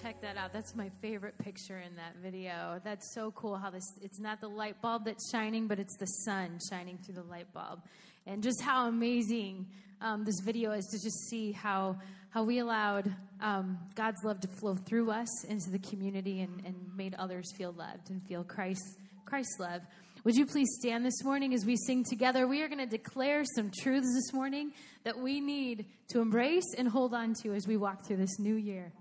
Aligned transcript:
check 0.00 0.20
that 0.22 0.36
out. 0.36 0.52
That's 0.52 0.74
my 0.74 0.90
favorite 1.02 1.36
picture 1.38 1.78
in 1.78 1.94
that 1.96 2.16
video. 2.22 2.80
That's 2.84 3.12
so 3.14 3.32
cool 3.32 3.56
how 3.56 3.70
this 3.70 3.84
it's 4.00 4.18
not 4.18 4.40
the 4.40 4.48
light 4.48 4.80
bulb 4.80 5.04
that's 5.04 5.30
shining, 5.30 5.66
but 5.66 5.78
it's 5.78 5.96
the 5.96 6.06
sun 6.06 6.58
shining 6.70 6.98
through 6.98 7.16
the 7.16 7.22
light 7.24 7.52
bulb. 7.52 7.80
And 8.26 8.42
just 8.42 8.62
how 8.62 8.88
amazing 8.88 9.66
um, 10.00 10.24
this 10.24 10.40
video 10.40 10.72
is 10.72 10.86
to 10.86 11.02
just 11.02 11.28
see 11.28 11.52
how 11.52 11.98
how 12.30 12.44
we 12.44 12.60
allowed 12.60 13.12
um, 13.40 13.78
God's 13.94 14.22
love 14.24 14.40
to 14.40 14.48
flow 14.48 14.76
through 14.76 15.10
us 15.10 15.44
into 15.44 15.70
the 15.70 15.80
community 15.80 16.40
and, 16.40 16.62
and 16.64 16.76
made 16.96 17.14
others 17.14 17.52
feel 17.56 17.72
loved 17.72 18.10
and 18.10 18.22
feel 18.22 18.44
Christ 18.44 18.98
Christ's 19.26 19.58
love. 19.58 19.82
Would 20.24 20.36
you 20.36 20.46
please 20.46 20.68
stand 20.78 21.04
this 21.04 21.24
morning 21.24 21.54
as 21.54 21.64
we 21.64 21.76
sing 21.76 22.04
together? 22.04 22.46
We 22.46 22.62
are 22.62 22.68
going 22.68 22.78
to 22.78 22.86
declare 22.86 23.42
some 23.56 23.70
truths 23.82 24.12
this 24.14 24.34
morning 24.34 24.72
that 25.04 25.18
we 25.18 25.40
need 25.40 25.86
to 26.08 26.20
embrace 26.20 26.74
and 26.76 26.86
hold 26.86 27.14
on 27.14 27.34
to 27.42 27.54
as 27.54 27.66
we 27.66 27.76
walk 27.76 28.06
through 28.06 28.18
this 28.18 28.38
new 28.38 28.54
year. 28.54 28.92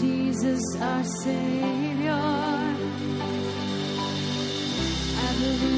Jesus 0.00 0.76
our 0.80 1.04
Savior. 1.04 2.12
I 5.22 5.36
believe 5.38 5.73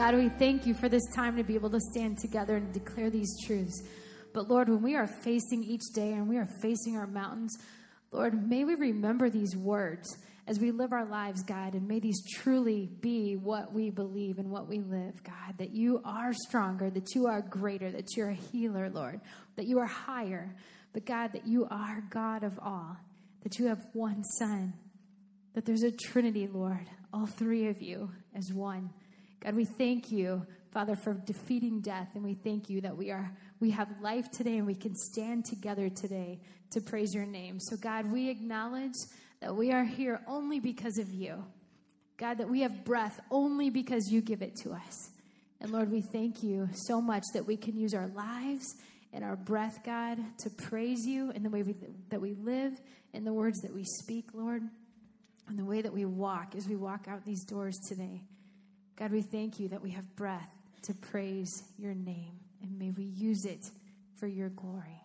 God, 0.00 0.14
we 0.14 0.30
thank 0.30 0.64
you 0.64 0.72
for 0.72 0.88
this 0.88 1.02
time 1.14 1.36
to 1.36 1.44
be 1.44 1.54
able 1.54 1.68
to 1.68 1.78
stand 1.92 2.16
together 2.16 2.56
and 2.56 2.72
declare 2.72 3.10
these 3.10 3.36
truths. 3.44 3.82
But, 4.32 4.48
Lord, 4.48 4.70
when 4.70 4.80
we 4.80 4.96
are 4.96 5.06
facing 5.06 5.62
each 5.62 5.82
day 5.94 6.12
and 6.12 6.26
we 6.26 6.38
are 6.38 6.48
facing 6.62 6.96
our 6.96 7.06
mountains, 7.06 7.54
Lord, 8.10 8.48
may 8.48 8.64
we 8.64 8.76
remember 8.76 9.28
these 9.28 9.54
words 9.54 10.16
as 10.46 10.58
we 10.58 10.70
live 10.70 10.94
our 10.94 11.04
lives, 11.04 11.42
God, 11.42 11.74
and 11.74 11.86
may 11.86 12.00
these 12.00 12.18
truly 12.32 12.88
be 13.02 13.36
what 13.36 13.74
we 13.74 13.90
believe 13.90 14.38
and 14.38 14.50
what 14.50 14.68
we 14.68 14.78
live, 14.78 15.22
God, 15.22 15.58
that 15.58 15.74
you 15.74 16.00
are 16.02 16.32
stronger, 16.32 16.88
that 16.88 17.14
you 17.14 17.26
are 17.26 17.42
greater, 17.42 17.90
that 17.90 18.16
you're 18.16 18.30
a 18.30 18.34
healer, 18.34 18.88
Lord, 18.88 19.20
that 19.56 19.66
you 19.66 19.80
are 19.80 19.86
higher, 19.86 20.56
but 20.94 21.04
God, 21.04 21.34
that 21.34 21.46
you 21.46 21.68
are 21.70 22.02
God 22.08 22.42
of 22.42 22.58
all, 22.62 22.96
that 23.42 23.58
you 23.58 23.66
have 23.66 23.84
one 23.92 24.24
Son, 24.24 24.72
that 25.52 25.66
there's 25.66 25.82
a 25.82 25.92
Trinity, 25.92 26.48
Lord, 26.50 26.88
all 27.12 27.26
three 27.26 27.68
of 27.68 27.82
you 27.82 28.10
as 28.34 28.50
one. 28.50 28.94
God, 29.40 29.54
we 29.54 29.64
thank 29.64 30.12
you, 30.12 30.46
Father, 30.70 30.94
for 30.94 31.14
defeating 31.14 31.80
death, 31.80 32.08
and 32.14 32.22
we 32.22 32.34
thank 32.34 32.68
you 32.68 32.82
that 32.82 32.96
we 32.96 33.10
are 33.10 33.32
we 33.58 33.70
have 33.70 33.88
life 34.00 34.30
today 34.30 34.56
and 34.56 34.66
we 34.66 34.74
can 34.74 34.94
stand 34.94 35.44
together 35.44 35.90
today 35.90 36.40
to 36.70 36.80
praise 36.80 37.14
your 37.14 37.26
name. 37.26 37.60
So, 37.60 37.76
God, 37.76 38.10
we 38.10 38.30
acknowledge 38.30 38.94
that 39.40 39.54
we 39.54 39.72
are 39.72 39.84
here 39.84 40.20
only 40.26 40.60
because 40.60 40.98
of 40.98 41.12
you. 41.12 41.44
God, 42.16 42.38
that 42.38 42.48
we 42.48 42.60
have 42.60 42.84
breath 42.84 43.20
only 43.30 43.70
because 43.70 44.08
you 44.10 44.20
give 44.20 44.42
it 44.42 44.56
to 44.56 44.72
us. 44.72 45.10
And 45.60 45.72
Lord, 45.72 45.90
we 45.90 46.00
thank 46.00 46.42
you 46.42 46.68
so 46.72 47.00
much 47.00 47.24
that 47.34 47.46
we 47.46 47.56
can 47.56 47.76
use 47.76 47.94
our 47.94 48.08
lives 48.08 48.76
and 49.12 49.24
our 49.24 49.36
breath, 49.36 49.80
God, 49.84 50.18
to 50.38 50.50
praise 50.50 51.06
you 51.06 51.30
in 51.32 51.42
the 51.42 51.50
way 51.50 51.62
we, 51.62 51.74
that 52.10 52.20
we 52.20 52.34
live, 52.34 52.80
in 53.12 53.24
the 53.24 53.32
words 53.32 53.60
that 53.60 53.74
we 53.74 53.84
speak, 53.84 54.26
Lord, 54.32 54.62
and 55.48 55.58
the 55.58 55.64
way 55.64 55.82
that 55.82 55.92
we 55.92 56.04
walk 56.04 56.54
as 56.56 56.68
we 56.68 56.76
walk 56.76 57.06
out 57.08 57.24
these 57.24 57.44
doors 57.44 57.76
today. 57.88 58.22
God, 59.00 59.12
we 59.12 59.22
thank 59.22 59.58
you 59.58 59.68
that 59.68 59.80
we 59.80 59.92
have 59.92 60.14
breath 60.14 60.54
to 60.82 60.92
praise 60.92 61.62
your 61.78 61.94
name, 61.94 62.38
and 62.60 62.78
may 62.78 62.90
we 62.90 63.04
use 63.04 63.46
it 63.46 63.70
for 64.18 64.26
your 64.26 64.50
glory. 64.50 65.00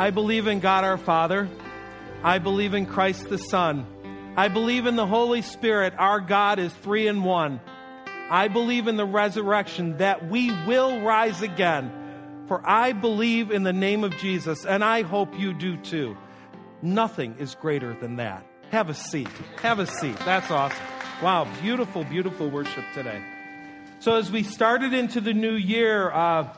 I 0.00 0.08
believe 0.08 0.46
in 0.46 0.60
God 0.60 0.82
our 0.82 0.96
Father. 0.96 1.46
I 2.22 2.38
believe 2.38 2.72
in 2.72 2.86
Christ 2.86 3.28
the 3.28 3.36
Son. 3.36 3.84
I 4.34 4.48
believe 4.48 4.86
in 4.86 4.96
the 4.96 5.06
Holy 5.06 5.42
Spirit. 5.42 5.92
Our 5.98 6.20
God 6.20 6.58
is 6.58 6.72
three 6.72 7.06
in 7.06 7.22
one. 7.22 7.60
I 8.30 8.48
believe 8.48 8.86
in 8.88 8.96
the 8.96 9.04
resurrection 9.04 9.98
that 9.98 10.26
we 10.26 10.52
will 10.66 11.02
rise 11.02 11.42
again. 11.42 11.92
For 12.48 12.66
I 12.66 12.92
believe 12.92 13.50
in 13.50 13.62
the 13.62 13.74
name 13.74 14.02
of 14.02 14.16
Jesus, 14.16 14.64
and 14.64 14.82
I 14.82 15.02
hope 15.02 15.38
you 15.38 15.52
do 15.52 15.76
too. 15.76 16.16
Nothing 16.80 17.36
is 17.38 17.54
greater 17.54 17.92
than 17.92 18.16
that. 18.16 18.42
Have 18.70 18.88
a 18.88 18.94
seat. 18.94 19.28
Have 19.60 19.80
a 19.80 19.86
seat. 19.86 20.16
That's 20.20 20.50
awesome. 20.50 20.78
Wow, 21.22 21.46
beautiful, 21.60 22.04
beautiful 22.04 22.48
worship 22.48 22.86
today. 22.94 23.22
So, 23.98 24.14
as 24.14 24.30
we 24.32 24.44
started 24.44 24.94
into 24.94 25.20
the 25.20 25.34
new 25.34 25.56
year, 25.56 26.10
uh, 26.10 26.56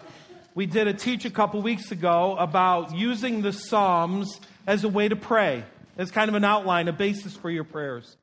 we 0.55 0.67
did 0.67 0.87
a 0.87 0.93
teach 0.93 1.25
a 1.25 1.31
couple 1.31 1.63
weeks 1.63 1.93
ago 1.93 2.37
about 2.39 2.95
using 2.95 3.41
the 3.41 3.53
Psalms 3.53 4.39
as 4.67 4.85
a 4.85 4.89
way 4.89 5.09
to 5.09 5.17
pray, 5.17 5.65
as 5.97 6.11
kind 6.11 6.29
of 6.29 6.35
an 6.35 6.45
outline, 6.45 6.89
a 6.89 6.93
basis 6.93 7.35
for 7.35 7.51
your 7.51 7.65
prayers. 7.65 8.17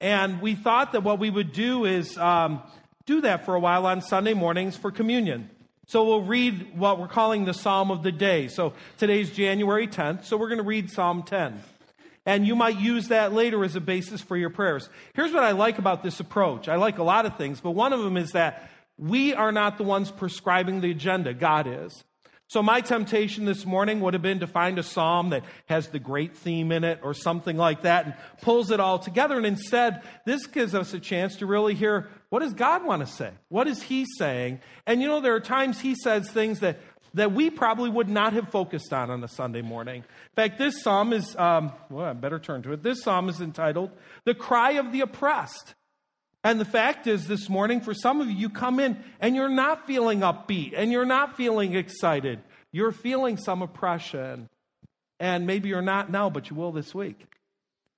And 0.00 0.40
we 0.40 0.56
thought 0.56 0.92
that 0.92 1.04
what 1.04 1.20
we 1.20 1.30
would 1.30 1.52
do 1.52 1.84
is 1.84 2.18
um, 2.18 2.62
do 3.06 3.20
that 3.20 3.44
for 3.44 3.54
a 3.54 3.60
while 3.60 3.86
on 3.86 4.00
Sunday 4.00 4.34
mornings 4.34 4.76
for 4.76 4.90
communion. 4.90 5.50
So 5.86 6.04
we'll 6.04 6.22
read 6.22 6.76
what 6.76 6.98
we're 6.98 7.08
calling 7.08 7.44
the 7.44 7.54
Psalm 7.54 7.92
of 7.92 8.02
the 8.02 8.12
Day. 8.12 8.48
So 8.48 8.74
today's 8.98 9.30
January 9.30 9.86
10th, 9.86 10.24
so 10.24 10.36
we're 10.36 10.48
going 10.48 10.58
to 10.58 10.64
read 10.64 10.90
Psalm 10.90 11.22
10 11.22 11.62
and 12.26 12.46
you 12.46 12.54
might 12.54 12.78
use 12.78 13.08
that 13.08 13.32
later 13.32 13.64
as 13.64 13.74
a 13.74 13.80
basis 13.80 14.20
for 14.20 14.36
your 14.36 14.50
prayers. 14.50 14.90
Here's 15.14 15.32
what 15.32 15.44
I 15.44 15.52
like 15.52 15.78
about 15.78 16.02
this 16.02 16.20
approach 16.20 16.68
I 16.68 16.76
like 16.76 16.98
a 16.98 17.02
lot 17.02 17.24
of 17.24 17.38
things, 17.38 17.60
but 17.60 17.70
one 17.70 17.94
of 17.94 18.02
them 18.02 18.18
is 18.18 18.32
that 18.32 18.70
we 18.98 19.32
are 19.32 19.52
not 19.52 19.78
the 19.78 19.84
ones 19.84 20.10
prescribing 20.10 20.80
the 20.80 20.90
agenda, 20.90 21.32
God 21.32 21.66
is. 21.66 22.04
So, 22.50 22.62
my 22.62 22.80
temptation 22.80 23.44
this 23.44 23.66
morning 23.66 24.00
would 24.00 24.14
have 24.14 24.22
been 24.22 24.40
to 24.40 24.46
find 24.46 24.78
a 24.78 24.82
psalm 24.82 25.30
that 25.30 25.44
has 25.66 25.88
the 25.88 25.98
great 25.98 26.34
theme 26.34 26.72
in 26.72 26.82
it 26.82 27.00
or 27.02 27.12
something 27.12 27.58
like 27.58 27.82
that 27.82 28.06
and 28.06 28.14
pulls 28.40 28.70
it 28.70 28.80
all 28.80 28.98
together. 28.98 29.36
And 29.36 29.44
instead, 29.44 30.02
this 30.24 30.46
gives 30.46 30.74
us 30.74 30.94
a 30.94 30.98
chance 30.98 31.36
to 31.36 31.46
really 31.46 31.74
hear 31.74 32.08
what 32.30 32.40
does 32.40 32.54
God 32.54 32.84
want 32.86 33.06
to 33.06 33.12
say? 33.12 33.32
What 33.48 33.68
is 33.68 33.82
He 33.82 34.06
saying? 34.16 34.60
And 34.86 35.02
you 35.02 35.08
know, 35.08 35.20
there 35.20 35.34
are 35.34 35.40
times 35.40 35.78
He 35.78 35.94
says 35.94 36.30
things 36.30 36.60
that 36.60 36.80
that 37.14 37.32
we 37.32 37.50
probably 37.50 37.90
would 37.90 38.08
not 38.08 38.32
have 38.32 38.48
focused 38.50 38.92
on 38.92 39.10
on 39.10 39.22
a 39.22 39.28
Sunday 39.28 39.62
morning. 39.62 39.96
In 39.96 40.34
fact, 40.34 40.58
this 40.58 40.82
psalm 40.82 41.12
is, 41.12 41.36
um, 41.36 41.72
well, 41.90 42.06
I 42.06 42.12
better 42.14 42.38
turn 42.38 42.62
to 42.62 42.72
it. 42.72 42.82
This 42.82 43.02
psalm 43.02 43.28
is 43.28 43.40
entitled 43.40 43.90
The 44.24 44.34
Cry 44.34 44.72
of 44.72 44.92
the 44.92 45.02
Oppressed. 45.02 45.74
And 46.48 46.58
the 46.58 46.64
fact 46.64 47.06
is, 47.06 47.26
this 47.26 47.50
morning, 47.50 47.82
for 47.82 47.92
some 47.92 48.22
of 48.22 48.30
you, 48.30 48.34
you 48.34 48.48
come 48.48 48.80
in 48.80 48.96
and 49.20 49.36
you're 49.36 49.50
not 49.50 49.86
feeling 49.86 50.20
upbeat 50.20 50.72
and 50.74 50.90
you're 50.90 51.04
not 51.04 51.36
feeling 51.36 51.74
excited. 51.74 52.40
You're 52.72 52.90
feeling 52.90 53.36
some 53.36 53.60
oppression. 53.60 54.48
And 55.20 55.46
maybe 55.46 55.68
you're 55.68 55.82
not 55.82 56.10
now, 56.10 56.30
but 56.30 56.48
you 56.48 56.56
will 56.56 56.72
this 56.72 56.94
week. 56.94 57.20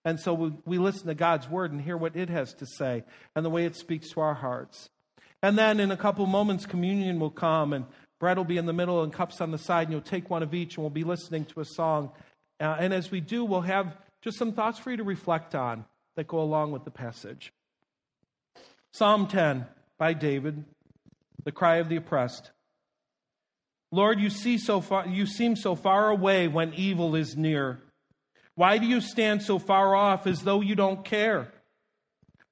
And 0.04 0.18
so 0.18 0.34
we, 0.34 0.52
we 0.64 0.78
listen 0.78 1.06
to 1.06 1.14
God's 1.14 1.48
word 1.48 1.70
and 1.70 1.80
hear 1.80 1.96
what 1.96 2.16
it 2.16 2.28
has 2.28 2.52
to 2.54 2.66
say 2.66 3.04
and 3.36 3.44
the 3.44 3.50
way 3.50 3.66
it 3.66 3.76
speaks 3.76 4.10
to 4.14 4.20
our 4.20 4.34
hearts. 4.34 4.90
And 5.44 5.56
then 5.56 5.78
in 5.78 5.92
a 5.92 5.96
couple 5.96 6.26
moments, 6.26 6.66
communion 6.66 7.20
will 7.20 7.30
come 7.30 7.72
and 7.72 7.86
Bread 8.18 8.36
will 8.36 8.44
be 8.44 8.58
in 8.58 8.66
the 8.66 8.74
middle 8.74 9.02
and 9.02 9.12
cups 9.12 9.40
on 9.40 9.50
the 9.50 9.58
side, 9.58 9.84
and 9.84 9.92
you'll 9.92 10.02
take 10.02 10.28
one 10.28 10.42
of 10.42 10.52
each, 10.52 10.76
and 10.76 10.84
we'll 10.84 10.90
be 10.90 11.04
listening 11.04 11.46
to 11.46 11.60
a 11.60 11.64
song. 11.64 12.12
Uh, 12.60 12.76
and 12.78 12.92
as 12.92 13.10
we 13.10 13.18
do, 13.18 13.46
we'll 13.46 13.62
have 13.62 13.96
just 14.20 14.36
some 14.36 14.52
thoughts 14.52 14.78
for 14.78 14.90
you 14.90 14.98
to 14.98 15.04
reflect 15.04 15.54
on 15.54 15.86
that 16.16 16.28
go 16.28 16.40
along 16.40 16.70
with 16.70 16.84
the 16.84 16.90
passage. 16.90 17.50
Psalm 18.92 19.28
10 19.28 19.66
by 19.98 20.12
David, 20.12 20.64
the 21.44 21.52
cry 21.52 21.76
of 21.76 21.88
the 21.88 21.96
oppressed. 21.96 22.50
Lord, 23.92 24.20
you 24.20 24.30
see 24.30 24.58
so 24.58 24.80
far 24.80 25.06
you 25.06 25.26
seem 25.26 25.56
so 25.56 25.74
far 25.74 26.10
away 26.10 26.48
when 26.48 26.74
evil 26.74 27.14
is 27.14 27.36
near. 27.36 27.80
Why 28.54 28.78
do 28.78 28.86
you 28.86 29.00
stand 29.00 29.42
so 29.42 29.58
far 29.58 29.94
off 29.94 30.26
as 30.26 30.42
though 30.42 30.60
you 30.60 30.74
don't 30.74 31.04
care? 31.04 31.52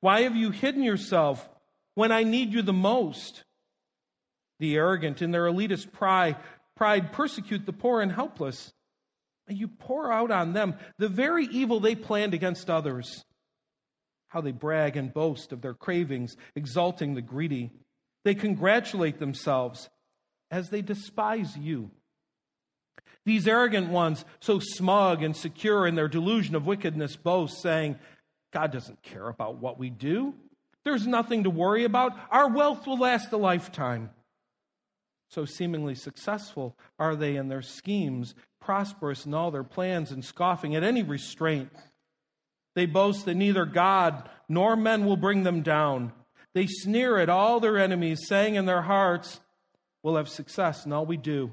Why 0.00 0.22
have 0.22 0.36
you 0.36 0.50
hidden 0.50 0.82
yourself 0.82 1.46
when 1.94 2.12
I 2.12 2.22
need 2.22 2.52
you 2.52 2.62
the 2.62 2.72
most? 2.72 3.44
The 4.60 4.76
arrogant, 4.76 5.22
in 5.22 5.30
their 5.30 5.44
elitist 5.44 5.92
pride, 5.92 6.36
pride 6.76 7.12
persecute 7.12 7.66
the 7.66 7.72
poor 7.72 8.00
and 8.00 8.10
helpless. 8.10 8.72
You 9.48 9.68
pour 9.68 10.12
out 10.12 10.30
on 10.30 10.52
them 10.52 10.76
the 10.98 11.08
very 11.08 11.46
evil 11.46 11.80
they 11.80 11.94
planned 11.94 12.34
against 12.34 12.70
others. 12.70 13.24
How 14.28 14.40
they 14.40 14.52
brag 14.52 14.96
and 14.96 15.12
boast 15.12 15.52
of 15.52 15.60
their 15.62 15.74
cravings, 15.74 16.36
exalting 16.54 17.14
the 17.14 17.22
greedy. 17.22 17.70
They 18.24 18.34
congratulate 18.34 19.18
themselves 19.18 19.88
as 20.50 20.70
they 20.70 20.82
despise 20.82 21.56
you. 21.56 21.90
These 23.24 23.48
arrogant 23.48 23.90
ones, 23.90 24.24
so 24.40 24.58
smug 24.58 25.22
and 25.22 25.36
secure 25.36 25.86
in 25.86 25.94
their 25.94 26.08
delusion 26.08 26.54
of 26.54 26.66
wickedness, 26.66 27.16
boast, 27.16 27.60
saying, 27.60 27.98
God 28.52 28.72
doesn't 28.72 29.02
care 29.02 29.28
about 29.28 29.56
what 29.56 29.78
we 29.78 29.90
do. 29.90 30.34
There's 30.84 31.06
nothing 31.06 31.44
to 31.44 31.50
worry 31.50 31.84
about. 31.84 32.12
Our 32.30 32.48
wealth 32.48 32.86
will 32.86 32.98
last 32.98 33.32
a 33.32 33.36
lifetime. 33.36 34.10
So 35.30 35.44
seemingly 35.44 35.94
successful 35.94 36.74
are 36.98 37.14
they 37.14 37.36
in 37.36 37.48
their 37.48 37.60
schemes, 37.60 38.34
prosperous 38.60 39.26
in 39.26 39.34
all 39.34 39.50
their 39.50 39.64
plans, 39.64 40.10
and 40.10 40.24
scoffing 40.24 40.74
at 40.74 40.82
any 40.82 41.02
restraint. 41.02 41.70
They 42.78 42.86
boast 42.86 43.24
that 43.24 43.34
neither 43.34 43.64
God 43.64 44.30
nor 44.48 44.76
men 44.76 45.04
will 45.04 45.16
bring 45.16 45.42
them 45.42 45.62
down. 45.62 46.12
They 46.54 46.68
sneer 46.68 47.18
at 47.18 47.28
all 47.28 47.58
their 47.58 47.76
enemies, 47.76 48.28
saying 48.28 48.54
in 48.54 48.66
their 48.66 48.82
hearts, 48.82 49.40
We'll 50.04 50.14
have 50.14 50.28
success 50.28 50.86
in 50.86 50.92
all 50.92 51.04
we 51.04 51.16
do, 51.16 51.52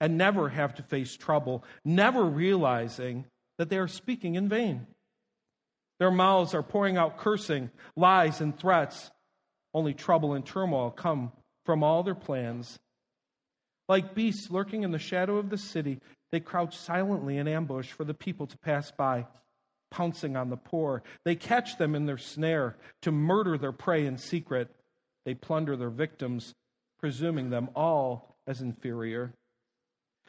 and 0.00 0.18
never 0.18 0.48
have 0.48 0.74
to 0.74 0.82
face 0.82 1.16
trouble, 1.16 1.62
never 1.84 2.24
realizing 2.24 3.26
that 3.58 3.68
they 3.68 3.78
are 3.78 3.86
speaking 3.86 4.34
in 4.34 4.48
vain. 4.48 4.88
Their 6.00 6.10
mouths 6.10 6.54
are 6.54 6.64
pouring 6.64 6.96
out 6.96 7.18
cursing, 7.18 7.70
lies, 7.94 8.40
and 8.40 8.58
threats. 8.58 9.12
Only 9.72 9.94
trouble 9.94 10.34
and 10.34 10.44
turmoil 10.44 10.90
come 10.90 11.30
from 11.66 11.84
all 11.84 12.02
their 12.02 12.16
plans. 12.16 12.80
Like 13.88 14.16
beasts 14.16 14.50
lurking 14.50 14.82
in 14.82 14.90
the 14.90 14.98
shadow 14.98 15.36
of 15.36 15.50
the 15.50 15.56
city, 15.56 16.00
they 16.32 16.40
crouch 16.40 16.76
silently 16.76 17.36
in 17.36 17.46
ambush 17.46 17.92
for 17.92 18.02
the 18.02 18.12
people 18.12 18.48
to 18.48 18.58
pass 18.58 18.90
by, 18.90 19.24
pouncing 19.90 20.36
on 20.36 20.50
the 20.50 20.56
poor. 20.56 21.02
They 21.24 21.34
catch 21.34 21.78
them 21.78 21.94
in 21.94 22.06
their 22.06 22.18
snare 22.18 22.76
to 23.02 23.12
murder 23.12 23.58
their 23.58 23.72
prey 23.72 24.06
in 24.06 24.18
secret. 24.18 24.70
They 25.24 25.34
plunder 25.34 25.76
their 25.76 25.90
victims, 25.90 26.54
presuming 26.98 27.50
them 27.50 27.70
all 27.74 28.36
as 28.46 28.60
inferior. 28.60 29.32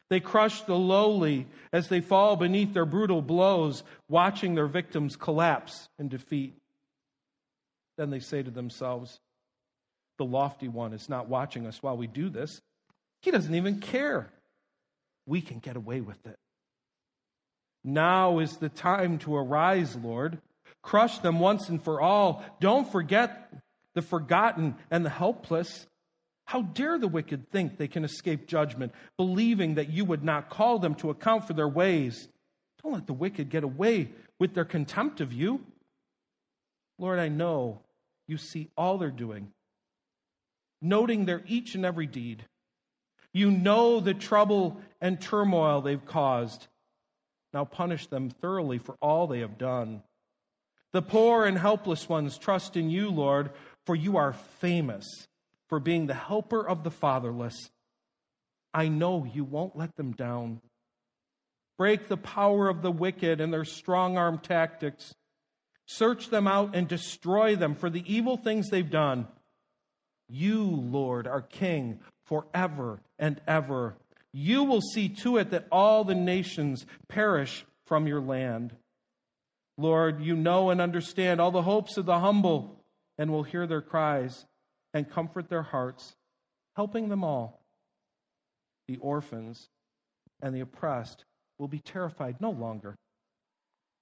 They 0.10 0.20
crush 0.20 0.62
the 0.62 0.76
lowly 0.76 1.48
as 1.72 1.88
they 1.88 2.02
fall 2.02 2.36
beneath 2.36 2.74
their 2.74 2.86
brutal 2.86 3.22
blows, 3.22 3.84
watching 4.08 4.56
their 4.56 4.68
victims 4.68 5.16
collapse 5.16 5.88
in 6.00 6.10
defeat. 6.10 6.56
Then 7.98 8.10
they 8.10 8.20
say 8.20 8.42
to 8.42 8.50
themselves, 8.50 9.20
The 10.18 10.26
lofty 10.26 10.68
one 10.68 10.94
is 10.94 11.10
not 11.10 11.30
watching 11.30 11.68
us 11.68 11.84
while 11.84 11.96
we 11.96 12.08
do 12.08 12.30
this. 12.30 12.60
He 13.22 13.30
doesn't 13.30 13.54
even 13.54 13.80
care. 13.80 14.32
We 15.28 15.42
can 15.42 15.60
get 15.60 15.76
away 15.76 16.02
with 16.02 16.26
it. 16.26 16.38
Now 17.84 18.40
is 18.40 18.58
the 18.58 18.70
time 18.70 19.20
to 19.20 19.36
arise, 19.36 19.96
Lord. 19.96 20.40
Crush 20.82 21.20
them 21.20 21.40
once 21.40 21.70
and 21.70 21.82
for 21.84 22.02
all. 22.02 22.44
Don't 22.60 22.90
forget 22.92 23.52
the 23.96 24.02
forgotten 24.02 24.76
and 24.92 25.06
the 25.06 25.10
helpless. 25.10 25.88
How 26.46 26.62
dare 26.62 26.98
the 26.98 27.08
wicked 27.08 27.52
think 27.52 27.78
they 27.78 27.88
can 27.88 28.04
escape 28.04 28.48
judgment, 28.48 28.94
believing 29.18 29.76
that 29.76 29.90
you 29.90 30.04
would 30.06 30.24
not 30.24 30.50
call 30.50 30.80
them 30.80 30.96
to 30.96 31.10
account 31.10 31.46
for 31.46 31.54
their 31.54 31.68
ways? 31.68 32.28
Don't 32.84 32.94
let 32.94 33.08
the 33.08 33.14
wicked 33.14 33.50
get 33.50 33.64
away 33.64 34.12
with 34.40 34.54
their 34.54 34.66
contempt 34.66 35.22
of 35.22 35.34
you. 35.34 35.64
Lord, 36.98 37.20
I 37.20 37.28
know 37.28 37.82
you 38.28 38.38
see 38.38 38.70
all 38.78 38.98
they're 38.98 39.12
doing, 39.12 39.52
noting 40.82 41.26
their 41.26 41.44
each 41.46 41.76
and 41.76 41.86
every 41.86 42.08
deed. 42.08 42.46
You 43.34 43.52
know 43.52 44.00
the 44.00 44.14
trouble 44.14 44.82
and 45.00 45.20
turmoil 45.20 45.82
they've 45.82 46.04
caused. 46.04 46.68
Now 47.54 47.66
punish 47.66 48.08
them 48.08 48.30
thoroughly 48.30 48.78
for 48.78 48.96
all 49.02 49.28
they 49.28 49.40
have 49.40 49.58
done. 49.58 50.04
The 50.92 51.02
poor 51.02 51.46
and 51.46 51.58
helpless 51.58 52.10
ones 52.10 52.38
trust 52.38 52.76
in 52.76 52.90
you, 52.90 53.10
Lord, 53.10 53.52
for 53.86 53.96
you 53.96 54.18
are 54.18 54.34
famous 54.60 55.06
for 55.68 55.80
being 55.80 56.08
the 56.08 56.14
helper 56.16 56.68
of 56.68 56.84
the 56.84 56.92
fatherless. 56.92 57.70
I 58.74 58.88
know 58.88 59.26
you 59.26 59.44
won't 59.44 59.76
let 59.76 59.96
them 59.96 60.14
down. 60.14 60.62
Break 61.78 62.08
the 62.08 62.18
power 62.18 62.68
of 62.70 62.82
the 62.82 62.92
wicked 62.92 63.40
and 63.40 63.54
their 63.54 63.66
strong 63.66 64.18
arm 64.18 64.40
tactics. 64.40 65.14
Search 65.88 66.30
them 66.30 66.48
out 66.48 66.76
and 66.76 66.88
destroy 66.88 67.56
them 67.56 67.76
for 67.76 67.90
the 67.90 68.04
evil 68.06 68.38
things 68.38 68.70
they've 68.70 68.90
done. 68.90 69.28
You, 70.28 70.66
Lord, 70.66 71.26
are 71.26 71.42
King 71.42 72.00
forever 72.26 73.00
and 73.18 73.42
ever. 73.48 73.96
You 74.32 74.64
will 74.64 74.82
see 74.82 75.10
to 75.24 75.38
it 75.38 75.52
that 75.52 75.68
all 75.72 76.04
the 76.04 76.16
nations 76.16 76.86
perish 77.08 77.66
from 77.86 78.08
your 78.08 78.22
land. 78.22 78.76
Lord, 79.78 80.22
you 80.22 80.36
know 80.36 80.70
and 80.70 80.82
understand 80.82 81.40
all 81.40 81.52
the 81.52 81.62
hopes 81.62 81.98
of 81.98 82.06
the 82.06 82.20
humble 82.20 82.84
and 83.18 83.32
will 83.32 83.44
hear 83.44 83.66
their 83.66 83.82
cries 83.82 84.46
and 84.94 85.10
comfort 85.10 85.50
their 85.50 85.64
hearts, 85.64 86.16
helping 86.76 87.10
them 87.10 87.24
all, 87.24 87.62
the 88.88 88.98
orphans 88.98 89.70
and 90.42 90.56
the 90.56 90.62
oppressed 90.62 91.26
will 91.58 91.68
be 91.68 91.80
terrified 91.80 92.38
no 92.40 92.50
longer, 92.50 92.96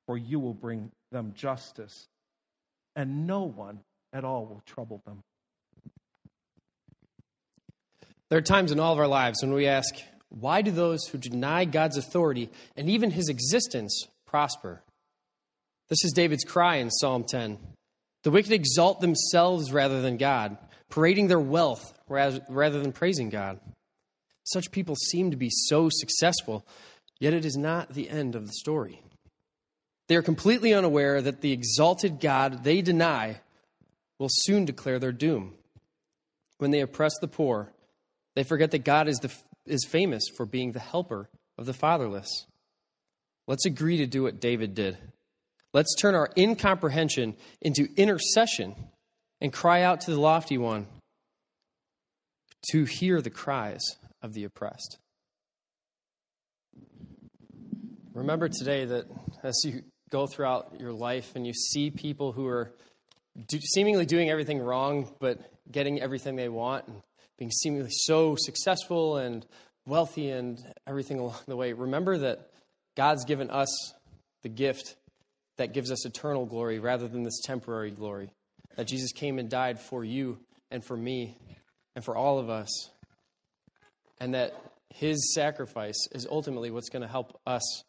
for 0.06 0.18
you 0.18 0.40
will 0.40 0.54
bring 0.54 0.92
them 1.12 1.34
justice, 1.36 2.08
and 2.96 3.28
no 3.28 3.44
one 3.44 3.80
at 4.14 4.24
all 4.24 4.46
will 4.46 4.62
trouble 4.66 5.02
them. 5.06 5.22
There 8.30 8.40
are 8.40 8.42
times 8.42 8.72
in 8.72 8.80
all 8.80 8.94
of 8.94 9.00
our 9.00 9.08
lives 9.08 9.42
when 9.42 9.54
we 9.54 9.68
ask, 9.68 9.96
why 10.30 10.62
do 10.62 10.72
those 10.72 11.06
who 11.08 11.18
deny 11.18 11.66
God's 11.66 11.98
authority 11.98 12.50
and 12.76 12.90
even 12.90 13.12
his 13.12 13.30
existence 13.30 14.08
prosper? 14.26 14.82
This 15.90 16.04
is 16.04 16.12
David's 16.12 16.44
cry 16.44 16.78
in 16.78 16.92
Psalm 16.92 17.24
10. 17.24 17.58
The 18.24 18.32
wicked 18.32 18.52
exalt 18.52 19.00
themselves 19.00 19.72
rather 19.72 20.02
than 20.02 20.18
God, 20.18 20.58
parading 20.90 21.28
their 21.28 21.40
wealth 21.40 21.94
rather 22.10 22.82
than 22.82 22.92
praising 22.92 23.30
God. 23.30 23.60
Such 24.44 24.72
people 24.72 24.96
seem 24.96 25.32
to 25.32 25.38
be 25.38 25.50
so 25.50 25.90
successful, 25.92 26.66
yet 27.20 27.34
it 27.34 27.46
is 27.46 27.58
not 27.58 27.94
the 27.94 28.10
end 28.10 28.36
of 28.36 28.48
the 28.48 28.54
story. 28.54 29.02
They 30.08 30.16
are 30.16 30.22
completely 30.22 30.74
unaware 30.74 31.22
that 31.22 31.42
the 31.42 31.52
exalted 31.52 32.20
God 32.20 32.64
they 32.64 32.82
deny 32.82 33.42
will 34.20 34.30
soon 34.32 34.66
declare 34.66 35.00
their 35.00 35.12
doom. 35.12 35.54
When 36.60 36.72
they 36.72 36.80
oppress 36.80 37.14
the 37.20 37.28
poor, 37.28 37.72
they 38.36 38.44
forget 38.44 38.72
that 38.72 38.86
God 38.86 39.08
is, 39.08 39.18
the, 39.20 39.32
is 39.68 39.86
famous 39.86 40.24
for 40.36 40.46
being 40.46 40.72
the 40.72 40.80
helper 40.80 41.30
of 41.58 41.66
the 41.66 41.74
fatherless. 41.74 42.46
Let's 43.48 43.66
agree 43.66 43.98
to 43.98 44.06
do 44.06 44.24
what 44.24 44.40
David 44.40 44.76
did. 44.76 44.98
Let's 45.74 45.96
turn 45.96 46.16
our 46.16 46.30
incomprehension 46.38 47.36
into 47.62 47.88
intercession 47.96 48.76
and 49.40 49.54
cry 49.54 49.84
out 49.84 50.02
to 50.02 50.12
the 50.12 50.20
lofty 50.20 50.58
one 50.58 50.88
to 52.72 52.86
hear 52.86 53.22
the 53.22 53.30
cries 53.30 53.82
of 54.22 54.34
the 54.34 54.44
oppressed. 54.44 54.98
Remember 58.14 58.50
today 58.50 58.86
that 58.86 59.06
as 59.44 59.56
you 59.64 59.84
go 60.10 60.26
throughout 60.26 60.80
your 60.80 60.92
life 60.92 61.34
and 61.36 61.46
you 61.46 61.54
see 61.54 61.92
people 61.92 62.32
who 62.32 62.48
are 62.48 62.74
do, 63.48 63.60
seemingly 63.60 64.06
doing 64.06 64.30
everything 64.30 64.60
wrong 64.60 65.14
but 65.20 65.40
getting 65.72 66.02
everything 66.02 66.36
they 66.36 66.50
want 66.50 66.88
and 66.88 67.02
being 67.38 67.52
seemingly 67.52 67.92
so 67.92 68.36
successful 68.38 69.18
and 69.18 69.46
wealthy 69.86 70.30
and 70.30 70.60
everything 70.86 71.20
along 71.20 71.40
the 71.48 71.56
way, 71.56 71.74
remember 71.74 72.18
that 72.18 72.50
God's 72.96 73.26
given 73.26 73.50
us 73.50 73.94
the 74.44 74.50
gift 74.50 74.96
that 75.58 75.74
gives 75.74 75.92
us 75.92 76.06
eternal 76.06 76.46
glory 76.46 76.80
rather 76.80 77.08
than 77.08 77.24
this 77.24 77.42
temporary 77.44 77.92
glory. 77.92 78.32
That 78.76 78.88
Jesus 78.88 79.12
came 79.12 79.40
and 79.40 79.50
died 79.50 79.80
for 79.80 80.04
you 80.04 80.40
and 80.70 80.84
for 80.84 80.96
me 80.96 81.38
and 81.96 82.06
for 82.06 82.16
all 82.16 82.40
of 82.40 82.50
us. 82.50 82.70
And 84.20 84.34
that 84.34 84.54
his 84.90 85.34
sacrifice 85.34 86.08
is 86.12 86.28
ultimately 86.30 86.72
what's 86.72 86.90
going 86.90 87.02
to 87.02 87.08
help 87.08 87.40
us 87.46 87.84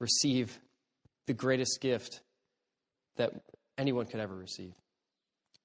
receive 0.00 0.58
the 1.26 1.34
greatest 1.34 1.80
gift 1.80 2.20
that 3.16 3.32
anyone 3.78 4.06
could 4.06 4.20
ever 4.20 4.34
receive. 4.34 4.74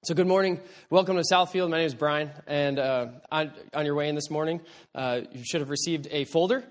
So, 0.04 0.14
good 0.14 0.26
morning. 0.26 0.58
Welcome 0.90 1.14
to 1.14 1.22
Southfield. 1.22 1.70
My 1.70 1.76
name 1.76 1.86
is 1.86 1.94
Brian. 1.94 2.32
And 2.48 2.80
uh, 2.80 3.06
on, 3.30 3.52
on, 3.72 3.86
your 3.86 3.94
way 3.94 4.08
in 4.08 4.16
this 4.16 4.30
morning, 4.30 4.60
uh, 4.96 5.20
you 5.30 5.44
should 5.44 5.60
have 5.60 5.70
received 5.70 6.08
a 6.10 6.24
folder. 6.24 6.64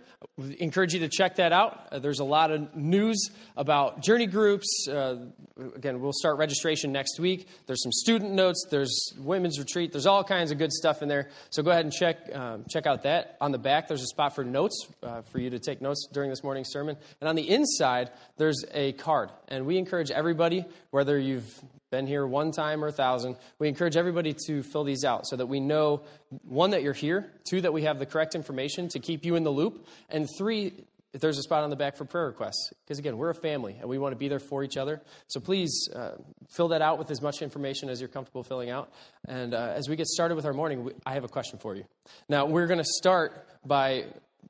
Encourage 0.60 0.94
you 0.94 1.00
to 1.00 1.08
check 1.08 1.38
that 1.38 1.54
out. 1.54 1.88
Uh, 1.94 2.00
there's 2.00 2.20
a 2.20 2.26
lot 2.26 2.52
of 2.52 2.76
news 2.76 3.30
about 3.56 4.02
journey 4.02 4.26
groups. 4.26 4.86
Uh, 4.86 5.28
again, 5.74 6.02
we'll 6.02 6.12
start 6.12 6.40
registration 6.40 6.92
next 6.92 7.22
week. 7.22 7.48
There's 7.68 7.82
some 7.82 7.94
student 7.94 8.34
notes, 8.34 8.66
there's 8.70 9.14
women's 9.18 9.60
retreat, 9.60 9.94
there's 9.94 10.08
all 10.08 10.26
kinds 10.26 10.52
of 10.52 10.58
good 10.58 10.74
stuff 10.74 11.02
in 11.02 11.08
there. 11.08 11.30
So, 11.52 11.64
go 11.64 11.72
ahead 11.72 11.86
and 11.86 11.94
check, 11.94 12.18
um, 12.36 12.66
check 12.70 12.86
out 12.86 13.04
that. 13.04 13.38
On 13.40 13.54
the 13.54 13.58
back, 13.58 13.88
there's 13.88 14.04
a 14.04 14.08
spot 14.08 14.36
for 14.36 14.44
notes 14.44 14.88
uh, 15.04 15.22
for 15.22 15.40
you 15.40 15.50
to 15.52 15.60
take 15.60 15.82
notes 15.82 16.06
during 16.12 16.30
this 16.30 16.44
morning's 16.44 16.70
sermon. 16.70 16.98
And 17.22 17.30
on 17.30 17.36
the 17.38 17.50
inside, 17.50 18.10
there's 18.36 18.66
a 18.74 18.92
card. 18.92 19.30
And 19.48 19.66
we 19.66 19.78
encourage 19.78 20.12
everybody, 20.12 20.66
whether 20.90 21.18
you've 21.18 21.50
been 21.92 22.08
here 22.08 22.26
one 22.26 22.52
time 22.52 22.84
or 22.84 22.88
a 22.88 22.92
thousand, 22.92 23.36
we 23.60 23.68
encourage 23.68 23.98
everybody 23.98 24.34
to 24.48 24.64
fill 24.64 24.84
these 24.84 25.04
out 25.04 25.28
so 25.28 25.36
that 25.36 25.46
we 25.46 25.60
know 25.60 26.02
one, 26.44 26.72
that 26.72 26.82
you're 26.82 26.94
here, 26.94 27.30
two, 27.48 27.62
that 27.62 27.74
we 27.74 27.84
have 27.84 28.00
the 28.00 28.06
correct 28.06 28.34
information 28.34 28.88
to 28.90 29.00
keep 29.00 29.26
you 29.26 29.36
in 29.36 29.44
the 29.44 29.52
loop, 29.52 29.86
and 30.10 30.28
three, 30.38 30.74
if 31.14 31.20
there's 31.20 31.38
a 31.38 31.44
spot 31.44 31.64
on 31.64 31.70
the 31.70 31.76
back 31.76 31.98
for 31.98 32.06
prayer 32.06 32.28
requests. 32.28 32.72
Because 32.84 32.98
again, 32.98 33.18
we're 33.18 33.30
a 33.30 33.36
family 33.36 33.76
and 33.80 33.90
we 33.90 33.98
want 33.98 34.14
to 34.14 34.18
be 34.18 34.30
there 34.30 34.40
for 34.40 34.64
each 34.64 34.78
other. 34.78 35.02
So 35.28 35.42
please 35.42 35.90
uh, 35.94 36.12
fill 36.50 36.70
that 36.70 36.82
out 36.82 36.98
with 36.98 37.12
as 37.12 37.22
much 37.22 37.42
information 37.42 37.90
as 37.90 38.00
you're 38.00 38.08
comfortable 38.08 38.44
filling 38.44 38.70
out. 38.70 38.92
And 39.28 39.54
uh, 39.54 39.74
as 39.76 39.90
we 39.90 39.98
get 39.98 40.08
started 40.08 40.36
with 40.36 40.46
our 40.46 40.54
morning, 40.54 40.86
we, 40.86 40.94
I 41.06 41.14
have 41.16 41.26
a 41.26 41.28
question 41.28 41.60
for 41.60 41.76
you. 41.76 41.84
Now, 42.30 42.46
we're 42.46 42.68
going 42.68 42.80
to 42.80 42.86
start 42.86 43.46
by, 43.66 44.06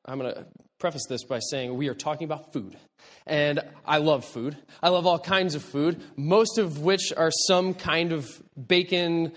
I'm 0.06 0.20
going 0.20 0.36
to 0.36 0.46
preface 0.82 1.06
this 1.08 1.24
by 1.24 1.39
saying 1.39 1.78
we 1.78 1.88
are 1.88 1.94
talking 1.94 2.26
about 2.26 2.52
food. 2.52 2.76
And 3.26 3.62
I 3.86 4.00
love 4.00 4.26
food. 4.26 4.58
I 4.82 4.89
love 4.89 5.06
all 5.06 5.20
kinds 5.20 5.56
of 5.56 5.63
food, 5.63 6.02
most 6.17 6.58
of 6.58 6.80
which 6.80 7.13
are 7.15 7.32
some 7.32 7.74
kind 7.74 8.12
of 8.12 8.28
bacon 8.67 9.32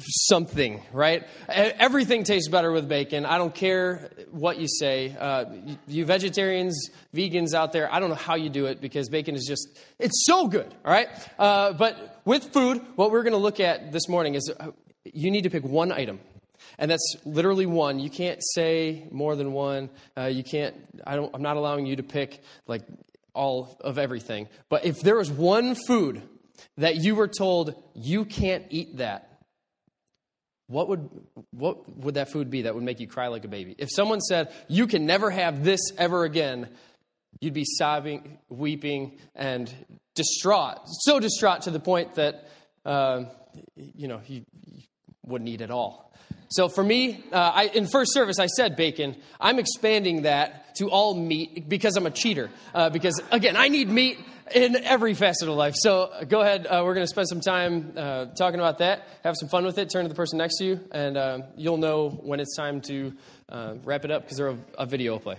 something, 0.00 0.82
right? 0.92 1.28
Everything 1.48 2.24
tastes 2.24 2.48
better 2.48 2.72
with 2.72 2.88
bacon. 2.88 3.26
I 3.26 3.36
don't 3.36 3.54
care 3.54 4.10
what 4.30 4.58
you 4.58 4.66
say. 4.66 5.14
Uh, 5.16 5.44
you 5.86 6.06
vegetarians, 6.06 6.90
vegans 7.14 7.54
out 7.54 7.72
there, 7.72 7.92
I 7.92 8.00
don't 8.00 8.08
know 8.08 8.16
how 8.16 8.34
you 8.34 8.48
do 8.48 8.66
it 8.66 8.80
because 8.80 9.10
bacon 9.10 9.34
is 9.34 9.44
just, 9.46 9.78
it's 9.98 10.24
so 10.24 10.48
good, 10.48 10.74
all 10.84 10.92
right? 10.92 11.08
Uh, 11.38 11.74
but 11.74 12.20
with 12.24 12.52
food, 12.52 12.80
what 12.96 13.10
we're 13.10 13.22
going 13.22 13.34
to 13.34 13.38
look 13.38 13.60
at 13.60 13.92
this 13.92 14.08
morning 14.08 14.34
is 14.34 14.50
uh, 14.58 14.70
you 15.04 15.30
need 15.30 15.42
to 15.42 15.50
pick 15.50 15.62
one 15.62 15.92
item 15.92 16.20
and 16.78 16.90
that's 16.90 17.16
literally 17.24 17.66
one. 17.66 17.98
You 17.98 18.10
can't 18.10 18.40
say 18.54 19.06
more 19.10 19.36
than 19.36 19.52
one. 19.52 19.90
Uh, 20.16 20.24
you 20.24 20.44
can't. 20.44 20.74
I 21.06 21.16
don't. 21.16 21.34
I'm 21.34 21.42
not 21.42 21.56
allowing 21.56 21.86
you 21.86 21.96
to 21.96 22.02
pick 22.02 22.42
like 22.66 22.82
all 23.34 23.76
of 23.80 23.98
everything. 23.98 24.48
But 24.68 24.84
if 24.84 25.00
there 25.00 25.16
was 25.16 25.30
one 25.30 25.74
food 25.74 26.22
that 26.76 26.96
you 26.96 27.14
were 27.14 27.28
told 27.28 27.74
you 27.94 28.24
can't 28.24 28.64
eat 28.70 28.98
that, 28.98 29.28
what 30.66 30.88
would 30.88 31.08
what 31.50 31.96
would 31.98 32.14
that 32.14 32.30
food 32.30 32.50
be 32.50 32.62
that 32.62 32.74
would 32.74 32.84
make 32.84 33.00
you 33.00 33.06
cry 33.06 33.28
like 33.28 33.44
a 33.44 33.48
baby? 33.48 33.74
If 33.78 33.90
someone 33.90 34.20
said 34.20 34.52
you 34.68 34.86
can 34.86 35.06
never 35.06 35.30
have 35.30 35.64
this 35.64 35.80
ever 35.98 36.24
again, 36.24 36.68
you'd 37.40 37.54
be 37.54 37.64
sobbing, 37.66 38.38
weeping, 38.48 39.18
and 39.34 39.72
distraught. 40.14 40.78
So 41.00 41.20
distraught 41.20 41.62
to 41.62 41.70
the 41.70 41.80
point 41.80 42.14
that 42.14 42.48
uh, 42.84 43.24
you 43.74 44.08
know 44.08 44.20
you, 44.26 44.44
you 44.64 44.82
wouldn't 45.26 45.48
eat 45.48 45.60
at 45.60 45.70
all. 45.70 46.11
So 46.48 46.68
for 46.68 46.84
me, 46.84 47.24
uh, 47.32 47.36
I, 47.36 47.64
in 47.68 47.86
first 47.86 48.12
service, 48.12 48.38
I 48.38 48.46
said 48.46 48.76
bacon. 48.76 49.16
I'm 49.40 49.58
expanding 49.58 50.22
that 50.22 50.74
to 50.76 50.90
all 50.90 51.14
meat 51.14 51.68
because 51.68 51.96
I'm 51.96 52.06
a 52.06 52.10
cheater. 52.10 52.50
Uh, 52.74 52.90
because, 52.90 53.20
again, 53.30 53.56
I 53.56 53.68
need 53.68 53.88
meat 53.88 54.18
in 54.54 54.76
every 54.76 55.14
facet 55.14 55.48
of 55.48 55.54
life. 55.54 55.74
So 55.76 56.10
go 56.28 56.40
ahead. 56.40 56.66
Uh, 56.66 56.82
we're 56.84 56.94
going 56.94 57.04
to 57.04 57.10
spend 57.10 57.28
some 57.28 57.40
time 57.40 57.92
uh, 57.96 58.26
talking 58.26 58.60
about 58.60 58.78
that. 58.78 59.06
Have 59.24 59.36
some 59.38 59.48
fun 59.48 59.64
with 59.64 59.78
it. 59.78 59.90
Turn 59.90 60.04
to 60.04 60.08
the 60.08 60.14
person 60.14 60.38
next 60.38 60.58
to 60.58 60.64
you, 60.64 60.80
and 60.90 61.16
uh, 61.16 61.38
you'll 61.56 61.78
know 61.78 62.10
when 62.10 62.40
it's 62.40 62.56
time 62.56 62.80
to 62.82 63.14
uh, 63.48 63.74
wrap 63.84 64.04
it 64.04 64.10
up 64.10 64.22
because 64.22 64.38
a, 64.40 64.58
a 64.78 64.86
video 64.86 65.12
will 65.12 65.20
play. 65.20 65.36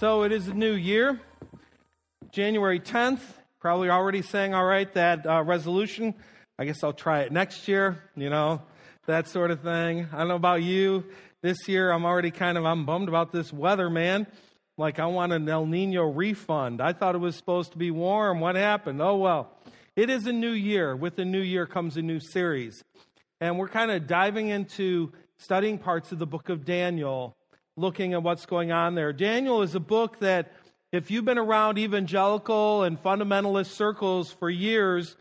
So 0.00 0.24
it 0.24 0.32
is 0.32 0.48
a 0.48 0.54
new 0.54 0.72
year, 0.72 1.20
January 2.32 2.80
10th. 2.80 3.20
Probably 3.60 3.90
already 3.90 4.22
saying, 4.22 4.52
all 4.52 4.64
right, 4.64 4.92
that 4.94 5.24
uh, 5.24 5.44
resolution. 5.44 6.14
I 6.58 6.64
guess 6.64 6.82
I'll 6.82 6.92
try 6.92 7.20
it 7.20 7.30
next 7.30 7.68
year, 7.68 8.02
you 8.16 8.28
know, 8.28 8.60
that 9.06 9.28
sort 9.28 9.52
of 9.52 9.60
thing. 9.60 10.08
I 10.12 10.18
don't 10.18 10.28
know 10.28 10.34
about 10.34 10.64
you. 10.64 11.04
This 11.42 11.68
year, 11.68 11.92
I'm 11.92 12.04
already 12.04 12.32
kind 12.32 12.58
of, 12.58 12.64
I'm 12.64 12.84
bummed 12.84 13.08
about 13.08 13.30
this 13.30 13.52
weather, 13.52 13.88
man. 13.88 14.26
Like, 14.76 14.98
I 14.98 15.06
want 15.06 15.32
an 15.32 15.48
El 15.48 15.64
Nino 15.64 16.02
refund. 16.02 16.80
I 16.80 16.92
thought 16.92 17.14
it 17.14 17.18
was 17.18 17.36
supposed 17.36 17.70
to 17.70 17.78
be 17.78 17.92
warm. 17.92 18.40
What 18.40 18.56
happened? 18.56 19.00
Oh, 19.00 19.16
well. 19.16 19.52
It 19.94 20.10
is 20.10 20.26
a 20.26 20.32
new 20.32 20.50
year. 20.50 20.96
With 20.96 21.14
the 21.14 21.24
new 21.24 21.40
year 21.40 21.66
comes 21.66 21.96
a 21.96 22.02
new 22.02 22.18
series. 22.18 22.82
And 23.40 23.60
we're 23.60 23.68
kind 23.68 23.92
of 23.92 24.08
diving 24.08 24.48
into 24.48 25.12
studying 25.38 25.78
parts 25.78 26.10
of 26.10 26.18
the 26.18 26.26
book 26.26 26.48
of 26.48 26.64
Daniel 26.64 27.36
looking 27.76 28.14
at 28.14 28.22
what's 28.22 28.46
going 28.46 28.72
on 28.72 28.94
there. 28.94 29.12
Daniel 29.12 29.62
is 29.62 29.74
a 29.74 29.80
book 29.80 30.20
that, 30.20 30.52
if 30.92 31.10
you've 31.10 31.24
been 31.24 31.38
around 31.38 31.78
evangelical 31.78 32.84
and 32.84 33.02
fundamentalist 33.02 33.70
circles 33.72 34.30
for 34.30 34.48
years, 34.48 35.16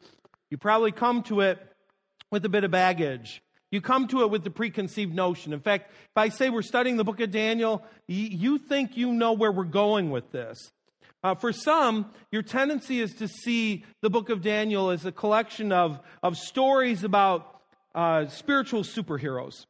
you 0.51 0.57
probably 0.57 0.91
come 0.91 1.23
to 1.23 1.41
it 1.41 1.59
with 2.29 2.45
a 2.45 2.49
bit 2.49 2.63
of 2.63 2.71
baggage. 2.71 3.41
You 3.71 3.81
come 3.81 4.07
to 4.09 4.21
it 4.21 4.29
with 4.29 4.43
the 4.43 4.51
preconceived 4.51 5.15
notion. 5.15 5.51
In 5.51 5.59
fact, 5.59 5.89
if 5.91 6.15
I 6.15 6.29
say 6.29 6.51
we're 6.51 6.61
studying 6.61 6.97
the 6.97 7.03
book 7.03 7.19
of 7.21 7.31
Daniel, 7.31 7.83
you 8.07 8.59
think 8.59 8.97
you 8.97 9.13
know 9.13 9.33
where 9.33 9.51
we're 9.51 9.63
going 9.63 10.11
with 10.11 10.31
this. 10.31 10.71
Uh, 11.23 11.33
for 11.33 11.51
some, 11.51 12.11
your 12.31 12.43
tendency 12.43 12.99
is 12.99 13.13
to 13.15 13.27
see 13.27 13.83
the 14.01 14.11
book 14.11 14.29
of 14.29 14.41
Daniel 14.41 14.91
as 14.91 15.05
a 15.05 15.11
collection 15.11 15.71
of, 15.71 15.99
of 16.21 16.37
stories 16.37 17.03
about 17.03 17.61
uh, 17.95 18.27
spiritual 18.27 18.83
superheroes. 18.83 19.65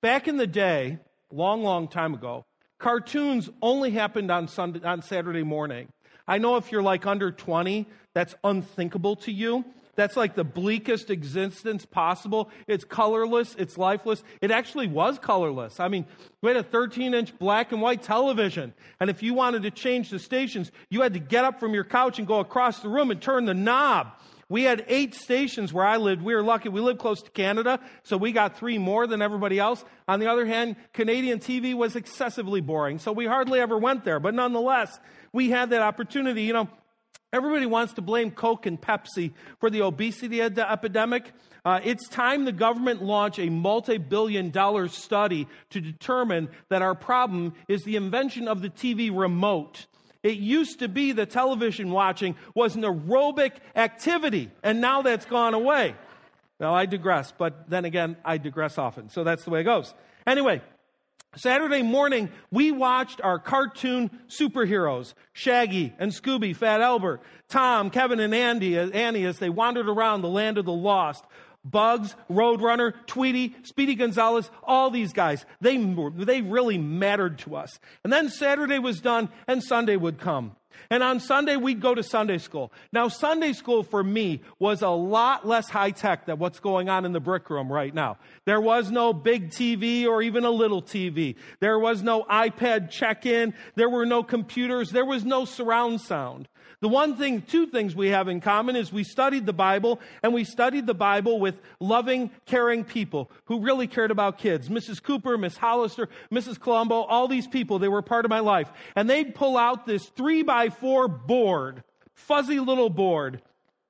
Back 0.00 0.28
in 0.28 0.36
the 0.36 0.46
day, 0.46 0.98
long, 1.32 1.62
long 1.62 1.88
time 1.88 2.14
ago, 2.14 2.44
cartoons 2.78 3.50
only 3.62 3.90
happened 3.90 4.30
on, 4.30 4.48
Sunday, 4.48 4.82
on 4.82 5.02
Saturday 5.02 5.42
morning. 5.42 5.88
I 6.26 6.38
know 6.38 6.56
if 6.56 6.70
you're 6.70 6.82
like 6.82 7.06
under 7.06 7.32
20, 7.32 7.86
that's 8.14 8.34
unthinkable 8.44 9.16
to 9.16 9.32
you. 9.32 9.64
That's 9.96 10.16
like 10.16 10.34
the 10.34 10.44
bleakest 10.44 11.10
existence 11.10 11.84
possible. 11.84 12.50
It's 12.66 12.84
colorless, 12.84 13.54
it's 13.58 13.76
lifeless. 13.76 14.22
It 14.40 14.50
actually 14.50 14.86
was 14.86 15.18
colorless. 15.18 15.78
I 15.80 15.88
mean, 15.88 16.06
we 16.40 16.48
had 16.48 16.56
a 16.56 16.62
13 16.62 17.12
inch 17.12 17.38
black 17.38 17.72
and 17.72 17.82
white 17.82 18.02
television. 18.02 18.72
And 18.98 19.10
if 19.10 19.22
you 19.22 19.34
wanted 19.34 19.64
to 19.64 19.70
change 19.70 20.10
the 20.10 20.18
stations, 20.18 20.72
you 20.88 21.02
had 21.02 21.12
to 21.14 21.20
get 21.20 21.44
up 21.44 21.60
from 21.60 21.74
your 21.74 21.84
couch 21.84 22.18
and 22.18 22.26
go 22.26 22.38
across 22.38 22.80
the 22.80 22.88
room 22.88 23.10
and 23.10 23.20
turn 23.20 23.44
the 23.44 23.54
knob. 23.54 24.12
We 24.50 24.64
had 24.64 24.84
eight 24.88 25.14
stations 25.14 25.72
where 25.72 25.86
I 25.86 25.96
lived. 25.96 26.22
We 26.22 26.34
were 26.34 26.42
lucky. 26.42 26.68
We 26.68 26.80
lived 26.80 26.98
close 26.98 27.22
to 27.22 27.30
Canada, 27.30 27.78
so 28.02 28.16
we 28.16 28.32
got 28.32 28.58
three 28.58 28.78
more 28.78 29.06
than 29.06 29.22
everybody 29.22 29.60
else. 29.60 29.84
On 30.08 30.18
the 30.18 30.26
other 30.26 30.44
hand, 30.44 30.74
Canadian 30.92 31.38
TV 31.38 31.72
was 31.72 31.94
excessively 31.94 32.60
boring, 32.60 32.98
so 32.98 33.12
we 33.12 33.26
hardly 33.26 33.60
ever 33.60 33.78
went 33.78 34.04
there. 34.04 34.18
But 34.18 34.34
nonetheless, 34.34 34.98
we 35.32 35.50
had 35.50 35.70
that 35.70 35.82
opportunity. 35.82 36.42
You 36.42 36.52
know, 36.52 36.68
everybody 37.32 37.64
wants 37.64 37.92
to 37.92 38.02
blame 38.02 38.32
Coke 38.32 38.66
and 38.66 38.78
Pepsi 38.80 39.32
for 39.60 39.70
the 39.70 39.82
obesity 39.82 40.40
ed- 40.40 40.58
epidemic. 40.58 41.32
Uh, 41.64 41.78
it's 41.84 42.08
time 42.08 42.44
the 42.44 42.50
government 42.50 43.04
launch 43.04 43.38
a 43.38 43.48
multi 43.48 43.98
billion 43.98 44.50
dollar 44.50 44.88
study 44.88 45.46
to 45.70 45.80
determine 45.80 46.48
that 46.70 46.82
our 46.82 46.96
problem 46.96 47.54
is 47.68 47.84
the 47.84 47.94
invention 47.94 48.48
of 48.48 48.62
the 48.62 48.70
TV 48.70 49.16
remote. 49.16 49.86
It 50.22 50.36
used 50.36 50.80
to 50.80 50.88
be 50.88 51.12
that 51.12 51.30
television 51.30 51.90
watching 51.90 52.36
was 52.54 52.76
an 52.76 52.82
aerobic 52.82 53.52
activity, 53.74 54.50
and 54.62 54.80
now 54.80 55.02
that's 55.02 55.24
gone 55.24 55.54
away. 55.54 55.94
Well, 56.58 56.74
I 56.74 56.84
digress, 56.84 57.32
but 57.36 57.70
then 57.70 57.86
again, 57.86 58.16
I 58.24 58.36
digress 58.36 58.76
often, 58.76 59.08
so 59.08 59.24
that's 59.24 59.44
the 59.44 59.50
way 59.50 59.62
it 59.62 59.64
goes. 59.64 59.94
Anyway, 60.26 60.60
Saturday 61.36 61.82
morning, 61.82 62.28
we 62.50 62.70
watched 62.72 63.20
our 63.22 63.38
cartoon 63.38 64.10
superheroes, 64.28 65.14
Shaggy 65.32 65.94
and 65.98 66.12
Scooby, 66.12 66.54
Fat 66.54 66.80
Albert, 66.80 67.22
Tom, 67.48 67.88
Kevin, 67.88 68.20
and 68.20 68.34
Andy, 68.34 68.76
Annie, 68.76 69.24
as 69.24 69.38
they 69.38 69.48
wandered 69.48 69.88
around 69.88 70.22
the 70.22 70.28
land 70.28 70.58
of 70.58 70.64
the 70.64 70.72
lost. 70.72 71.24
Bugs, 71.64 72.14
Roadrunner, 72.30 72.94
Tweety, 73.06 73.54
Speedy 73.62 73.94
Gonzales, 73.94 74.50
all 74.62 74.90
these 74.90 75.12
guys, 75.12 75.44
they, 75.60 75.76
they 75.76 76.42
really 76.42 76.78
mattered 76.78 77.38
to 77.40 77.56
us. 77.56 77.78
And 78.04 78.12
then 78.12 78.28
Saturday 78.28 78.78
was 78.78 79.00
done 79.00 79.28
and 79.46 79.62
Sunday 79.62 79.96
would 79.96 80.18
come. 80.18 80.56
And 80.88 81.02
on 81.02 81.20
Sunday, 81.20 81.56
we'd 81.56 81.80
go 81.80 81.94
to 81.94 82.02
Sunday 82.02 82.38
school. 82.38 82.72
Now, 82.92 83.08
Sunday 83.08 83.52
school 83.52 83.82
for 83.82 84.02
me 84.02 84.40
was 84.58 84.82
a 84.82 84.88
lot 84.88 85.46
less 85.46 85.68
high 85.68 85.90
tech 85.90 86.26
than 86.26 86.38
what's 86.38 86.60
going 86.60 86.88
on 86.88 87.04
in 87.04 87.12
the 87.12 87.20
brick 87.20 87.50
room 87.50 87.70
right 87.70 87.94
now. 87.94 88.16
There 88.44 88.60
was 88.60 88.90
no 88.90 89.12
big 89.12 89.50
TV 89.50 90.06
or 90.06 90.22
even 90.22 90.44
a 90.44 90.50
little 90.50 90.82
TV. 90.82 91.36
There 91.60 91.78
was 91.78 92.02
no 92.02 92.24
iPad 92.24 92.90
check 92.90 93.26
in. 93.26 93.54
There 93.74 93.88
were 93.90 94.06
no 94.06 94.22
computers. 94.22 94.90
There 94.90 95.04
was 95.04 95.24
no 95.24 95.44
surround 95.44 96.00
sound. 96.00 96.48
The 96.80 96.88
one 96.88 97.16
thing, 97.16 97.42
two 97.42 97.66
things 97.66 97.94
we 97.94 98.08
have 98.08 98.28
in 98.28 98.40
common 98.40 98.74
is 98.74 98.90
we 98.90 99.04
studied 99.04 99.44
the 99.44 99.52
Bible 99.52 100.00
and 100.22 100.32
we 100.32 100.44
studied 100.44 100.86
the 100.86 100.94
Bible 100.94 101.38
with 101.38 101.56
loving, 101.78 102.30
caring 102.46 102.84
people 102.84 103.30
who 103.44 103.60
really 103.60 103.86
cared 103.86 104.10
about 104.10 104.38
kids. 104.38 104.70
Mrs. 104.70 105.02
Cooper, 105.02 105.36
Miss 105.36 105.58
Hollister, 105.58 106.08
Mrs. 106.32 106.58
Colombo, 106.58 107.02
all 107.02 107.28
these 107.28 107.46
people, 107.46 107.78
they 107.78 107.88
were 107.88 108.00
part 108.00 108.24
of 108.24 108.30
my 108.30 108.40
life. 108.40 108.70
And 108.96 109.10
they'd 109.10 109.34
pull 109.34 109.58
out 109.58 109.86
this 109.86 110.06
three 110.06 110.42
by 110.42 110.70
four 110.70 111.06
board, 111.06 111.82
fuzzy 112.14 112.60
little 112.60 112.90
board, 112.90 113.42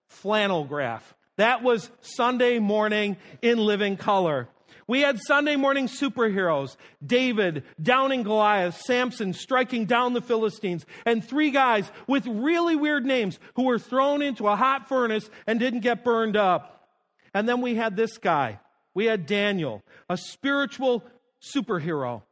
flannel 0.09 0.64
graph. 0.64 1.14
That 1.37 1.62
was 1.62 1.90
Sunday 2.00 2.59
morning 2.59 3.16
in 3.40 3.59
living 3.59 3.96
color. 3.96 4.48
We 4.90 5.03
had 5.03 5.20
Sunday 5.20 5.55
morning 5.55 5.87
superheroes 5.87 6.74
David 7.07 7.62
downing 7.81 8.24
Goliath, 8.24 8.76
Samson 8.76 9.33
striking 9.35 9.85
down 9.85 10.14
the 10.14 10.20
Philistines, 10.20 10.85
and 11.07 11.24
three 11.24 11.53
guys 11.53 11.88
with 12.09 12.26
really 12.26 12.74
weird 12.74 13.07
names 13.07 13.38
who 13.55 13.66
were 13.66 13.79
thrown 13.79 14.20
into 14.20 14.48
a 14.48 14.57
hot 14.57 14.88
furnace 14.88 15.31
and 15.46 15.61
didn't 15.61 15.83
get 15.83 16.03
burned 16.03 16.37
up. 16.37 16.88
And 17.33 17.48
then 17.48 17.61
we 17.61 17.76
had 17.76 17.94
this 17.94 18.18
guy. 18.18 18.59
We 18.92 19.05
had 19.05 19.26
Daniel, 19.26 19.85
a 20.09 20.16
spiritual 20.16 21.05
superhero. 21.40 22.22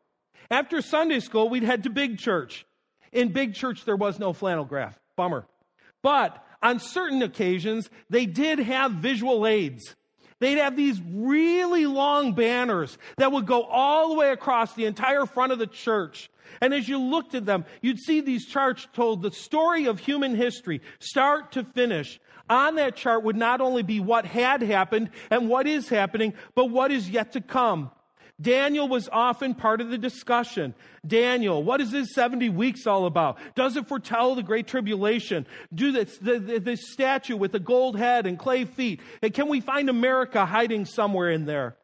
After 0.50 0.82
Sunday 0.82 1.20
school, 1.20 1.48
we'd 1.48 1.62
head 1.62 1.84
to 1.84 1.90
big 1.90 2.18
church. 2.18 2.66
In 3.12 3.32
big 3.32 3.54
church, 3.54 3.84
there 3.84 3.94
was 3.94 4.18
no 4.18 4.32
flannel 4.32 4.64
graph. 4.64 4.98
Bummer. 5.14 5.46
But 6.02 6.44
on 6.60 6.80
certain 6.80 7.22
occasions, 7.22 7.88
they 8.10 8.26
did 8.26 8.58
have 8.58 8.94
visual 8.94 9.46
aids. 9.46 9.94
They'd 10.40 10.58
have 10.58 10.76
these 10.76 11.00
really 11.12 11.86
long 11.86 12.32
banners 12.32 12.96
that 13.16 13.32
would 13.32 13.46
go 13.46 13.64
all 13.64 14.10
the 14.10 14.14
way 14.14 14.30
across 14.30 14.74
the 14.74 14.86
entire 14.86 15.26
front 15.26 15.52
of 15.52 15.58
the 15.58 15.66
church. 15.66 16.30
And 16.60 16.72
as 16.72 16.88
you 16.88 16.98
looked 16.98 17.34
at 17.34 17.44
them, 17.44 17.64
you'd 17.82 17.98
see 17.98 18.20
these 18.20 18.46
charts 18.46 18.86
told 18.92 19.22
the 19.22 19.32
story 19.32 19.86
of 19.86 19.98
human 19.98 20.34
history, 20.34 20.80
start 20.98 21.52
to 21.52 21.64
finish. 21.64 22.20
On 22.48 22.76
that 22.76 22.96
chart 22.96 23.24
would 23.24 23.36
not 23.36 23.60
only 23.60 23.82
be 23.82 24.00
what 24.00 24.24
had 24.24 24.62
happened 24.62 25.10
and 25.30 25.48
what 25.48 25.66
is 25.66 25.88
happening, 25.88 26.32
but 26.54 26.66
what 26.66 26.90
is 26.90 27.10
yet 27.10 27.32
to 27.32 27.40
come. 27.40 27.90
Daniel 28.40 28.86
was 28.86 29.08
often 29.10 29.54
part 29.54 29.80
of 29.80 29.90
the 29.90 29.98
discussion. 29.98 30.74
Daniel, 31.04 31.62
what 31.62 31.80
is 31.80 31.90
this 31.90 32.14
70 32.14 32.50
weeks 32.50 32.86
all 32.86 33.06
about? 33.06 33.38
Does 33.56 33.76
it 33.76 33.88
foretell 33.88 34.36
the 34.36 34.44
great 34.44 34.68
tribulation? 34.68 35.44
Do 35.74 35.90
this, 35.90 36.18
the, 36.18 36.38
the, 36.38 36.60
the 36.60 36.76
statue 36.76 37.36
with 37.36 37.50
the 37.50 37.58
gold 37.58 37.98
head 37.98 38.26
and 38.26 38.38
clay 38.38 38.64
feet? 38.64 39.00
And 39.22 39.34
can 39.34 39.48
we 39.48 39.60
find 39.60 39.88
America 39.88 40.46
hiding 40.46 40.84
somewhere 40.84 41.30
in 41.30 41.46
there? 41.46 41.76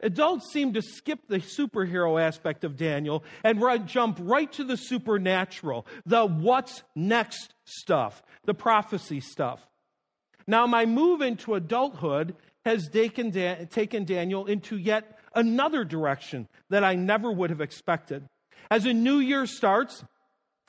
Adults 0.00 0.50
seem 0.52 0.74
to 0.74 0.82
skip 0.82 1.26
the 1.28 1.40
superhero 1.40 2.22
aspect 2.22 2.64
of 2.64 2.76
Daniel 2.76 3.24
and 3.42 3.60
jump 3.86 4.18
right 4.20 4.50
to 4.52 4.64
the 4.64 4.76
supernatural, 4.76 5.86
the 6.06 6.24
what's 6.24 6.84
next 6.94 7.52
stuff, 7.64 8.22
the 8.44 8.54
prophecy 8.54 9.20
stuff. 9.20 9.60
Now, 10.46 10.66
my 10.66 10.86
move 10.86 11.20
into 11.20 11.54
adulthood 11.54 12.36
has 12.64 12.88
taken, 12.88 13.32
taken 13.68 14.04
Daniel 14.04 14.46
into 14.46 14.78
yet 14.78 15.17
another 15.38 15.84
direction 15.84 16.48
that 16.68 16.82
I 16.82 16.96
never 16.96 17.30
would 17.30 17.50
have 17.50 17.60
expected. 17.60 18.28
As 18.70 18.84
a 18.84 18.92
new 18.92 19.18
year 19.18 19.46
starts, 19.46 20.04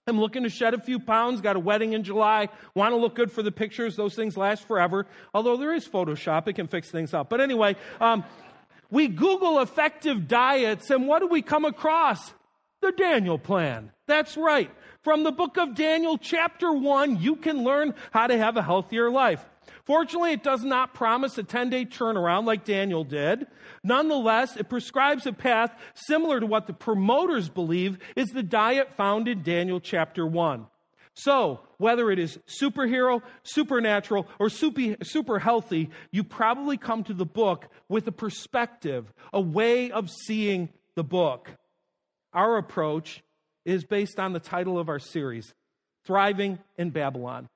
I'm 0.07 0.19
looking 0.19 0.43
to 0.43 0.49
shed 0.49 0.73
a 0.75 0.79
few 0.79 0.99
pounds, 0.99 1.41
got 1.41 1.55
a 1.55 1.59
wedding 1.59 1.93
in 1.93 2.03
July, 2.03 2.49
want 2.75 2.93
to 2.93 2.97
look 2.97 3.15
good 3.15 3.31
for 3.31 3.41
the 3.41 3.51
pictures. 3.51 3.95
Those 3.95 4.15
things 4.15 4.37
last 4.37 4.67
forever, 4.67 5.07
although 5.33 5.57
there 5.57 5.73
is 5.73 5.87
Photoshop, 5.87 6.47
it 6.47 6.53
can 6.53 6.67
fix 6.67 6.91
things 6.91 7.13
up. 7.13 7.29
But 7.29 7.41
anyway, 7.41 7.75
um, 7.99 8.23
we 8.91 9.07
Google 9.07 9.59
effective 9.59 10.27
diets, 10.27 10.91
and 10.91 11.07
what 11.07 11.19
do 11.19 11.27
we 11.27 11.41
come 11.41 11.65
across? 11.65 12.31
The 12.81 12.91
Daniel 12.91 13.37
Plan. 13.37 13.91
That's 14.07 14.37
right. 14.37 14.71
From 15.01 15.23
the 15.23 15.31
book 15.31 15.57
of 15.57 15.75
Daniel, 15.75 16.17
chapter 16.17 16.71
1, 16.71 17.19
you 17.19 17.35
can 17.35 17.63
learn 17.63 17.93
how 18.11 18.27
to 18.27 18.37
have 18.37 18.55
a 18.55 18.61
healthier 18.61 19.09
life. 19.09 19.43
Fortunately, 19.85 20.31
it 20.31 20.43
does 20.43 20.63
not 20.63 20.93
promise 20.93 21.37
a 21.37 21.43
10 21.43 21.69
day 21.69 21.85
turnaround 21.85 22.45
like 22.45 22.65
Daniel 22.65 23.03
did. 23.03 23.47
Nonetheless, 23.83 24.57
it 24.57 24.69
prescribes 24.69 25.25
a 25.25 25.33
path 25.33 25.71
similar 25.93 26.39
to 26.39 26.45
what 26.45 26.67
the 26.67 26.73
promoters 26.73 27.49
believe 27.49 27.97
is 28.15 28.29
the 28.29 28.43
diet 28.43 28.93
found 28.95 29.27
in 29.27 29.43
Daniel 29.43 29.79
chapter 29.79 30.25
1. 30.25 30.65
So, 31.15 31.59
whether 31.77 32.11
it 32.11 32.19
is 32.19 32.39
superhero, 32.47 33.21
supernatural, 33.43 34.27
or 34.39 34.49
super, 34.49 34.95
super 35.03 35.37
healthy, 35.37 35.89
you 36.11 36.23
probably 36.23 36.77
come 36.77 37.03
to 37.05 37.13
the 37.13 37.25
book 37.25 37.67
with 37.89 38.07
a 38.07 38.11
perspective, 38.11 39.11
a 39.33 39.41
way 39.41 39.91
of 39.91 40.09
seeing 40.09 40.69
the 40.95 41.03
book. 41.03 41.51
Our 42.31 42.57
approach 42.57 43.21
is 43.65 43.83
based 43.83 44.19
on 44.19 44.33
the 44.33 44.39
title 44.39 44.79
of 44.79 44.87
our 44.87 44.99
series, 44.99 45.53
Thriving 46.05 46.59
in 46.77 46.91
Babylon. 46.91 47.49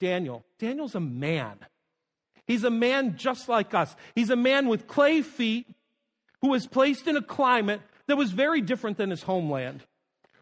Daniel. 0.00 0.44
Daniel's 0.58 0.94
a 0.94 1.00
man. 1.00 1.58
He's 2.46 2.64
a 2.64 2.70
man 2.70 3.16
just 3.16 3.48
like 3.48 3.74
us. 3.74 3.94
He's 4.14 4.30
a 4.30 4.36
man 4.36 4.68
with 4.68 4.86
clay 4.86 5.22
feet 5.22 5.66
who 6.42 6.48
was 6.48 6.66
placed 6.66 7.06
in 7.06 7.16
a 7.16 7.22
climate 7.22 7.80
that 8.06 8.16
was 8.16 8.30
very 8.30 8.60
different 8.60 8.98
than 8.98 9.10
his 9.10 9.22
homeland. 9.22 9.82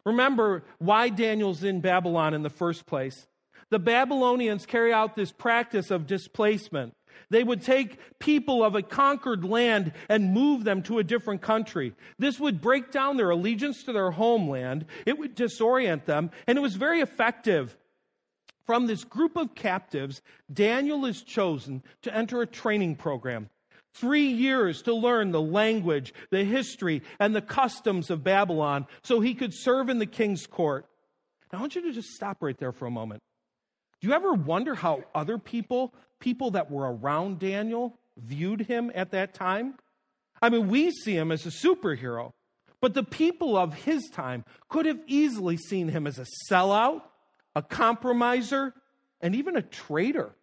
Remember 0.04 0.64
why 0.78 1.08
Daniel's 1.08 1.64
in 1.64 1.80
Babylon 1.80 2.34
in 2.34 2.42
the 2.42 2.50
first 2.50 2.84
place. 2.84 3.26
The 3.70 3.78
Babylonians 3.78 4.66
carry 4.66 4.92
out 4.92 5.16
this 5.16 5.32
practice 5.32 5.90
of 5.90 6.06
displacement. 6.06 6.94
They 7.30 7.42
would 7.42 7.62
take 7.62 7.98
people 8.18 8.62
of 8.62 8.74
a 8.74 8.82
conquered 8.82 9.44
land 9.44 9.92
and 10.08 10.34
move 10.34 10.64
them 10.64 10.82
to 10.84 10.98
a 10.98 11.04
different 11.04 11.40
country. 11.40 11.94
This 12.18 12.38
would 12.38 12.60
break 12.60 12.90
down 12.90 13.16
their 13.16 13.30
allegiance 13.30 13.84
to 13.84 13.92
their 13.92 14.10
homeland. 14.10 14.84
It 15.06 15.18
would 15.18 15.36
disorient 15.36 16.04
them, 16.04 16.30
and 16.46 16.58
it 16.58 16.60
was 16.60 16.74
very 16.74 17.00
effective. 17.00 17.76
From 18.66 18.86
this 18.86 19.04
group 19.04 19.36
of 19.36 19.54
captives, 19.54 20.22
Daniel 20.52 21.04
is 21.04 21.22
chosen 21.22 21.82
to 22.02 22.14
enter 22.14 22.40
a 22.40 22.46
training 22.46 22.96
program. 22.96 23.50
Three 23.92 24.26
years 24.26 24.82
to 24.82 24.94
learn 24.94 25.30
the 25.30 25.40
language, 25.40 26.14
the 26.30 26.44
history, 26.44 27.02
and 27.20 27.34
the 27.34 27.42
customs 27.42 28.10
of 28.10 28.24
Babylon 28.24 28.86
so 29.02 29.20
he 29.20 29.34
could 29.34 29.52
serve 29.54 29.88
in 29.88 29.98
the 29.98 30.06
king's 30.06 30.46
court. 30.46 30.86
Now, 31.52 31.58
I 31.58 31.60
want 31.60 31.76
you 31.76 31.82
to 31.82 31.92
just 31.92 32.08
stop 32.08 32.42
right 32.42 32.58
there 32.58 32.72
for 32.72 32.86
a 32.86 32.90
moment. 32.90 33.22
Do 34.00 34.08
you 34.08 34.14
ever 34.14 34.32
wonder 34.32 34.74
how 34.74 35.04
other 35.14 35.38
people, 35.38 35.94
people 36.18 36.52
that 36.52 36.70
were 36.70 36.92
around 36.92 37.38
Daniel, 37.38 37.96
viewed 38.16 38.62
him 38.62 38.90
at 38.94 39.12
that 39.12 39.34
time? 39.34 39.74
I 40.42 40.48
mean, 40.48 40.68
we 40.68 40.90
see 40.90 41.16
him 41.16 41.30
as 41.30 41.46
a 41.46 41.50
superhero, 41.50 42.32
but 42.80 42.94
the 42.94 43.04
people 43.04 43.56
of 43.56 43.74
his 43.74 44.10
time 44.12 44.44
could 44.68 44.86
have 44.86 45.00
easily 45.06 45.56
seen 45.56 45.88
him 45.88 46.06
as 46.06 46.18
a 46.18 46.26
sellout, 46.50 47.02
a 47.54 47.62
compromiser, 47.62 48.74
and 49.20 49.34
even 49.34 49.56
a 49.56 49.62
traitor. 49.62 50.34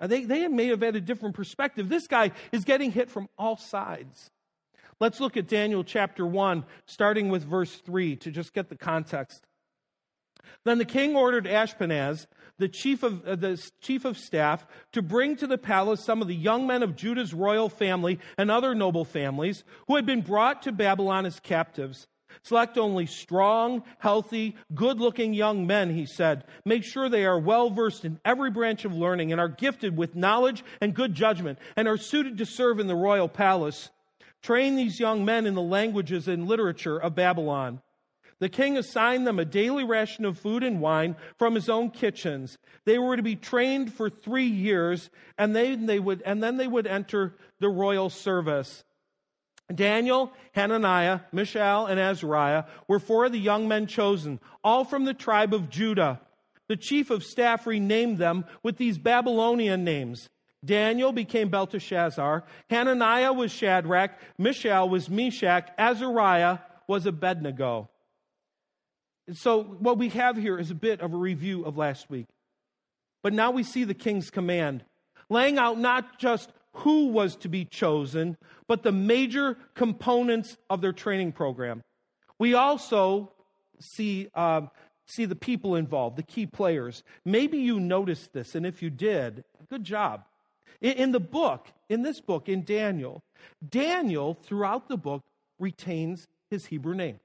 They, 0.00 0.24
they 0.24 0.46
may 0.48 0.66
have 0.68 0.82
had 0.82 0.96
a 0.96 1.00
different 1.00 1.34
perspective. 1.34 1.88
This 1.88 2.06
guy 2.06 2.32
is 2.52 2.64
getting 2.64 2.90
hit 2.90 3.10
from 3.10 3.28
all 3.38 3.56
sides. 3.56 4.30
Let's 5.00 5.20
look 5.20 5.36
at 5.36 5.48
Daniel 5.48 5.82
chapter 5.82 6.26
1, 6.26 6.64
starting 6.86 7.28
with 7.28 7.44
verse 7.44 7.74
3 7.74 8.16
to 8.16 8.30
just 8.30 8.52
get 8.52 8.68
the 8.68 8.76
context. 8.76 9.46
Then 10.64 10.78
the 10.78 10.84
king 10.84 11.16
ordered 11.16 11.46
Ashpenaz, 11.46 12.26
the 12.58 12.68
chief 12.68 13.02
of 13.02 13.26
uh, 13.26 13.36
the 13.36 13.60
chief 13.80 14.04
of 14.04 14.16
staff, 14.18 14.66
to 14.92 15.02
bring 15.02 15.36
to 15.36 15.46
the 15.46 15.58
palace 15.58 16.04
some 16.04 16.22
of 16.22 16.28
the 16.28 16.34
young 16.34 16.66
men 16.66 16.82
of 16.82 16.96
Judah's 16.96 17.34
royal 17.34 17.68
family 17.68 18.18
and 18.38 18.50
other 18.50 18.74
noble 18.74 19.04
families 19.04 19.64
who 19.88 19.96
had 19.96 20.06
been 20.06 20.20
brought 20.20 20.62
to 20.62 20.72
Babylon 20.72 21.26
as 21.26 21.40
captives. 21.40 22.06
Select 22.42 22.78
only 22.78 23.06
strong, 23.06 23.82
healthy, 23.98 24.56
good 24.74 25.00
looking 25.00 25.34
young 25.34 25.66
men, 25.66 25.94
he 25.94 26.06
said. 26.06 26.44
Make 26.64 26.84
sure 26.84 27.08
they 27.08 27.24
are 27.24 27.38
well 27.38 27.70
versed 27.70 28.04
in 28.04 28.20
every 28.24 28.50
branch 28.50 28.84
of 28.84 28.94
learning 28.94 29.32
and 29.32 29.40
are 29.40 29.48
gifted 29.48 29.96
with 29.96 30.16
knowledge 30.16 30.64
and 30.80 30.94
good 30.94 31.14
judgment 31.14 31.58
and 31.76 31.88
are 31.88 31.96
suited 31.96 32.38
to 32.38 32.46
serve 32.46 32.80
in 32.80 32.86
the 32.86 32.94
royal 32.94 33.28
palace. 33.28 33.90
Train 34.42 34.76
these 34.76 35.00
young 35.00 35.24
men 35.24 35.46
in 35.46 35.54
the 35.54 35.62
languages 35.62 36.28
and 36.28 36.46
literature 36.46 36.98
of 36.98 37.14
Babylon. 37.14 37.80
The 38.40 38.48
king 38.48 38.76
assigned 38.76 39.26
them 39.26 39.38
a 39.38 39.44
daily 39.44 39.84
ration 39.84 40.24
of 40.24 40.38
food 40.38 40.62
and 40.62 40.80
wine 40.80 41.16
from 41.38 41.54
his 41.54 41.68
own 41.68 41.90
kitchens. 41.90 42.58
They 42.84 42.98
were 42.98 43.16
to 43.16 43.22
be 43.22 43.36
trained 43.36 43.94
for 43.94 44.10
three 44.10 44.46
years, 44.46 45.08
and, 45.38 45.54
they, 45.56 45.76
they 45.76 45.98
would, 45.98 46.20
and 46.22 46.42
then 46.42 46.56
they 46.56 46.66
would 46.66 46.86
enter 46.86 47.36
the 47.60 47.68
royal 47.70 48.10
service. 48.10 48.84
Daniel, 49.72 50.32
Hananiah, 50.52 51.20
Mishael, 51.32 51.86
and 51.86 51.98
Azariah 51.98 52.64
were 52.86 52.98
four 52.98 53.24
of 53.24 53.32
the 53.32 53.38
young 53.38 53.66
men 53.66 53.86
chosen, 53.86 54.40
all 54.62 54.84
from 54.84 55.04
the 55.04 55.14
tribe 55.14 55.54
of 55.54 55.70
Judah. 55.70 56.20
The 56.68 56.76
chief 56.76 57.10
of 57.10 57.24
staff 57.24 57.66
renamed 57.66 58.18
them 58.18 58.44
with 58.62 58.76
these 58.76 58.98
Babylonian 58.98 59.84
names. 59.84 60.28
Daniel 60.64 61.12
became 61.12 61.50
Belteshazzar, 61.50 62.44
Hananiah 62.70 63.32
was 63.32 63.52
Shadrach, 63.52 64.12
Mishael 64.38 64.88
was 64.88 65.10
Meshach, 65.10 65.68
Azariah 65.78 66.58
was 66.88 67.06
Abednego. 67.06 67.90
And 69.26 69.36
so, 69.36 69.62
what 69.62 69.98
we 69.98 70.10
have 70.10 70.36
here 70.36 70.58
is 70.58 70.70
a 70.70 70.74
bit 70.74 71.00
of 71.00 71.12
a 71.12 71.16
review 71.16 71.64
of 71.64 71.76
last 71.76 72.10
week. 72.10 72.26
But 73.22 73.32
now 73.32 73.50
we 73.50 73.62
see 73.62 73.84
the 73.84 73.94
king's 73.94 74.30
command, 74.30 74.84
laying 75.30 75.58
out 75.58 75.78
not 75.78 76.18
just 76.18 76.50
who 76.74 77.08
was 77.08 77.36
to 77.36 77.48
be 77.48 77.64
chosen, 77.64 78.36
but 78.68 78.82
the 78.82 78.92
major 78.92 79.56
components 79.74 80.56
of 80.68 80.80
their 80.80 80.92
training 80.92 81.32
program. 81.32 81.82
We 82.38 82.54
also 82.54 83.32
see, 83.80 84.28
uh, 84.34 84.62
see 85.06 85.24
the 85.24 85.36
people 85.36 85.76
involved, 85.76 86.16
the 86.16 86.22
key 86.22 86.46
players. 86.46 87.02
Maybe 87.24 87.58
you 87.58 87.80
noticed 87.80 88.32
this, 88.32 88.54
and 88.54 88.66
if 88.66 88.82
you 88.82 88.90
did, 88.90 89.44
good 89.70 89.84
job. 89.84 90.24
In, 90.80 91.12
the 91.12 91.20
book, 91.20 91.68
in 91.88 92.02
this 92.02 92.20
book, 92.20 92.48
in 92.48 92.64
Daniel, 92.64 93.22
Daniel, 93.66 94.34
throughout 94.34 94.88
the 94.88 94.96
book, 94.96 95.22
retains 95.58 96.26
his 96.50 96.66
Hebrew 96.66 96.94
name. 96.94 97.20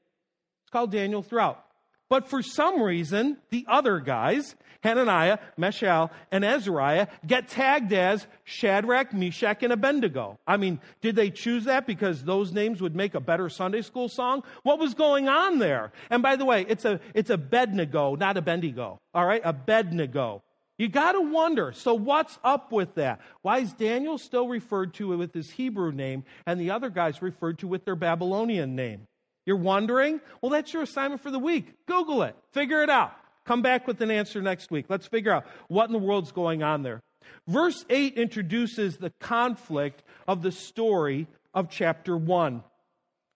It's 0.63 0.71
called 0.71 0.91
Daniel 0.91 1.23
throughout. 1.23 1.65
But 2.09 2.27
for 2.27 2.41
some 2.41 2.81
reason, 2.81 3.37
the 3.51 3.65
other 3.67 3.99
guys, 3.99 4.55
Hananiah, 4.81 5.37
Mishael, 5.57 6.11
and 6.31 6.43
Azariah, 6.43 7.07
get 7.25 7.49
tagged 7.49 7.93
as 7.93 8.25
Shadrach, 8.43 9.13
Meshach, 9.13 9.61
and 9.61 9.71
Abednego. 9.71 10.39
I 10.47 10.57
mean, 10.57 10.79
did 11.01 11.15
they 11.15 11.29
choose 11.29 11.65
that 11.65 11.85
because 11.85 12.23
those 12.23 12.51
names 12.51 12.81
would 12.81 12.95
make 12.95 13.13
a 13.13 13.19
better 13.19 13.47
Sunday 13.47 13.83
school 13.83 14.09
song? 14.09 14.43
What 14.63 14.79
was 14.79 14.95
going 14.95 15.29
on 15.29 15.59
there? 15.59 15.91
And 16.09 16.23
by 16.23 16.35
the 16.35 16.45
way, 16.45 16.65
it's 16.67 16.85
a 16.85 16.99
it's 17.13 17.29
Abednego, 17.29 18.15
not 18.15 18.37
Abednego. 18.37 18.99
All 19.13 19.25
right, 19.25 19.41
Abednego. 19.43 20.41
You 20.79 20.87
got 20.87 21.11
to 21.11 21.21
wonder. 21.21 21.73
So 21.73 21.93
what's 21.93 22.39
up 22.41 22.71
with 22.71 22.95
that? 22.95 23.19
Why 23.41 23.59
is 23.59 23.73
Daniel 23.73 24.17
still 24.17 24.47
referred 24.47 24.93
to 24.95 25.09
with 25.09 25.33
his 25.33 25.51
Hebrew 25.51 25.91
name, 25.91 26.23
and 26.47 26.59
the 26.59 26.71
other 26.71 26.89
guys 26.89 27.21
referred 27.21 27.59
to 27.59 27.67
with 27.67 27.83
their 27.83 27.97
Babylonian 27.97 28.75
name? 28.75 29.08
You're 29.49 29.57
wondering? 29.57 30.21
Well, 30.41 30.51
that's 30.51 30.71
your 30.73 30.83
assignment 30.83 31.23
for 31.23 31.31
the 31.31 31.39
week. 31.39 31.73
Google 31.87 32.21
it, 32.21 32.35
figure 32.51 32.83
it 32.83 32.89
out. 32.91 33.13
Come 33.45 33.63
back 33.63 33.87
with 33.87 33.99
an 33.99 34.11
answer 34.11 34.43
next 34.43 34.69
week. 34.69 34.85
Let's 34.89 35.07
figure 35.07 35.31
out 35.31 35.47
what 35.69 35.87
in 35.87 35.91
the 35.91 35.97
world's 35.97 36.31
going 36.31 36.61
on 36.61 36.83
there. 36.83 37.01
Verse 37.47 37.83
8 37.89 38.13
introduces 38.13 38.97
the 38.97 39.09
conflict 39.19 40.03
of 40.27 40.43
the 40.43 40.51
story 40.51 41.25
of 41.51 41.71
chapter 41.71 42.15
1. 42.15 42.61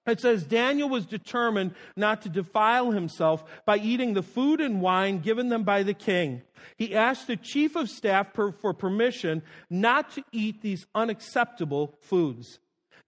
It 0.05 0.20
says 0.20 0.43
Daniel 0.43 0.88
was 0.88 1.07
determined 1.07 1.74
not 1.95 2.22
to 2.22 2.30
defile 2.30 2.91
himself 2.91 3.43
by 3.66 3.80
eating 3.80 4.14
the 4.14 4.22
food 4.22 4.61
and 4.61 4.82
wine 4.82 5.18
given 5.18 5.49
them 5.49 5.64
by 5.64 5.82
the 5.82 5.95
king. 5.95 6.43
He 6.78 6.93
asked 6.93 7.26
the 7.26 7.38
chief 7.38 7.76
of 7.76 7.89
staff 7.89 8.34
per, 8.34 8.51
for 8.51 8.76
permission 8.76 9.41
not 9.68 10.11
to 10.11 10.24
eat 10.32 10.61
these 10.61 10.86
unacceptable 10.93 11.97
foods. 12.01 12.59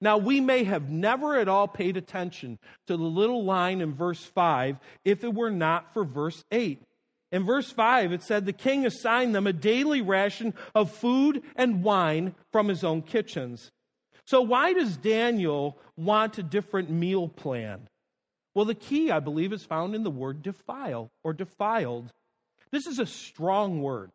Now, 0.01 0.17
we 0.17 0.41
may 0.41 0.65
have 0.65 0.89
never 0.89 1.37
at 1.37 1.47
all 1.47 1.67
paid 1.67 1.97
attention 1.97 2.59
to 2.87 2.97
the 2.97 3.03
little 3.03 3.43
line 3.43 3.81
in 3.81 3.93
verse 3.93 4.23
5 4.23 4.77
if 5.03 5.23
it 5.23 5.33
were 5.33 5.51
not 5.51 5.93
for 5.93 6.03
verse 6.03 6.43
8. 6.51 6.81
In 7.31 7.43
verse 7.43 7.71
5, 7.71 8.11
it 8.11 8.23
said 8.23 8.45
the 8.45 8.53
king 8.53 8.85
assigned 8.85 9.33
them 9.33 9.47
a 9.47 9.53
daily 9.53 10.01
ration 10.01 10.53
of 10.73 10.91
food 10.91 11.43
and 11.55 11.83
wine 11.83 12.35
from 12.51 12.67
his 12.67 12.83
own 12.83 13.01
kitchens. 13.01 13.71
So, 14.25 14.41
why 14.41 14.73
does 14.73 14.97
Daniel 14.97 15.77
want 15.95 16.37
a 16.37 16.43
different 16.43 16.89
meal 16.89 17.27
plan? 17.27 17.87
Well, 18.53 18.65
the 18.65 18.75
key, 18.75 19.11
I 19.11 19.19
believe, 19.19 19.53
is 19.53 19.65
found 19.65 19.95
in 19.95 20.03
the 20.03 20.09
word 20.09 20.41
defile 20.41 21.11
or 21.23 21.33
defiled. 21.33 22.11
This 22.71 22.87
is 22.87 22.99
a 22.99 23.05
strong 23.05 23.81
word. 23.81 24.11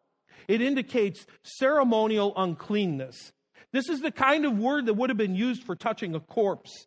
It 0.49 0.63
indicates 0.63 1.27
ceremonial 1.43 2.33
uncleanness. 2.37 3.33
This 3.73 3.89
is 3.89 4.01
the 4.01 4.11
kind 4.11 4.45
of 4.45 4.59
word 4.59 4.87
that 4.87 4.95
would 4.95 5.11
have 5.11 5.17
been 5.17 5.35
used 5.35 5.63
for 5.63 5.77
touching 5.77 6.15
a 6.15 6.21
corpse. 6.21 6.87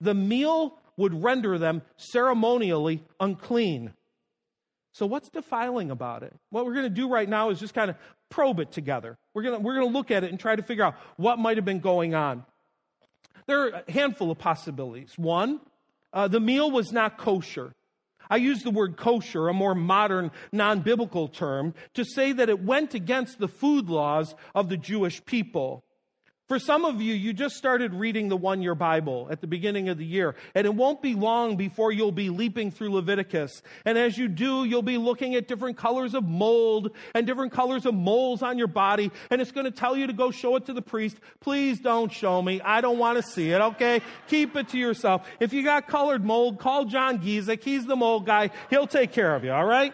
The 0.00 0.14
meal 0.14 0.78
would 0.96 1.22
render 1.22 1.58
them 1.58 1.82
ceremonially 1.96 3.02
unclean. 3.20 3.92
So, 4.92 5.06
what's 5.06 5.28
defiling 5.28 5.90
about 5.90 6.22
it? 6.22 6.34
What 6.50 6.64
we're 6.64 6.72
going 6.72 6.84
to 6.84 6.90
do 6.90 7.08
right 7.08 7.28
now 7.28 7.50
is 7.50 7.60
just 7.60 7.74
kind 7.74 7.90
of 7.90 7.96
probe 8.30 8.60
it 8.60 8.72
together. 8.72 9.18
We're 9.34 9.42
going 9.42 9.56
to, 9.56 9.60
we're 9.60 9.80
to 9.80 9.86
look 9.86 10.10
at 10.10 10.24
it 10.24 10.30
and 10.30 10.40
try 10.40 10.56
to 10.56 10.62
figure 10.62 10.84
out 10.84 10.94
what 11.16 11.38
might 11.38 11.58
have 11.58 11.66
been 11.66 11.80
going 11.80 12.14
on. 12.14 12.44
There 13.46 13.60
are 13.62 13.82
a 13.86 13.92
handful 13.92 14.30
of 14.30 14.38
possibilities. 14.38 15.12
One, 15.16 15.60
uh, 16.12 16.28
the 16.28 16.40
meal 16.40 16.70
was 16.70 16.92
not 16.92 17.18
kosher. 17.18 17.72
I 18.28 18.36
use 18.36 18.62
the 18.62 18.70
word 18.70 18.96
kosher, 18.96 19.48
a 19.48 19.52
more 19.52 19.74
modern, 19.74 20.32
non 20.50 20.80
biblical 20.80 21.28
term, 21.28 21.74
to 21.94 22.04
say 22.04 22.32
that 22.32 22.48
it 22.48 22.62
went 22.62 22.94
against 22.94 23.38
the 23.38 23.48
food 23.48 23.88
laws 23.88 24.34
of 24.54 24.68
the 24.68 24.76
Jewish 24.76 25.24
people. 25.24 25.84
For 26.48 26.60
some 26.60 26.84
of 26.84 27.02
you, 27.02 27.12
you 27.12 27.32
just 27.32 27.56
started 27.56 27.92
reading 27.92 28.28
the 28.28 28.36
one 28.36 28.62
year 28.62 28.76
Bible 28.76 29.26
at 29.32 29.40
the 29.40 29.48
beginning 29.48 29.88
of 29.88 29.98
the 29.98 30.04
year, 30.04 30.36
and 30.54 30.64
it 30.64 30.72
won't 30.72 31.02
be 31.02 31.14
long 31.14 31.56
before 31.56 31.90
you'll 31.90 32.12
be 32.12 32.30
leaping 32.30 32.70
through 32.70 32.92
Leviticus. 32.92 33.62
And 33.84 33.98
as 33.98 34.16
you 34.16 34.28
do, 34.28 34.64
you'll 34.64 34.82
be 34.82 34.96
looking 34.96 35.34
at 35.34 35.48
different 35.48 35.76
colors 35.76 36.14
of 36.14 36.22
mold 36.22 36.92
and 37.16 37.26
different 37.26 37.50
colors 37.50 37.84
of 37.84 37.94
moles 37.94 38.42
on 38.42 38.58
your 38.58 38.68
body, 38.68 39.10
and 39.30 39.40
it's 39.40 39.50
going 39.50 39.64
to 39.64 39.72
tell 39.72 39.96
you 39.96 40.06
to 40.06 40.12
go 40.12 40.30
show 40.30 40.54
it 40.54 40.66
to 40.66 40.72
the 40.72 40.82
priest. 40.82 41.16
Please 41.40 41.80
don't 41.80 42.12
show 42.12 42.40
me. 42.40 42.60
I 42.60 42.80
don't 42.80 42.98
want 42.98 43.16
to 43.16 43.28
see 43.28 43.50
it, 43.50 43.60
okay? 43.60 44.00
Keep 44.28 44.54
it 44.54 44.68
to 44.68 44.78
yourself. 44.78 45.26
If 45.40 45.52
you 45.52 45.64
got 45.64 45.88
colored 45.88 46.24
mold, 46.24 46.60
call 46.60 46.84
John 46.84 47.18
Giesek. 47.18 47.64
He's 47.64 47.86
the 47.86 47.96
mold 47.96 48.24
guy. 48.24 48.50
He'll 48.70 48.86
take 48.86 49.10
care 49.10 49.34
of 49.34 49.42
you, 49.42 49.50
all 49.50 49.66
right? 49.66 49.92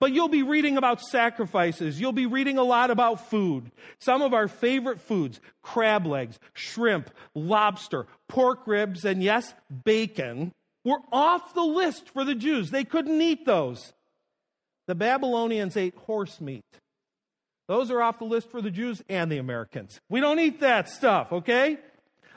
But 0.00 0.12
you'll 0.12 0.28
be 0.28 0.42
reading 0.42 0.76
about 0.76 1.00
sacrifices. 1.00 2.00
You'll 2.00 2.12
be 2.12 2.26
reading 2.26 2.56
a 2.58 2.62
lot 2.62 2.90
about 2.90 3.28
food. 3.28 3.72
Some 3.98 4.22
of 4.22 4.32
our 4.32 4.46
favorite 4.46 5.00
foods 5.00 5.40
crab 5.62 6.06
legs, 6.06 6.38
shrimp, 6.52 7.10
lobster, 7.34 8.06
pork 8.28 8.66
ribs, 8.66 9.04
and 9.04 9.22
yes, 9.22 9.52
bacon 9.84 10.52
were 10.84 11.00
off 11.12 11.54
the 11.54 11.64
list 11.64 12.10
for 12.10 12.24
the 12.24 12.34
Jews. 12.34 12.70
They 12.70 12.84
couldn't 12.84 13.20
eat 13.20 13.44
those. 13.44 13.92
The 14.86 14.94
Babylonians 14.94 15.76
ate 15.76 15.94
horse 15.96 16.40
meat. 16.40 16.64
Those 17.66 17.90
are 17.90 18.00
off 18.00 18.18
the 18.18 18.24
list 18.24 18.50
for 18.50 18.62
the 18.62 18.70
Jews 18.70 19.02
and 19.10 19.30
the 19.30 19.36
Americans. 19.36 20.00
We 20.08 20.20
don't 20.20 20.38
eat 20.38 20.60
that 20.60 20.88
stuff, 20.88 21.32
okay? 21.32 21.76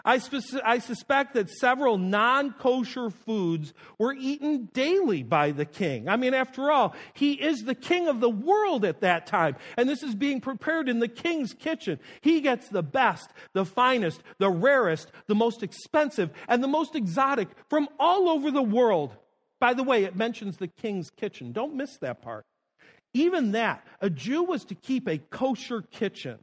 I, 0.04 0.20
I, 0.64 0.80
suspect 0.80 1.34
that 1.36 1.49
several 1.49 1.97
non 1.97 2.54
kosher 2.54 3.10
foods 3.10 3.74
were 3.97 4.14
eaten 4.14 4.70
daily 4.74 5.24
by 5.24 5.52
the 5.52 5.66
king. 5.66 6.10
I 6.10 6.16
mean, 6.16 6.34
after 6.34 6.72
all, 6.72 6.95
he 7.14 7.34
is 7.34 7.60
the 7.60 7.76
king 7.76 8.08
of 8.08 8.20
the 8.20 8.30
world 8.30 8.86
at 8.86 9.02
that 9.02 9.28
time, 9.28 9.56
and 9.78 9.88
this 9.88 10.04
is 10.04 10.16
being 10.16 10.41
prepared 10.41 10.89
in 10.89 10.99
the 10.99 11.08
king's 11.08 11.54
kitchen. 11.54 11.99
He 12.22 12.41
gets 12.41 12.70
the 12.70 12.84
best, 12.84 13.30
the 13.54 13.66
finest, 13.66 14.22
the 14.39 14.49
rarest, 14.49 15.12
the 15.28 15.36
most 15.36 15.64
expensive, 15.64 16.32
and 16.47 16.64
the 16.64 16.68
most 16.68 16.95
exotic 16.95 17.49
from 17.70 17.88
all 17.99 18.30
over 18.30 18.52
the 18.52 18.64
world. 18.64 19.16
By 19.60 19.74
the 19.76 19.84
way, 19.84 20.04
it 20.06 20.16
mentions 20.16 20.58
the 20.58 20.68
king's 20.68 21.12
kitchen. 21.12 21.52
Don't 21.52 21.76
miss 21.76 21.97
that 21.97 22.22
part. 22.22 22.45
Even 23.14 23.52
that, 23.52 23.86
a 23.99 24.10
Jew 24.10 24.43
was 24.43 24.64
to 24.66 24.76
keep 24.76 25.08
a 25.08 25.18
kosher 25.18 25.82
kitchen. 25.82 26.39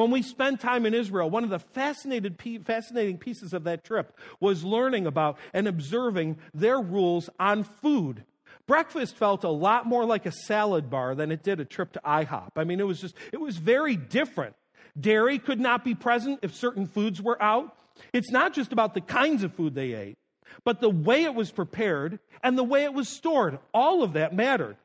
When 0.00 0.10
we 0.10 0.22
spent 0.22 0.62
time 0.62 0.86
in 0.86 0.94
Israel, 0.94 1.28
one 1.28 1.44
of 1.44 1.50
the 1.50 1.58
fascinating 1.58 3.18
pieces 3.18 3.52
of 3.52 3.64
that 3.64 3.84
trip 3.84 4.16
was 4.40 4.64
learning 4.64 5.06
about 5.06 5.36
and 5.52 5.68
observing 5.68 6.38
their 6.54 6.80
rules 6.80 7.28
on 7.38 7.64
food. 7.64 8.24
Breakfast 8.66 9.14
felt 9.14 9.44
a 9.44 9.50
lot 9.50 9.84
more 9.84 10.06
like 10.06 10.24
a 10.24 10.32
salad 10.32 10.88
bar 10.88 11.14
than 11.14 11.30
it 11.30 11.42
did 11.42 11.60
a 11.60 11.66
trip 11.66 11.92
to 11.92 12.00
IHOP. 12.02 12.52
I 12.56 12.64
mean, 12.64 12.80
it 12.80 12.86
was 12.86 12.98
just, 12.98 13.14
it 13.30 13.42
was 13.42 13.58
very 13.58 13.94
different. 13.94 14.56
Dairy 14.98 15.38
could 15.38 15.60
not 15.60 15.84
be 15.84 15.94
present 15.94 16.38
if 16.40 16.54
certain 16.54 16.86
foods 16.86 17.20
were 17.20 17.40
out. 17.42 17.76
It's 18.14 18.30
not 18.30 18.54
just 18.54 18.72
about 18.72 18.94
the 18.94 19.02
kinds 19.02 19.42
of 19.42 19.52
food 19.52 19.74
they 19.74 19.92
ate, 19.92 20.16
but 20.64 20.80
the 20.80 20.88
way 20.88 21.24
it 21.24 21.34
was 21.34 21.50
prepared 21.50 22.20
and 22.42 22.56
the 22.56 22.64
way 22.64 22.84
it 22.84 22.94
was 22.94 23.10
stored. 23.10 23.58
All 23.74 24.02
of 24.02 24.14
that 24.14 24.34
mattered. 24.34 24.78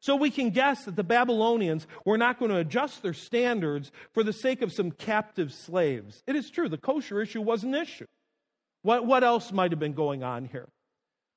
So 0.00 0.14
we 0.14 0.30
can 0.30 0.50
guess 0.50 0.84
that 0.84 0.96
the 0.96 1.04
Babylonians 1.04 1.86
were 2.04 2.18
not 2.18 2.38
going 2.38 2.50
to 2.50 2.58
adjust 2.58 3.02
their 3.02 3.14
standards 3.14 3.90
for 4.12 4.22
the 4.22 4.32
sake 4.32 4.62
of 4.62 4.72
some 4.72 4.92
captive 4.92 5.52
slaves. 5.52 6.22
It 6.26 6.36
is 6.36 6.50
true, 6.50 6.68
the 6.68 6.78
kosher 6.78 7.20
issue 7.20 7.40
was 7.40 7.64
an 7.64 7.74
issue. 7.74 8.06
What, 8.82 9.06
what 9.06 9.24
else 9.24 9.50
might 9.50 9.72
have 9.72 9.80
been 9.80 9.94
going 9.94 10.22
on 10.22 10.44
here? 10.44 10.68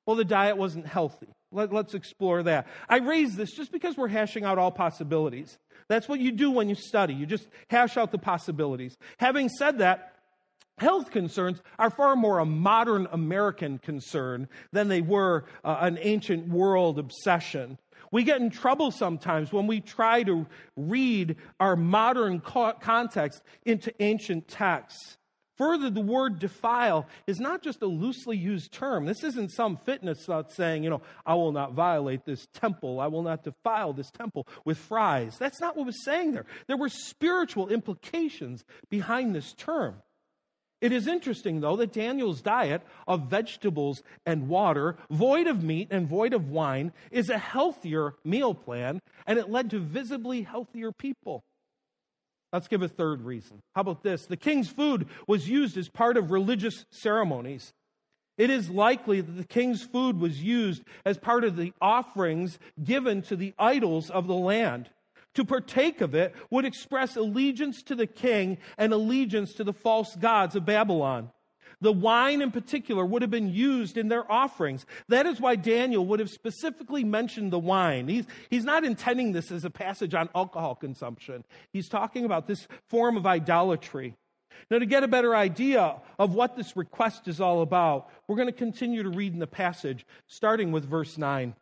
Well, 0.05 0.16
the 0.16 0.26
diet 0.26 0.57
wasn't 0.57 0.88
healthy. 0.88 1.28
Let, 1.51 1.74
us 1.74 1.93
explore 1.93 2.43
that. 2.43 2.68
I 2.88 2.97
raise 2.97 3.36
this 3.36 3.51
just 3.51 3.72
because 3.72 3.97
we're 3.97 4.07
hashing 4.07 4.45
out 4.45 4.57
all 4.57 4.72
possibilities. 4.72 5.57
That's 5.89 6.07
what 6.07 6.20
you 6.20 6.32
do 6.32 6.51
when 6.51 6.70
you 6.70 6.76
study. 6.76 7.14
You 7.14 7.26
just 7.26 7.47
hash 7.70 7.97
out 7.97 8.12
the 8.12 8.18
possibilities. 8.18 8.97
Having 9.18 9.49
said 9.49 9.80
that, 9.80 10.14
health 10.78 11.12
concerns 11.12 11.62
are 11.78 11.89
far 11.89 12.16
more 12.16 12.39
a 12.39 12.45
modern 12.45 13.07
American 13.12 13.78
concern 13.80 14.47
than 14.72 14.88
they 14.88 15.01
were 15.01 15.45
uh, 15.64 15.78
an 15.82 15.99
ancient 16.01 16.47
world 16.47 16.97
obsession. 16.97 17.78
We 18.12 18.24
get 18.24 18.41
in 18.41 18.49
trouble 18.49 18.91
sometimes 18.91 19.53
when 19.53 19.68
we 19.68 19.80
try 19.80 20.24
to 20.24 20.45
read 20.76 21.38
our 21.59 21.76
modern 21.76 22.41
context 22.41 23.41
into 23.66 23.93
ancient 24.01 24.47
texts. 24.47 25.18
Further, 25.57 25.89
the 25.91 26.01
word 26.01 26.39
defile 26.39 27.07
is 27.28 27.39
not 27.39 27.62
just 27.62 27.82
a 27.84 27.86
loosely 27.86 28.36
used 28.36 28.72
term. 28.72 29.05
This 29.05 29.24
isn't 29.24 29.51
some 29.51 29.78
fitness 29.78 30.26
thought 30.26 30.51
saying, 30.51 30.84
you 30.84 30.89
know, 30.89 31.01
I 31.26 31.36
will 31.36 31.51
not 31.51 31.74
violate 31.74 32.26
this 32.26 32.47
temple. 32.53 32.99
I 32.99 33.07
will 33.07 33.22
not 33.22 33.43
defile 33.43 33.93
this 33.93 34.09
temple 34.09 34.47
with 34.66 34.78
fries. 34.78 35.38
That's 35.38 35.62
not 35.62 35.78
what 35.78 35.86
was 35.86 36.03
saying 36.03 36.32
there. 36.32 36.47
There 36.66 36.78
were 36.78 36.89
spiritual 36.89 37.70
implications 37.70 38.66
behind 38.89 39.36
this 39.36 39.53
term. 39.53 40.01
It 40.82 40.91
is 40.91 41.07
interesting, 41.07 41.61
though, 41.61 41.75
that 41.75 41.93
Daniel's 41.93 42.41
diet 42.41 42.82
of 43.07 43.29
vegetables 43.29 44.01
and 44.25 44.49
water, 44.49 44.97
void 45.11 45.45
of 45.45 45.63
meat 45.63 45.89
and 45.91 46.07
void 46.07 46.34
of 46.34 46.49
wine, 46.49 46.91
is 47.11 47.29
a 47.29 47.38
healthier 47.38 48.15
meal 48.25 48.55
plan, 48.55 48.99
and 49.27 49.38
it 49.38 49.49
led 49.49 49.69
to 49.69 49.79
visibly 49.79 50.41
healthier 50.41 50.91
people. 50.91 51.43
Let's 52.51 52.67
give 52.67 52.82
a 52.82 52.88
third 52.88 53.21
reason. 53.21 53.59
How 53.75 53.82
about 53.82 54.03
this? 54.03 54.25
The 54.25 54.36
king's 54.36 54.69
food 54.69 55.07
was 55.27 55.47
used 55.47 55.77
as 55.77 55.88
part 55.88 56.17
of 56.17 56.32
religious 56.32 56.86
ceremonies. 56.91 57.71
It 58.38 58.49
is 58.49 58.69
likely 58.69 59.21
that 59.21 59.32
the 59.32 59.45
king's 59.45 59.84
food 59.84 60.19
was 60.19 60.41
used 60.41 60.84
as 61.05 61.17
part 61.17 61.43
of 61.43 61.55
the 61.55 61.73
offerings 61.79 62.57
given 62.84 63.21
to 63.23 63.36
the 63.36 63.53
idols 63.59 64.09
of 64.09 64.25
the 64.25 64.34
land. 64.34 64.89
To 65.36 65.45
partake 65.45 66.01
of 66.01 66.13
it 66.13 66.36
would 66.49 66.65
express 66.65 67.15
allegiance 67.15 67.84
to 67.84 67.95
the 67.95 68.07
king 68.07 68.57
and 68.77 68.93
allegiance 68.93 69.53
to 69.53 69.63
the 69.63 69.73
false 69.73 70.15
gods 70.15 70.55
of 70.55 70.65
Babylon. 70.65 71.32
The 71.79 71.91
wine 71.91 72.43
in 72.43 72.51
particular 72.51 73.03
would 73.03 73.23
have 73.23 73.32
been 73.32 73.49
used 73.49 73.97
in 73.97 74.07
their 74.07 74.29
offerings. 74.32 74.86
That 75.07 75.25
is 75.25 75.41
why 75.41 75.55
Daniel 75.55 76.05
would 76.05 76.19
have 76.19 76.29
specifically 76.29 77.03
mentioned 77.03 77.51
the 77.51 77.59
wine. 77.59 78.07
He's, 78.07 78.25
he's 78.51 78.63
not 78.63 78.86
intending 78.86 79.32
this 79.32 79.51
as 79.51 79.65
a 79.65 79.69
passage 79.71 80.13
on 80.13 80.29
alcohol 80.36 80.75
consumption, 80.75 81.43
he's 81.73 81.89
talking 81.89 82.23
about 82.23 82.47
this 82.47 82.67
form 82.89 83.17
of 83.17 83.25
idolatry. 83.25 84.15
Now, 84.69 84.77
to 84.79 84.86
get 84.86 85.03
a 85.03 85.07
better 85.07 85.36
idea 85.36 86.01
of 86.19 86.36
what 86.36 86.55
this 86.55 86.77
request 86.77 87.27
is 87.27 87.41
all 87.41 87.61
about, 87.61 88.09
we're 88.27 88.36
going 88.36 88.47
to 88.47 88.53
continue 88.53 89.01
to 89.01 89.09
read 89.09 89.34
in 89.34 89.39
the 89.39 89.47
passage, 89.47 90.05
starting 90.27 90.71
with 90.71 90.88
verse 90.88 91.17
9. 91.17 91.55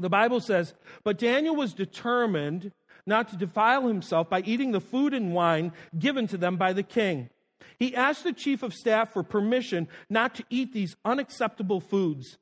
The 0.00 0.08
Bible 0.08 0.40
says, 0.40 0.74
But 1.04 1.18
Daniel 1.18 1.54
was 1.54 1.74
determined 1.74 2.72
not 3.08 3.30
to 3.30 3.36
defile 3.36 3.88
himself 3.88 4.30
by 4.30 4.42
eating 4.42 4.70
the 4.70 4.80
food 4.80 5.14
and 5.14 5.34
wine 5.34 5.72
given 5.98 6.28
to 6.28 6.36
them 6.36 6.56
by 6.56 6.72
the 6.72 6.82
king. 6.82 7.30
He 7.78 7.96
asked 7.96 8.24
the 8.24 8.32
chief 8.32 8.62
of 8.62 8.74
staff 8.74 9.12
for 9.12 9.22
permission 9.22 9.88
not 10.08 10.34
to 10.36 10.44
eat 10.50 10.72
these 10.72 10.96
unacceptable 11.04 11.80
foods. 11.80 12.38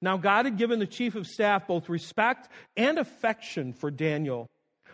Now, 0.00 0.16
God 0.16 0.44
had 0.44 0.58
given 0.58 0.78
the 0.78 0.86
chief 0.86 1.14
of 1.14 1.26
staff 1.26 1.66
both 1.66 1.88
respect 1.88 2.48
and 2.76 2.98
affection 2.98 3.72
for 3.72 3.90
Daniel. 3.90 4.48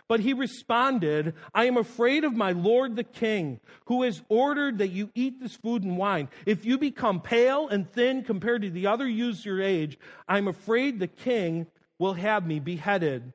But 0.07 0.19
he 0.19 0.33
responded, 0.33 1.33
I 1.53 1.65
am 1.65 1.77
afraid 1.77 2.23
of 2.23 2.35
my 2.35 2.51
lord 2.51 2.95
the 2.95 3.03
king, 3.03 3.59
who 3.85 4.03
has 4.03 4.21
ordered 4.29 4.77
that 4.79 4.91
you 4.91 5.09
eat 5.15 5.39
this 5.39 5.55
food 5.55 5.83
and 5.83 5.97
wine. 5.97 6.29
If 6.45 6.65
you 6.65 6.77
become 6.77 7.21
pale 7.21 7.67
and 7.67 7.89
thin 7.89 8.23
compared 8.23 8.63
to 8.63 8.69
the 8.69 8.87
other 8.87 9.07
youths 9.07 9.45
your 9.45 9.61
age, 9.61 9.97
I'm 10.27 10.47
afraid 10.47 10.99
the 10.99 11.07
king 11.07 11.67
will 11.99 12.13
have 12.13 12.45
me 12.45 12.59
beheaded. 12.59 13.33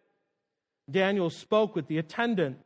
Daniel 0.91 1.31
spoke 1.31 1.75
with 1.75 1.87
the 1.87 1.99
attendant 1.99 2.59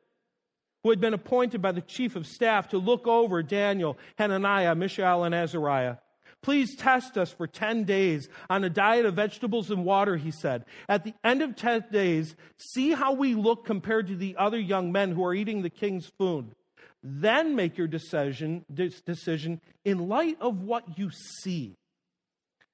who 0.83 0.91
had 0.91 1.01
been 1.01 1.15
appointed 1.15 1.63
by 1.63 1.73
the 1.73 1.81
chief 1.81 2.17
of 2.17 2.27
staff 2.27 2.69
to 2.69 2.79
look 2.79 3.07
over 3.07 3.43
Daniel, 3.43 3.97
Hananiah, 4.19 4.75
Mishael, 4.75 5.25
and 5.25 5.35
Azariah. 5.35 5.97
Please 6.43 6.75
test 6.75 7.17
us 7.17 7.31
for 7.33 7.47
10 7.47 7.85
days 7.85 8.29
on 8.51 8.65
a 8.65 8.71
diet 8.71 9.07
of 9.07 9.15
vegetables 9.15 9.71
and 9.71 9.85
water, 9.85 10.17
he 10.17 10.33
said. 10.33 10.65
At 10.89 11.05
the 11.05 11.15
end 11.23 11.41
of 11.41 11.55
10 11.55 11.85
days, 11.93 12.35
see 12.57 12.91
how 12.91 13.13
we 13.13 13.35
look 13.35 13.65
compared 13.65 14.09
to 14.09 14.17
the 14.17 14.37
other 14.37 14.59
young 14.59 14.91
men 14.91 15.13
who 15.13 15.25
are 15.25 15.35
eating 15.35 15.63
the 15.63 15.71
king's 15.71 16.11
food. 16.19 16.57
Then 17.01 17.55
make 17.55 17.79
your 17.79 17.87
decision, 17.87 18.65
decision 18.73 19.61
in 19.85 20.09
light 20.09 20.37
of 20.41 20.63
what 20.63 20.99
you 20.99 21.11
see. 21.11 21.77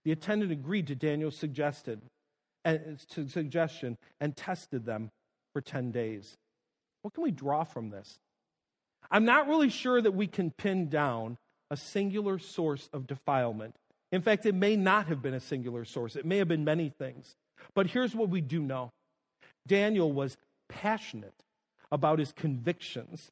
The 0.05 0.13
attendant 0.13 0.51
agreed 0.51 0.87
to 0.87 0.95
Daniel's 0.95 1.39
suggested, 1.39 2.01
and, 2.65 2.99
suggestion 3.09 3.99
and 4.19 4.35
tested 4.35 4.87
them 4.87 5.11
for 5.53 5.61
10 5.61 5.91
days. 5.91 6.37
What 7.03 7.15
can 7.15 7.25
we 7.25 7.31
draw 7.31 7.65
from 7.65 7.91
this? 7.91 8.19
I'm 9.11 9.25
not 9.25 9.49
really 9.49 9.71
sure 9.71 10.01
that 10.01 10.13
we 10.13 10.27
can 10.27 10.51
pin 10.51 10.89
down 10.89 11.39
a 11.71 11.77
singular 11.77 12.39
source 12.39 12.89
of 12.93 13.07
defilement. 13.07 13.75
In 14.11 14.23
fact, 14.23 14.47
it 14.47 14.55
may 14.55 14.77
not 14.77 15.07
have 15.07 15.23
been 15.23 15.35
a 15.35 15.41
singular 15.41 15.85
source, 15.85 16.17
it 16.17 16.27
may 16.27 16.39
have 16.39 16.49
been 16.49 16.65
many 16.65 16.89
things. 16.89 17.35
But 17.75 17.87
here's 17.87 18.15
what 18.15 18.29
we 18.29 18.41
do 18.41 18.61
know 18.61 18.93
Daniel 19.67 20.13
was 20.13 20.37
passionate 20.69 21.45
about 21.91 22.19
his 22.19 22.33
convictions. 22.33 23.31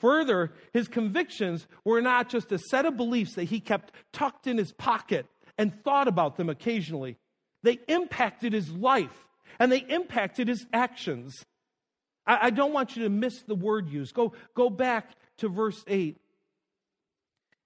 Further, 0.00 0.52
his 0.72 0.88
convictions 0.88 1.66
were 1.84 2.00
not 2.00 2.28
just 2.28 2.52
a 2.52 2.58
set 2.58 2.86
of 2.86 2.96
beliefs 2.96 3.34
that 3.34 3.44
he 3.44 3.60
kept 3.60 3.92
tucked 4.12 4.46
in 4.46 4.58
his 4.58 4.72
pocket 4.72 5.26
and 5.58 5.82
thought 5.84 6.08
about 6.08 6.36
them 6.36 6.48
occasionally. 6.48 7.16
They 7.62 7.78
impacted 7.88 8.52
his 8.52 8.70
life 8.70 9.28
and 9.58 9.70
they 9.70 9.78
impacted 9.78 10.48
his 10.48 10.66
actions. 10.72 11.44
I, 12.26 12.46
I 12.46 12.50
don't 12.50 12.72
want 12.72 12.96
you 12.96 13.04
to 13.04 13.08
miss 13.08 13.42
the 13.42 13.54
word 13.54 13.88
used. 13.88 14.14
Go, 14.14 14.32
go 14.54 14.70
back 14.70 15.10
to 15.38 15.48
verse 15.48 15.82
8. 15.86 16.16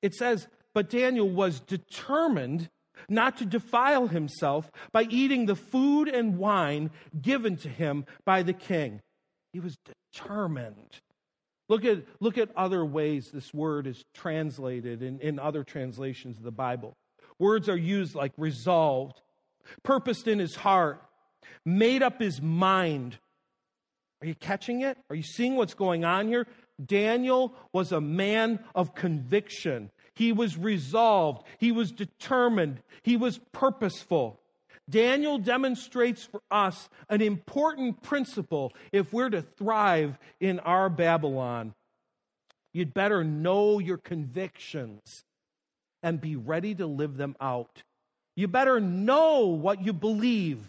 It 0.03 0.15
says, 0.15 0.49
But 0.75 0.91
Daniel 0.91 1.29
was 1.29 1.61
determined 1.61 2.69
not 3.09 3.39
to 3.39 3.45
defile 3.45 4.09
himself 4.09 4.71
by 4.93 5.05
eating 5.05 5.47
the 5.47 5.57
food 5.57 6.09
and 6.09 6.39
wine 6.39 6.91
given 7.21 7.57
to 7.59 7.69
him 7.69 8.05
by 8.25 8.43
the 8.43 8.53
king. 8.53 9.01
He 9.53 9.61
was 9.61 9.77
determined. 10.13 11.01
Look 11.69 11.85
at, 11.85 12.05
look 12.21 12.39
at 12.39 12.51
other 12.57 12.85
ways 12.85 13.31
this 13.33 13.53
word 13.53 13.87
is 13.87 14.05
translated 14.15 15.03
in, 15.03 15.21
in 15.21 15.39
other 15.39 15.65
translations 15.65 16.39
of 16.39 16.43
the 16.43 16.51
Bible. 16.51 16.97
Words 17.39 17.69
are 17.69 17.77
used 17.77 18.15
like 18.15 18.33
resolved, 18.37 19.21
purposed 19.83 20.27
in 20.27 20.39
his 20.39 20.57
heart, 20.57 21.03
made 21.65 22.03
up 22.03 22.21
his 22.21 22.41
mind, 22.41 23.19
are 24.21 24.27
you 24.27 24.35
catching 24.35 24.83
it? 24.83 24.99
Are 25.11 25.17
you 25.17 25.23
seeing 25.23 25.57
what's 25.57 25.75
going 25.75 26.05
on 26.05 26.29
here? 26.29 26.47
Daniel 26.85 27.55
was 27.73 27.93
a 27.93 28.01
man 28.01 28.61
of 28.75 28.95
conviction. 28.95 29.91
He 30.15 30.33
was 30.33 30.57
resolved. 30.57 31.47
He 31.59 31.73
was 31.73 31.93
determined. 31.93 32.83
He 33.03 33.17
was 33.17 33.39
purposeful. 33.53 34.41
Daniel 34.89 35.39
demonstrates 35.39 36.25
for 36.25 36.41
us 36.51 36.89
an 37.09 37.21
important 37.21 38.03
principle 38.03 38.73
if 38.91 39.13
we're 39.13 39.29
to 39.31 39.43
thrive 39.43 40.19
in 40.41 40.61
our 40.61 40.89
Babylon. 40.89 41.75
You'd 42.73 42.95
better 42.95 43.23
know 43.23 43.79
your 43.79 43.99
convictions 43.99 45.25
and 46.03 46.21
be 46.21 46.37
ready 46.37 46.75
to 46.77 46.87
live 46.87 47.17
them 47.17 47.37
out. 47.41 47.83
You 48.37 48.49
better 48.49 48.81
know 48.81 49.47
what 49.47 49.85
you 49.85 49.93
believe 49.93 50.61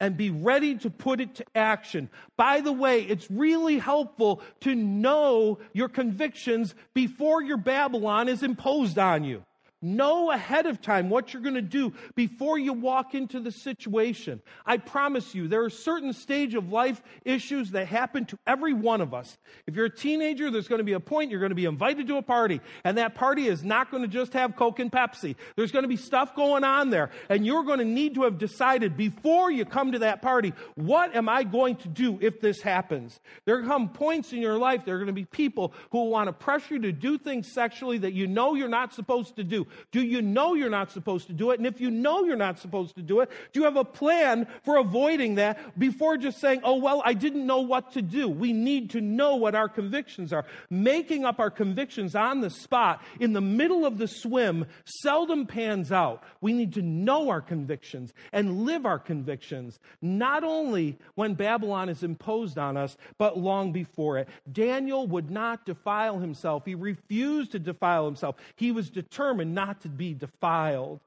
and 0.00 0.16
be 0.16 0.30
ready 0.30 0.76
to 0.76 0.90
put 0.90 1.20
it 1.20 1.34
to 1.36 1.44
action. 1.54 2.08
By 2.36 2.60
the 2.60 2.72
way, 2.72 3.02
it's 3.02 3.30
really 3.30 3.78
helpful 3.78 4.42
to 4.60 4.74
know 4.74 5.58
your 5.72 5.88
convictions 5.88 6.74
before 6.94 7.42
your 7.42 7.56
Babylon 7.56 8.28
is 8.28 8.42
imposed 8.42 8.98
on 8.98 9.24
you. 9.24 9.44
Know 9.80 10.32
ahead 10.32 10.66
of 10.66 10.82
time 10.82 11.08
what 11.08 11.32
you're 11.32 11.42
going 11.42 11.54
to 11.54 11.62
do 11.62 11.92
before 12.16 12.58
you 12.58 12.72
walk 12.72 13.14
into 13.14 13.38
the 13.38 13.52
situation. 13.52 14.42
I 14.66 14.78
promise 14.78 15.36
you, 15.36 15.46
there 15.46 15.62
are 15.62 15.70
certain 15.70 16.12
stage 16.12 16.56
of 16.56 16.72
life 16.72 17.00
issues 17.24 17.70
that 17.70 17.86
happen 17.86 18.24
to 18.26 18.38
every 18.44 18.72
one 18.72 19.00
of 19.00 19.14
us. 19.14 19.38
If 19.68 19.76
you're 19.76 19.86
a 19.86 19.90
teenager, 19.90 20.50
there's 20.50 20.66
going 20.66 20.80
to 20.80 20.84
be 20.84 20.94
a 20.94 21.00
point 21.00 21.30
you're 21.30 21.38
going 21.38 21.50
to 21.50 21.56
be 21.56 21.64
invited 21.64 22.08
to 22.08 22.16
a 22.16 22.22
party, 22.22 22.60
and 22.82 22.98
that 22.98 23.14
party 23.14 23.46
is 23.46 23.62
not 23.62 23.92
going 23.92 24.02
to 24.02 24.08
just 24.08 24.32
have 24.32 24.56
Coke 24.56 24.80
and 24.80 24.90
Pepsi. 24.90 25.36
There's 25.54 25.70
going 25.70 25.84
to 25.84 25.88
be 25.88 25.96
stuff 25.96 26.34
going 26.34 26.64
on 26.64 26.90
there, 26.90 27.10
and 27.28 27.46
you're 27.46 27.62
going 27.62 27.78
to 27.78 27.84
need 27.84 28.16
to 28.16 28.24
have 28.24 28.36
decided 28.36 28.96
before 28.96 29.48
you 29.52 29.64
come 29.64 29.92
to 29.92 30.00
that 30.00 30.22
party, 30.22 30.54
what 30.74 31.14
am 31.14 31.28
I 31.28 31.44
going 31.44 31.76
to 31.76 31.88
do 31.88 32.18
if 32.20 32.40
this 32.40 32.60
happens? 32.60 33.20
There 33.44 33.62
come 33.62 33.90
points 33.90 34.32
in 34.32 34.42
your 34.42 34.58
life, 34.58 34.84
there 34.84 34.96
are 34.96 34.98
going 34.98 35.06
to 35.06 35.12
be 35.12 35.24
people 35.24 35.72
who 35.92 36.08
want 36.08 36.26
to 36.26 36.32
pressure 36.32 36.74
you 36.74 36.80
to 36.80 36.92
do 36.92 37.16
things 37.16 37.52
sexually 37.52 37.98
that 37.98 38.12
you 38.12 38.26
know 38.26 38.56
you're 38.56 38.66
not 38.66 38.92
supposed 38.92 39.36
to 39.36 39.44
do. 39.44 39.67
Do 39.92 40.02
you 40.02 40.22
know 40.22 40.54
you're 40.54 40.70
not 40.70 40.90
supposed 40.90 41.26
to 41.28 41.32
do 41.32 41.50
it? 41.50 41.58
And 41.58 41.66
if 41.66 41.80
you 41.80 41.90
know 41.90 42.24
you're 42.24 42.36
not 42.36 42.58
supposed 42.58 42.96
to 42.96 43.02
do 43.02 43.20
it, 43.20 43.30
do 43.52 43.60
you 43.60 43.64
have 43.64 43.76
a 43.76 43.84
plan 43.84 44.46
for 44.64 44.76
avoiding 44.76 45.36
that 45.36 45.78
before 45.78 46.16
just 46.16 46.40
saying, 46.40 46.60
oh, 46.64 46.76
well, 46.76 47.02
I 47.04 47.14
didn't 47.14 47.46
know 47.46 47.60
what 47.60 47.92
to 47.92 48.02
do? 48.02 48.28
We 48.28 48.52
need 48.52 48.90
to 48.90 49.00
know 49.00 49.36
what 49.36 49.54
our 49.54 49.68
convictions 49.68 50.32
are. 50.32 50.44
Making 50.70 51.24
up 51.24 51.40
our 51.40 51.50
convictions 51.50 52.14
on 52.14 52.40
the 52.40 52.50
spot 52.50 53.02
in 53.20 53.32
the 53.32 53.40
middle 53.40 53.84
of 53.84 53.98
the 53.98 54.08
swim 54.08 54.66
seldom 54.84 55.46
pans 55.46 55.92
out. 55.92 56.22
We 56.40 56.52
need 56.52 56.74
to 56.74 56.82
know 56.82 57.28
our 57.30 57.40
convictions 57.40 58.12
and 58.32 58.62
live 58.62 58.86
our 58.86 58.98
convictions, 58.98 59.78
not 60.00 60.44
only 60.44 60.98
when 61.14 61.34
Babylon 61.34 61.88
is 61.88 62.02
imposed 62.02 62.58
on 62.58 62.76
us, 62.76 62.96
but 63.18 63.38
long 63.38 63.72
before 63.72 64.18
it. 64.18 64.28
Daniel 64.50 65.06
would 65.06 65.30
not 65.30 65.66
defile 65.66 66.18
himself. 66.18 66.64
He 66.64 66.74
refused 66.74 67.52
to 67.52 67.58
defile 67.58 68.04
himself. 68.04 68.36
He 68.56 68.72
was 68.72 68.90
determined 68.90 69.54
not 69.58 69.80
to 69.80 69.88
be 69.88 70.14
defiled. 70.14 71.00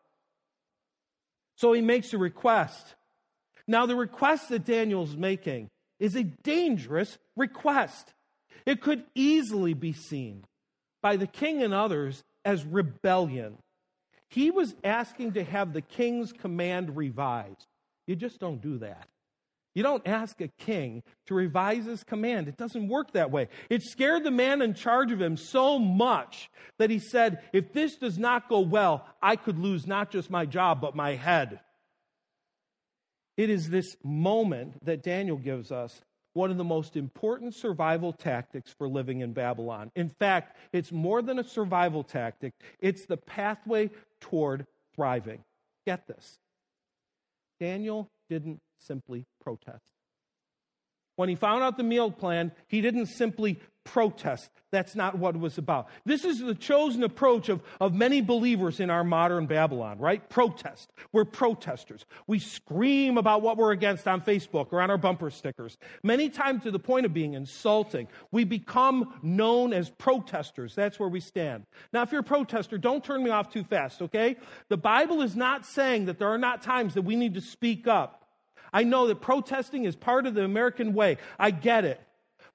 So 1.55 1.71
he 1.71 1.79
makes 1.79 2.13
a 2.13 2.17
request. 2.17 2.95
Now, 3.65 3.85
the 3.85 3.95
request 3.95 4.49
that 4.49 4.65
Daniel's 4.65 5.15
making 5.15 5.69
is 6.01 6.17
a 6.17 6.23
dangerous 6.23 7.17
request. 7.37 8.13
It 8.65 8.81
could 8.81 9.05
easily 9.15 9.73
be 9.73 9.93
seen 9.93 10.43
by 11.01 11.15
the 11.15 11.27
king 11.27 11.63
and 11.63 11.73
others 11.73 12.25
as 12.43 12.65
rebellion. 12.65 13.57
He 14.27 14.51
was 14.51 14.75
asking 14.83 15.33
to 15.33 15.45
have 15.45 15.71
the 15.71 15.81
king's 15.81 16.33
command 16.33 16.97
revised. 16.97 17.67
You 18.05 18.17
just 18.17 18.37
don't 18.39 18.61
do 18.61 18.79
that. 18.79 19.07
You 19.73 19.83
don't 19.83 20.05
ask 20.05 20.41
a 20.41 20.49
king 20.59 21.01
to 21.27 21.33
revise 21.33 21.85
his 21.85 22.03
command. 22.03 22.47
It 22.47 22.57
doesn't 22.57 22.89
work 22.89 23.13
that 23.13 23.31
way. 23.31 23.47
It 23.69 23.83
scared 23.83 24.23
the 24.23 24.31
man 24.31 24.61
in 24.61 24.73
charge 24.73 25.11
of 25.11 25.21
him 25.21 25.37
so 25.37 25.79
much 25.79 26.49
that 26.77 26.89
he 26.89 26.99
said, 26.99 27.41
If 27.53 27.71
this 27.71 27.95
does 27.95 28.17
not 28.17 28.49
go 28.49 28.59
well, 28.59 29.05
I 29.21 29.37
could 29.37 29.57
lose 29.57 29.87
not 29.87 30.11
just 30.11 30.29
my 30.29 30.45
job, 30.45 30.81
but 30.81 30.95
my 30.95 31.15
head. 31.15 31.61
It 33.37 33.49
is 33.49 33.69
this 33.69 33.95
moment 34.03 34.83
that 34.85 35.03
Daniel 35.03 35.37
gives 35.37 35.71
us 35.71 36.01
one 36.33 36.51
of 36.51 36.57
the 36.57 36.63
most 36.63 36.95
important 36.95 37.55
survival 37.55 38.13
tactics 38.13 38.73
for 38.77 38.87
living 38.87 39.21
in 39.21 39.33
Babylon. 39.33 39.91
In 39.95 40.09
fact, 40.09 40.57
it's 40.71 40.91
more 40.91 41.21
than 41.21 41.39
a 41.39 41.43
survival 41.43 42.03
tactic, 42.03 42.53
it's 42.79 43.05
the 43.05 43.17
pathway 43.17 43.89
toward 44.19 44.65
thriving. 44.95 45.43
Get 45.85 46.07
this. 46.07 46.37
Daniel 47.59 48.07
didn't 48.29 48.59
simply 48.85 49.25
protest. 49.41 49.91
When 51.15 51.29
he 51.29 51.35
found 51.35 51.63
out 51.63 51.77
the 51.77 51.83
meal 51.83 52.09
plan, 52.09 52.51
he 52.67 52.81
didn't 52.81 53.07
simply 53.07 53.59
protest. 53.83 54.49
That's 54.71 54.95
not 54.95 55.17
what 55.17 55.35
it 55.35 55.39
was 55.39 55.57
about. 55.57 55.87
This 56.05 56.23
is 56.23 56.39
the 56.39 56.55
chosen 56.55 57.03
approach 57.03 57.49
of, 57.49 57.61
of 57.79 57.93
many 57.93 58.21
believers 58.21 58.79
in 58.79 58.89
our 58.89 59.03
modern 59.03 59.45
Babylon, 59.45 59.99
right? 59.99 60.27
Protest. 60.29 60.91
We're 61.11 61.25
protesters. 61.25 62.05
We 62.27 62.39
scream 62.39 63.17
about 63.17 63.41
what 63.41 63.57
we're 63.57 63.71
against 63.71 64.07
on 64.07 64.21
Facebook 64.21 64.71
or 64.71 64.81
on 64.81 64.89
our 64.89 64.97
bumper 64.97 65.29
stickers, 65.29 65.77
many 66.03 66.29
times 66.29 66.63
to 66.63 66.71
the 66.71 66.79
point 66.79 67.05
of 67.05 67.13
being 67.13 67.33
insulting. 67.33 68.07
We 68.31 68.43
become 68.43 69.19
known 69.21 69.73
as 69.73 69.89
protesters. 69.89 70.73
That's 70.75 70.99
where 70.99 71.09
we 71.09 71.19
stand. 71.19 71.65
Now, 71.91 72.03
if 72.03 72.11
you're 72.11 72.21
a 72.21 72.23
protester, 72.23 72.77
don't 72.77 73.03
turn 73.03 73.23
me 73.23 73.31
off 73.31 73.51
too 73.51 73.63
fast, 73.63 74.01
okay? 74.01 74.37
The 74.69 74.77
Bible 74.77 75.21
is 75.21 75.35
not 75.35 75.65
saying 75.65 76.05
that 76.05 76.19
there 76.19 76.29
are 76.29 76.37
not 76.37 76.61
times 76.61 76.93
that 76.93 77.01
we 77.01 77.15
need 77.15 77.33
to 77.33 77.41
speak 77.41 77.87
up. 77.87 78.20
I 78.73 78.83
know 78.83 79.07
that 79.07 79.21
protesting 79.21 79.85
is 79.85 79.95
part 79.95 80.25
of 80.25 80.33
the 80.33 80.43
American 80.43 80.93
way. 80.93 81.17
I 81.37 81.51
get 81.51 81.85
it. 81.85 82.01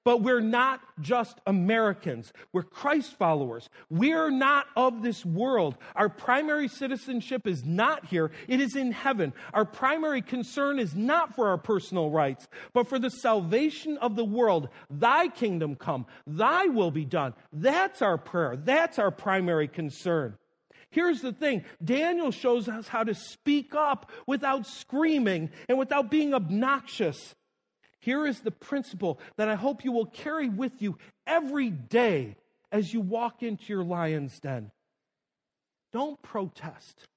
But 0.03 0.21
we're 0.21 0.39
not 0.39 0.79
just 1.01 1.37
Americans. 1.45 2.31
We're 2.53 2.63
Christ 2.63 3.17
followers. 3.17 3.69
We're 3.89 4.29
not 4.29 4.67
of 4.77 5.01
this 5.01 5.25
world. 5.25 5.75
Our 5.97 6.07
primary 6.07 6.69
citizenship 6.69 7.45
is 7.45 7.65
not 7.65 8.05
here, 8.05 8.31
it 8.47 8.61
is 8.61 8.77
in 8.77 8.93
heaven. 8.93 9.33
Our 9.53 9.65
primary 9.65 10.21
concern 10.21 10.79
is 10.79 10.95
not 10.95 11.35
for 11.35 11.49
our 11.49 11.57
personal 11.57 12.09
rights, 12.09 12.47
but 12.71 12.87
for 12.87 12.99
the 12.99 13.09
salvation 13.09 13.97
of 13.97 14.15
the 14.15 14.23
world. 14.23 14.69
Thy 14.89 15.27
kingdom 15.27 15.75
come, 15.75 16.05
thy 16.25 16.67
will 16.67 16.91
be 16.91 17.03
done. 17.03 17.33
That's 17.51 18.01
our 18.01 18.17
prayer. 18.17 18.55
That's 18.55 18.99
our 18.99 19.11
primary 19.11 19.67
concern. 19.67 20.37
Here's 20.91 21.21
the 21.21 21.33
thing 21.33 21.63
Daniel 21.83 22.31
shows 22.31 22.67
us 22.67 22.87
how 22.87 23.03
to 23.03 23.13
speak 23.13 23.75
up 23.75 24.11
without 24.25 24.65
screaming 24.65 25.51
and 25.67 25.77
without 25.77 26.09
being 26.09 26.33
obnoxious. 26.33 27.35
Here 27.99 28.25
is 28.25 28.39
the 28.39 28.51
principle 28.51 29.19
that 29.35 29.49
I 29.49 29.55
hope 29.55 29.83
you 29.83 29.91
will 29.91 30.05
carry 30.05 30.47
with 30.47 30.81
you 30.81 30.97
every 31.25 31.69
day 31.69 32.37
as 32.71 32.93
you 32.93 33.01
walk 33.01 33.43
into 33.43 33.65
your 33.73 33.83
lion's 33.83 34.39
den. 34.39 34.71
Don't 35.91 36.21
protest, 36.21 37.07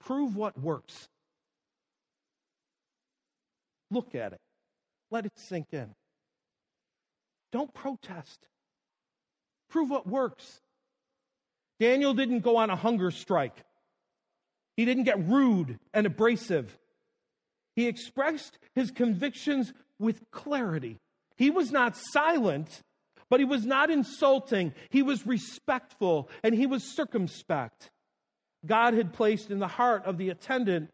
prove 0.00 0.36
what 0.36 0.58
works. 0.58 1.08
Look 3.90 4.14
at 4.14 4.32
it, 4.32 4.40
let 5.10 5.26
it 5.26 5.32
sink 5.36 5.66
in. 5.72 5.94
Don't 7.50 7.74
protest, 7.74 8.46
prove 9.68 9.90
what 9.90 10.06
works. 10.06 10.60
Daniel 11.82 12.14
didn't 12.14 12.42
go 12.42 12.58
on 12.58 12.70
a 12.70 12.76
hunger 12.76 13.10
strike. 13.10 13.56
He 14.76 14.84
didn't 14.84 15.02
get 15.02 15.26
rude 15.26 15.80
and 15.92 16.06
abrasive. 16.06 16.78
He 17.74 17.88
expressed 17.88 18.56
his 18.76 18.92
convictions 18.92 19.72
with 19.98 20.30
clarity. 20.30 21.00
He 21.36 21.50
was 21.50 21.72
not 21.72 21.96
silent, 21.96 22.84
but 23.28 23.40
he 23.40 23.44
was 23.44 23.66
not 23.66 23.90
insulting. 23.90 24.74
He 24.90 25.02
was 25.02 25.26
respectful 25.26 26.30
and 26.44 26.54
he 26.54 26.66
was 26.66 26.84
circumspect. 26.84 27.90
God 28.64 28.94
had 28.94 29.12
placed 29.12 29.50
in 29.50 29.58
the 29.58 29.66
heart 29.66 30.04
of 30.04 30.18
the 30.18 30.30
attendant 30.30 30.88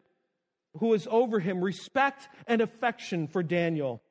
who 0.79 0.87
was 0.87 1.07
over 1.11 1.39
him 1.39 1.63
respect 1.63 2.27
and 2.47 2.61
affection 2.61 3.27
for 3.27 3.43
Daniel. 3.43 4.01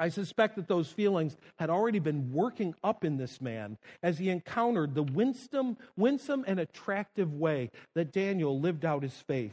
I 0.00 0.08
suspect 0.08 0.56
that 0.56 0.66
those 0.66 0.88
feelings 0.88 1.36
had 1.58 1.68
already 1.68 1.98
been 1.98 2.32
working 2.32 2.74
up 2.82 3.04
in 3.04 3.18
this 3.18 3.38
man 3.38 3.76
as 4.02 4.18
he 4.18 4.30
encountered 4.30 4.94
the 4.94 5.02
winsome, 5.02 5.76
winsome 5.94 6.42
and 6.46 6.58
attractive 6.58 7.34
way 7.34 7.70
that 7.94 8.10
Daniel 8.10 8.58
lived 8.58 8.86
out 8.86 9.02
his 9.02 9.12
faith. 9.12 9.52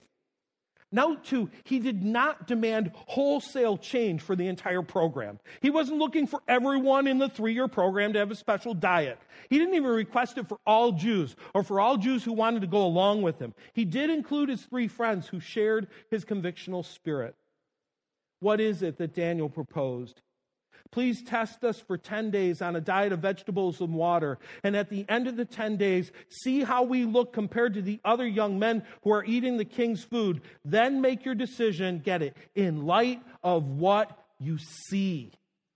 Note 0.90 1.26
too, 1.26 1.50
he 1.66 1.80
did 1.80 2.02
not 2.02 2.48
demand 2.48 2.94
wholesale 3.08 3.78
change 3.78 4.22
for 4.22 4.38
the 4.38 4.48
entire 4.48 4.82
program. 4.82 5.38
He 5.62 5.70
wasn't 5.70 5.98
looking 5.98 6.28
for 6.28 6.42
everyone 6.48 7.08
in 7.08 7.18
the 7.18 7.28
three 7.28 7.54
year 7.54 7.68
program 7.68 8.14
to 8.14 8.20
have 8.20 8.32
a 8.32 8.36
special 8.36 8.74
diet. 8.74 9.20
He 9.50 9.60
didn't 9.60 9.76
even 9.76 9.90
request 9.90 10.38
it 10.38 10.48
for 10.48 10.60
all 10.66 10.94
Jews 10.94 11.36
or 11.54 11.64
for 11.64 11.82
all 11.82 11.98
Jews 11.98 12.24
who 12.24 12.32
wanted 12.32 12.62
to 12.62 12.68
go 12.68 12.86
along 12.86 13.22
with 13.22 13.38
him. 13.38 13.54
He 13.74 13.84
did 13.84 14.10
include 14.10 14.48
his 14.48 14.62
three 14.62 14.88
friends 14.88 15.28
who 15.28 15.42
shared 15.42 15.88
his 16.10 16.24
convictional 16.24 16.86
spirit. 16.86 17.36
What 18.40 18.62
is 18.62 18.82
it 18.82 18.98
that 19.00 19.14
Daniel 19.14 19.50
proposed? 19.50 20.22
Please 20.92 21.24
test 21.24 21.64
us 21.64 21.80
for 21.80 21.98
10 21.98 22.32
days 22.32 22.62
on 22.62 22.76
a 22.76 22.82
diet 22.82 23.12
of 23.12 23.20
vegetables 23.20 23.82
and 23.82 23.94
water. 23.94 24.38
And 24.64 24.76
at 24.76 24.90
the 24.90 25.06
end 25.10 25.28
of 25.28 25.36
the 25.36 25.46
10 25.46 25.78
days, 25.78 26.12
see 26.30 26.64
how 26.64 26.84
we 26.84 27.06
look 27.06 27.34
compared 27.34 27.74
to 27.76 27.82
the 27.82 28.00
other 28.06 28.28
young 28.28 28.60
men 28.60 28.84
who 29.04 29.12
are 29.12 29.26
eating 29.26 29.58
the 29.58 29.66
king's 29.66 30.04
food. 30.04 30.42
Then 30.64 31.02
make 31.02 31.26
your 31.26 31.36
decision, 31.36 32.00
get 32.00 32.22
it, 32.22 32.36
in 32.56 32.86
light 32.86 33.22
of 33.44 33.66
what 33.68 34.18
you 34.40 34.58
see. 34.58 35.32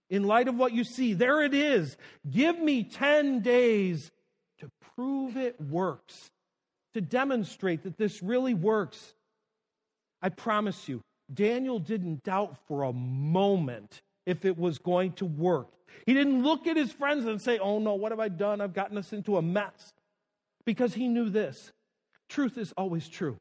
In 0.09 0.23
light 0.23 0.47
of 0.47 0.55
what 0.55 0.73
you 0.73 0.83
see. 0.83 1.13
There 1.13 1.41
it 1.43 1.53
is. 1.53 1.97
Give 2.29 2.59
me 2.59 2.83
10 2.83 3.41
days 3.41 4.11
to 4.59 4.69
prove 4.95 5.37
it 5.37 5.59
works, 5.59 6.29
to 6.93 7.01
demonstrate 7.01 7.83
that 7.83 7.97
this 7.97 8.21
really 8.21 8.53
works. 8.53 9.13
I 10.21 10.29
promise 10.29 10.87
you, 10.87 11.01
Daniel 11.33 11.79
didn't 11.79 12.23
doubt 12.23 12.57
for 12.67 12.83
a 12.83 12.93
moment 12.93 14.01
if 14.25 14.45
it 14.45 14.57
was 14.57 14.77
going 14.77 15.13
to 15.13 15.25
work. 15.25 15.67
He 16.05 16.13
didn't 16.13 16.43
look 16.43 16.67
at 16.67 16.77
his 16.77 16.91
friends 16.91 17.25
and 17.25 17.41
say, 17.41 17.59
Oh 17.59 17.79
no, 17.79 17.95
what 17.95 18.11
have 18.11 18.19
I 18.19 18.29
done? 18.29 18.61
I've 18.61 18.73
gotten 18.73 18.97
us 18.97 19.13
into 19.13 19.37
a 19.37 19.41
mess. 19.41 19.93
Because 20.65 20.93
he 20.93 21.07
knew 21.07 21.29
this 21.29 21.71
truth 22.29 22.57
is 22.57 22.71
always 22.77 23.09
true. 23.09 23.37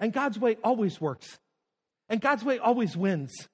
And 0.00 0.12
God's 0.12 0.38
way 0.38 0.56
always 0.64 1.00
works. 1.00 1.38
And 2.08 2.20
God's 2.20 2.44
way 2.44 2.58
always 2.58 2.96
wins. 2.96 3.48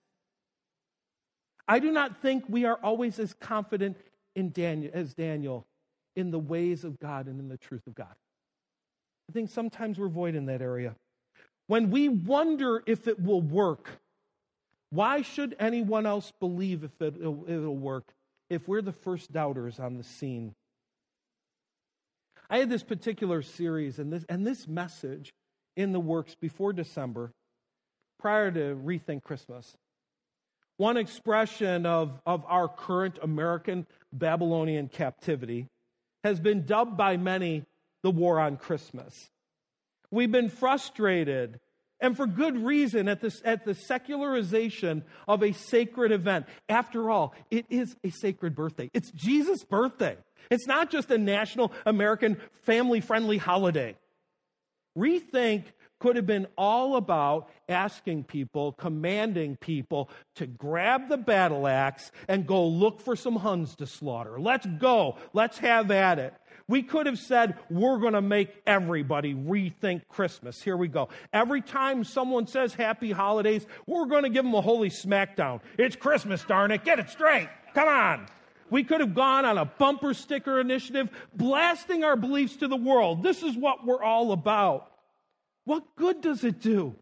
I 1.66 1.78
do 1.78 1.92
not 1.92 2.22
think 2.22 2.44
we 2.48 2.64
are 2.64 2.78
always 2.82 3.18
as 3.18 3.34
confident 3.34 3.98
in 4.34 4.50
Daniel 4.50 4.90
as 4.94 5.12
Daniel 5.12 5.66
in 6.16 6.30
the 6.30 6.38
ways 6.38 6.84
of 6.84 6.98
God 6.98 7.26
and 7.26 7.38
in 7.38 7.48
the 7.48 7.58
truth 7.58 7.86
of 7.86 7.94
God. 7.94 8.14
I 9.28 9.32
think 9.32 9.50
sometimes 9.50 9.98
we're 9.98 10.08
void 10.08 10.34
in 10.34 10.46
that 10.46 10.62
area. 10.62 10.96
When 11.66 11.90
we 11.90 12.08
wonder 12.08 12.82
if 12.86 13.06
it 13.06 13.22
will 13.22 13.42
work, 13.42 14.00
why 14.90 15.22
should 15.22 15.54
anyone 15.58 16.06
else 16.06 16.32
believe 16.40 16.84
if 16.84 17.00
it, 17.00 17.20
will 17.20 17.44
it'll 17.48 17.76
work 17.76 18.14
if 18.48 18.66
we're 18.66 18.82
the 18.82 18.92
first 18.92 19.32
doubters 19.32 19.78
on 19.78 19.96
the 19.98 20.04
scene? 20.04 20.54
I 22.50 22.58
had 22.58 22.70
this 22.70 22.82
particular 22.82 23.42
series 23.42 23.98
and 23.98 24.12
this, 24.12 24.24
and 24.28 24.46
this 24.46 24.66
message 24.66 25.34
in 25.76 25.92
the 25.92 26.00
works 26.00 26.34
before 26.34 26.72
December, 26.72 27.32
prior 28.18 28.50
to 28.50 28.74
Rethink 28.74 29.22
Christmas. 29.22 29.76
One 30.78 30.96
expression 30.96 31.86
of, 31.86 32.20
of 32.24 32.44
our 32.46 32.68
current 32.68 33.18
American 33.22 33.86
Babylonian 34.12 34.88
captivity 34.88 35.66
has 36.24 36.40
been 36.40 36.66
dubbed 36.66 36.96
by 36.96 37.16
many 37.16 37.64
the 38.02 38.10
war 38.10 38.40
on 38.40 38.56
Christmas. 38.56 39.28
We've 40.10 40.32
been 40.32 40.48
frustrated, 40.48 41.60
and 42.00 42.16
for 42.16 42.26
good 42.26 42.56
reason, 42.64 43.08
at, 43.08 43.20
this, 43.20 43.42
at 43.44 43.64
the 43.64 43.74
secularization 43.74 45.02
of 45.26 45.42
a 45.42 45.52
sacred 45.52 46.12
event. 46.12 46.46
After 46.68 47.10
all, 47.10 47.34
it 47.50 47.66
is 47.70 47.96
a 48.04 48.10
sacred 48.10 48.54
birthday. 48.54 48.90
It's 48.94 49.10
Jesus' 49.10 49.64
birthday. 49.64 50.16
It's 50.50 50.66
not 50.66 50.90
just 50.90 51.10
a 51.10 51.18
national 51.18 51.72
American 51.84 52.36
family 52.62 53.00
friendly 53.00 53.38
holiday. 53.38 53.96
Rethink 54.96 55.64
could 55.98 56.16
have 56.16 56.26
been 56.26 56.46
all 56.56 56.96
about 56.96 57.50
asking 57.68 58.24
people, 58.24 58.72
commanding 58.72 59.56
people 59.56 60.08
to 60.36 60.46
grab 60.46 61.08
the 61.08 61.16
battle 61.16 61.66
axe 61.66 62.12
and 62.28 62.46
go 62.46 62.66
look 62.66 63.00
for 63.00 63.16
some 63.16 63.36
Huns 63.36 63.74
to 63.76 63.86
slaughter. 63.86 64.40
Let's 64.40 64.66
go. 64.66 65.16
Let's 65.32 65.58
have 65.58 65.90
at 65.90 66.18
it. 66.18 66.34
We 66.68 66.82
could 66.82 67.06
have 67.06 67.18
said, 67.18 67.58
we're 67.70 67.96
going 67.96 68.12
to 68.12 68.20
make 68.20 68.50
everybody 68.66 69.34
rethink 69.34 70.02
Christmas. 70.08 70.62
Here 70.62 70.76
we 70.76 70.86
go. 70.88 71.08
Every 71.32 71.62
time 71.62 72.04
someone 72.04 72.46
says 72.46 72.74
happy 72.74 73.10
holidays, 73.10 73.66
we're 73.86 74.04
going 74.04 74.24
to 74.24 74.28
give 74.28 74.44
them 74.44 74.54
a 74.54 74.60
holy 74.60 74.90
smackdown. 74.90 75.60
It's 75.78 75.96
Christmas, 75.96 76.44
darn 76.44 76.70
it. 76.70 76.84
Get 76.84 76.98
it 76.98 77.08
straight. 77.08 77.48
Come 77.72 77.88
on. 77.88 78.26
We 78.70 78.84
could 78.84 79.00
have 79.00 79.14
gone 79.14 79.46
on 79.46 79.56
a 79.56 79.64
bumper 79.64 80.12
sticker 80.12 80.60
initiative, 80.60 81.08
blasting 81.34 82.04
our 82.04 82.16
beliefs 82.16 82.56
to 82.56 82.68
the 82.68 82.76
world. 82.76 83.22
This 83.22 83.42
is 83.42 83.56
what 83.56 83.86
we're 83.86 84.02
all 84.02 84.32
about. 84.32 84.90
What 85.64 85.96
good 85.96 86.20
does 86.20 86.44
it 86.44 86.60
do? 86.60 86.94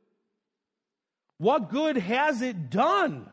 What 1.38 1.70
good 1.70 1.96
has 1.96 2.40
it 2.40 2.70
done? 2.70 3.30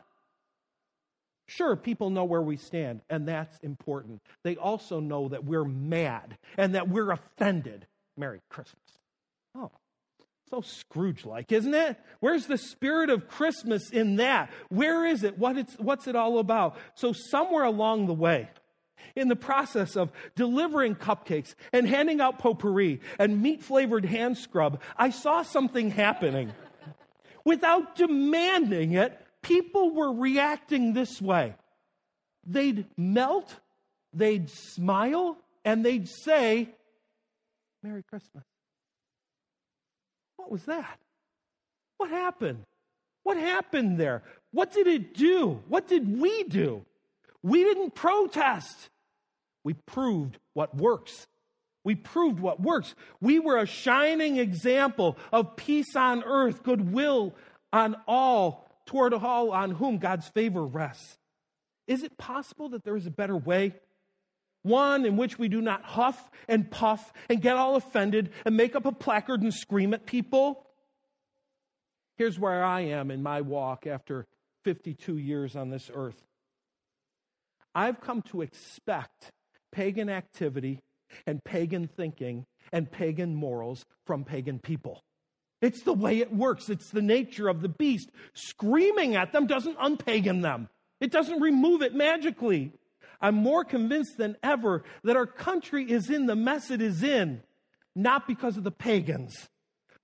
Sure, 1.46 1.76
people 1.76 2.10
know 2.10 2.24
where 2.24 2.42
we 2.42 2.56
stand, 2.56 3.02
and 3.10 3.28
that's 3.28 3.58
important. 3.58 4.22
They 4.42 4.56
also 4.56 5.00
know 5.00 5.28
that 5.28 5.44
we're 5.44 5.64
mad 5.64 6.38
and 6.56 6.74
that 6.74 6.88
we're 6.88 7.10
offended. 7.10 7.86
Merry 8.16 8.40
Christmas. 8.48 8.80
Oh, 9.54 9.70
so 10.50 10.62
Scrooge 10.62 11.24
like, 11.24 11.52
isn't 11.52 11.74
it? 11.74 11.98
Where's 12.20 12.46
the 12.46 12.58
spirit 12.58 13.10
of 13.10 13.28
Christmas 13.28 13.90
in 13.90 14.16
that? 14.16 14.50
Where 14.68 15.04
is 15.04 15.22
it? 15.22 15.38
What 15.38 15.56
it's, 15.56 15.74
what's 15.78 16.06
it 16.06 16.16
all 16.16 16.38
about? 16.38 16.76
So, 16.94 17.12
somewhere 17.12 17.64
along 17.64 18.06
the 18.06 18.14
way, 18.14 18.48
in 19.16 19.28
the 19.28 19.36
process 19.36 19.96
of 19.96 20.10
delivering 20.34 20.96
cupcakes 20.96 21.54
and 21.72 21.86
handing 21.86 22.20
out 22.20 22.38
potpourri 22.38 23.00
and 23.18 23.42
meat 23.42 23.62
flavored 23.62 24.04
hand 24.04 24.38
scrub, 24.38 24.80
I 24.96 25.10
saw 25.10 25.42
something 25.42 25.90
happening. 25.90 26.52
Without 27.44 27.96
demanding 27.96 28.92
it, 28.92 29.20
people 29.44 29.94
were 29.94 30.12
reacting 30.12 30.92
this 30.92 31.22
way. 31.22 31.54
They'd 32.46 32.86
melt, 32.96 33.54
they'd 34.12 34.50
smile, 34.50 35.36
and 35.64 35.84
they'd 35.84 36.08
say, 36.08 36.68
Merry 37.82 38.02
Christmas. 38.02 38.44
What 40.36 40.50
was 40.50 40.64
that? 40.64 40.98
What 41.98 42.10
happened? 42.10 42.64
What 43.22 43.36
happened 43.36 43.98
there? 43.98 44.22
What 44.50 44.72
did 44.72 44.86
it 44.86 45.14
do? 45.14 45.62
What 45.68 45.88
did 45.88 46.20
we 46.20 46.44
do? 46.44 46.84
We 47.42 47.62
didn't 47.62 47.94
protest. 47.94 48.88
We 49.64 49.74
proved 49.74 50.38
what 50.54 50.74
works. 50.74 51.26
We 51.84 51.94
proved 51.94 52.40
what 52.40 52.60
works. 52.60 52.94
We 53.20 53.38
were 53.38 53.58
a 53.58 53.66
shining 53.66 54.38
example 54.38 55.18
of 55.32 55.56
peace 55.56 55.94
on 55.94 56.22
earth, 56.24 56.62
goodwill 56.62 57.34
on 57.72 57.96
all, 58.06 58.63
toward 58.86 59.14
all 59.14 59.50
on 59.50 59.72
whom 59.72 59.98
God's 59.98 60.28
favor 60.28 60.64
rests. 60.64 61.18
Is 61.86 62.02
it 62.02 62.16
possible 62.16 62.70
that 62.70 62.84
there 62.84 62.96
is 62.96 63.06
a 63.06 63.10
better 63.10 63.36
way? 63.36 63.74
One 64.62 65.04
in 65.04 65.16
which 65.16 65.38
we 65.38 65.48
do 65.48 65.60
not 65.60 65.84
huff 65.84 66.30
and 66.48 66.70
puff 66.70 67.12
and 67.28 67.42
get 67.42 67.56
all 67.56 67.76
offended 67.76 68.30
and 68.46 68.56
make 68.56 68.74
up 68.74 68.86
a 68.86 68.92
placard 68.92 69.42
and 69.42 69.52
scream 69.52 69.92
at 69.92 70.06
people? 70.06 70.66
Here's 72.16 72.38
where 72.38 72.64
I 72.64 72.80
am 72.80 73.10
in 73.10 73.22
my 73.22 73.42
walk 73.42 73.86
after 73.86 74.26
52 74.64 75.18
years 75.18 75.56
on 75.56 75.68
this 75.68 75.90
earth. 75.92 76.22
I've 77.74 78.00
come 78.00 78.22
to 78.22 78.40
expect 78.40 79.32
pagan 79.72 80.08
activity 80.08 80.80
and 81.26 81.42
pagan 81.44 81.88
thinking 81.88 82.46
and 82.72 82.90
pagan 82.90 83.34
morals 83.34 83.84
from 84.06 84.24
pagan 84.24 84.58
people. 84.60 85.02
It's 85.64 85.82
the 85.82 85.94
way 85.94 86.18
it 86.18 86.30
works. 86.30 86.68
It's 86.68 86.90
the 86.90 87.00
nature 87.00 87.48
of 87.48 87.62
the 87.62 87.70
beast. 87.70 88.10
Screaming 88.34 89.16
at 89.16 89.32
them 89.32 89.46
doesn't 89.46 89.78
unpagan 89.78 90.42
them, 90.42 90.68
it 91.00 91.10
doesn't 91.10 91.40
remove 91.40 91.80
it 91.80 91.94
magically. 91.94 92.72
I'm 93.20 93.36
more 93.36 93.64
convinced 93.64 94.18
than 94.18 94.36
ever 94.42 94.84
that 95.04 95.16
our 95.16 95.26
country 95.26 95.90
is 95.90 96.10
in 96.10 96.26
the 96.26 96.36
mess 96.36 96.70
it 96.70 96.82
is 96.82 97.02
in, 97.02 97.42
not 97.96 98.26
because 98.26 98.58
of 98.58 98.64
the 98.64 98.70
pagans, 98.70 99.48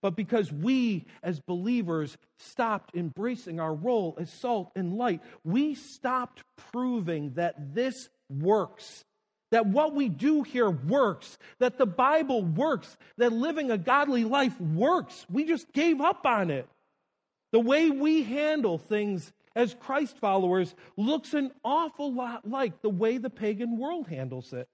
but 0.00 0.16
because 0.16 0.50
we 0.50 1.06
as 1.22 1.40
believers 1.40 2.16
stopped 2.38 2.96
embracing 2.96 3.61
our 3.61 3.74
role 3.74 4.16
as 4.18 4.32
salt 4.40 4.72
and 4.74 4.94
light. 4.94 5.20
We 5.44 5.74
stopped 5.74 6.42
proving 6.72 7.34
that 7.34 7.74
this 7.74 8.08
works 8.30 9.04
that 9.51 9.66
what 9.66 9.94
we 9.94 10.09
do 10.09 10.42
here 10.42 10.70
works, 10.70 11.38
that 11.59 11.78
the 11.78 11.86
Bible 11.86 12.42
works, 12.42 12.96
that 13.16 13.32
living 13.32 13.70
a 13.70 13.78
godly 13.78 14.24
life 14.24 14.59
works. 14.61 15.26
We 15.30 15.44
just 15.44 15.72
gave 15.72 16.01
up 16.01 16.24
on 16.24 16.51
it. 16.51 16.68
The 17.53 17.61
way 17.61 17.90
we 17.90 18.22
handle 18.22 18.78
things 18.78 19.32
as 19.57 19.74
Christ 19.74 20.16
followers 20.18 20.74
looks 20.96 21.34
an 21.34 21.51
awful 21.64 22.12
lot 22.12 22.48
like 22.48 22.80
the 22.80 22.90
way 22.90 23.18
the 23.18 23.30
pagan 23.30 23.76
world 23.76 24.07
handles 24.07 24.53
it. 24.53 24.68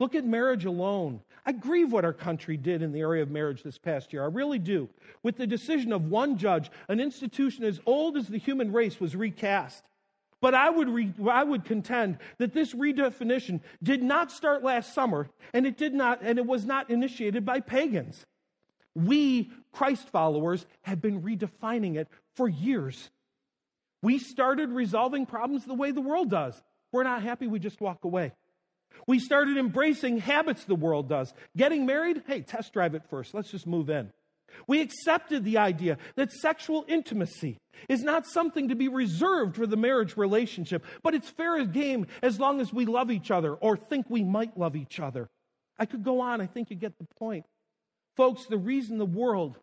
Look 0.00 0.14
at 0.14 0.24
marriage 0.24 0.64
alone. 0.64 1.20
I 1.44 1.52
grieve 1.52 1.92
what 1.92 2.04
our 2.04 2.12
country 2.12 2.56
did 2.56 2.82
in 2.82 2.92
the 2.92 3.00
area 3.00 3.22
of 3.22 3.30
marriage 3.30 3.62
this 3.62 3.78
past 3.78 4.12
year. 4.12 4.22
I 4.22 4.26
really 4.26 4.58
do. 4.58 4.88
With 5.22 5.36
the 5.36 5.46
decision 5.46 5.92
of 5.92 6.10
one 6.10 6.38
judge, 6.38 6.70
an 6.88 7.00
institution 7.00 7.64
as 7.64 7.80
old 7.84 8.16
as 8.16 8.28
the 8.28 8.38
human 8.38 8.72
race 8.72 9.00
was 9.00 9.16
recast. 9.16 9.87
But 10.40 10.54
I 10.54 10.70
would, 10.70 10.88
re, 10.88 11.12
I 11.28 11.42
would 11.42 11.64
contend 11.64 12.18
that 12.38 12.52
this 12.52 12.72
redefinition 12.72 13.60
did 13.82 14.02
not 14.02 14.30
start 14.30 14.62
last 14.62 14.94
summer, 14.94 15.28
and 15.52 15.66
it 15.66 15.76
did 15.76 15.94
not, 15.94 16.20
and 16.22 16.38
it 16.38 16.46
was 16.46 16.64
not 16.64 16.90
initiated 16.90 17.44
by 17.44 17.60
pagans. 17.60 18.24
We, 18.94 19.50
Christ 19.72 20.08
followers, 20.10 20.64
have 20.82 21.00
been 21.00 21.22
redefining 21.22 21.96
it 21.96 22.08
for 22.36 22.48
years. 22.48 23.10
We 24.02 24.18
started 24.18 24.70
resolving 24.70 25.26
problems 25.26 25.64
the 25.64 25.74
way 25.74 25.90
the 25.90 26.00
world 26.00 26.30
does. 26.30 26.60
We're 26.92 27.02
not 27.02 27.22
happy, 27.22 27.46
we 27.46 27.58
just 27.58 27.80
walk 27.80 28.04
away. 28.04 28.32
We 29.06 29.18
started 29.18 29.56
embracing 29.56 30.18
habits 30.18 30.64
the 30.64 30.74
world 30.74 31.08
does. 31.08 31.32
Getting 31.56 31.84
married, 31.84 32.22
hey, 32.26 32.42
test 32.42 32.72
drive 32.72 32.94
it 32.94 33.02
first. 33.10 33.34
Let's 33.34 33.50
just 33.50 33.66
move 33.66 33.90
in. 33.90 34.12
We 34.66 34.80
accepted 34.80 35.44
the 35.44 35.58
idea 35.58 35.98
that 36.16 36.32
sexual 36.32 36.84
intimacy 36.88 37.58
is 37.88 38.02
not 38.02 38.26
something 38.26 38.68
to 38.68 38.74
be 38.74 38.88
reserved 38.88 39.56
for 39.56 39.66
the 39.66 39.76
marriage 39.76 40.16
relationship, 40.16 40.84
but 41.02 41.14
it's 41.14 41.28
fair 41.28 41.64
game 41.64 42.06
as 42.22 42.40
long 42.40 42.60
as 42.60 42.72
we 42.72 42.86
love 42.86 43.10
each 43.10 43.30
other 43.30 43.54
or 43.54 43.76
think 43.76 44.06
we 44.08 44.24
might 44.24 44.58
love 44.58 44.76
each 44.76 45.00
other. 45.00 45.28
I 45.78 45.86
could 45.86 46.02
go 46.02 46.20
on, 46.20 46.40
I 46.40 46.46
think 46.46 46.70
you 46.70 46.76
get 46.76 46.98
the 46.98 47.06
point. 47.18 47.46
Folks, 48.16 48.46
the 48.46 48.58
reason 48.58 48.98
the 48.98 49.06
world 49.06 49.58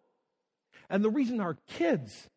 and 0.90 1.04
the 1.04 1.10
reason 1.10 1.42
our 1.42 1.58
kids 1.68 2.30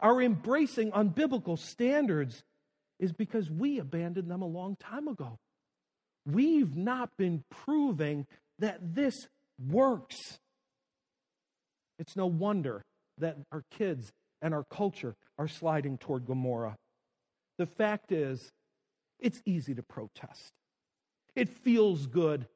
are 0.00 0.22
embracing 0.22 0.92
unbiblical 0.92 1.58
standards 1.58 2.42
is 2.98 3.12
because 3.12 3.50
we 3.50 3.78
abandoned 3.78 4.30
them 4.30 4.42
a 4.42 4.46
long 4.46 4.76
time 4.76 5.08
ago. 5.08 5.38
We've 6.26 6.76
not 6.76 7.10
been 7.16 7.44
proving 7.50 8.26
that 8.58 8.94
this 8.94 9.14
works. 9.58 10.38
It's 11.98 12.16
no 12.16 12.26
wonder 12.26 12.84
that 13.18 13.36
our 13.52 13.64
kids 13.70 14.12
and 14.40 14.54
our 14.54 14.64
culture 14.64 15.16
are 15.38 15.48
sliding 15.48 15.98
toward 15.98 16.26
Gomorrah. 16.26 16.76
The 17.58 17.66
fact 17.66 18.12
is, 18.12 18.52
it's 19.18 19.40
easy 19.44 19.74
to 19.74 19.82
protest. 19.82 20.52
It 21.34 21.48
feels 21.48 22.06
good. 22.06 22.46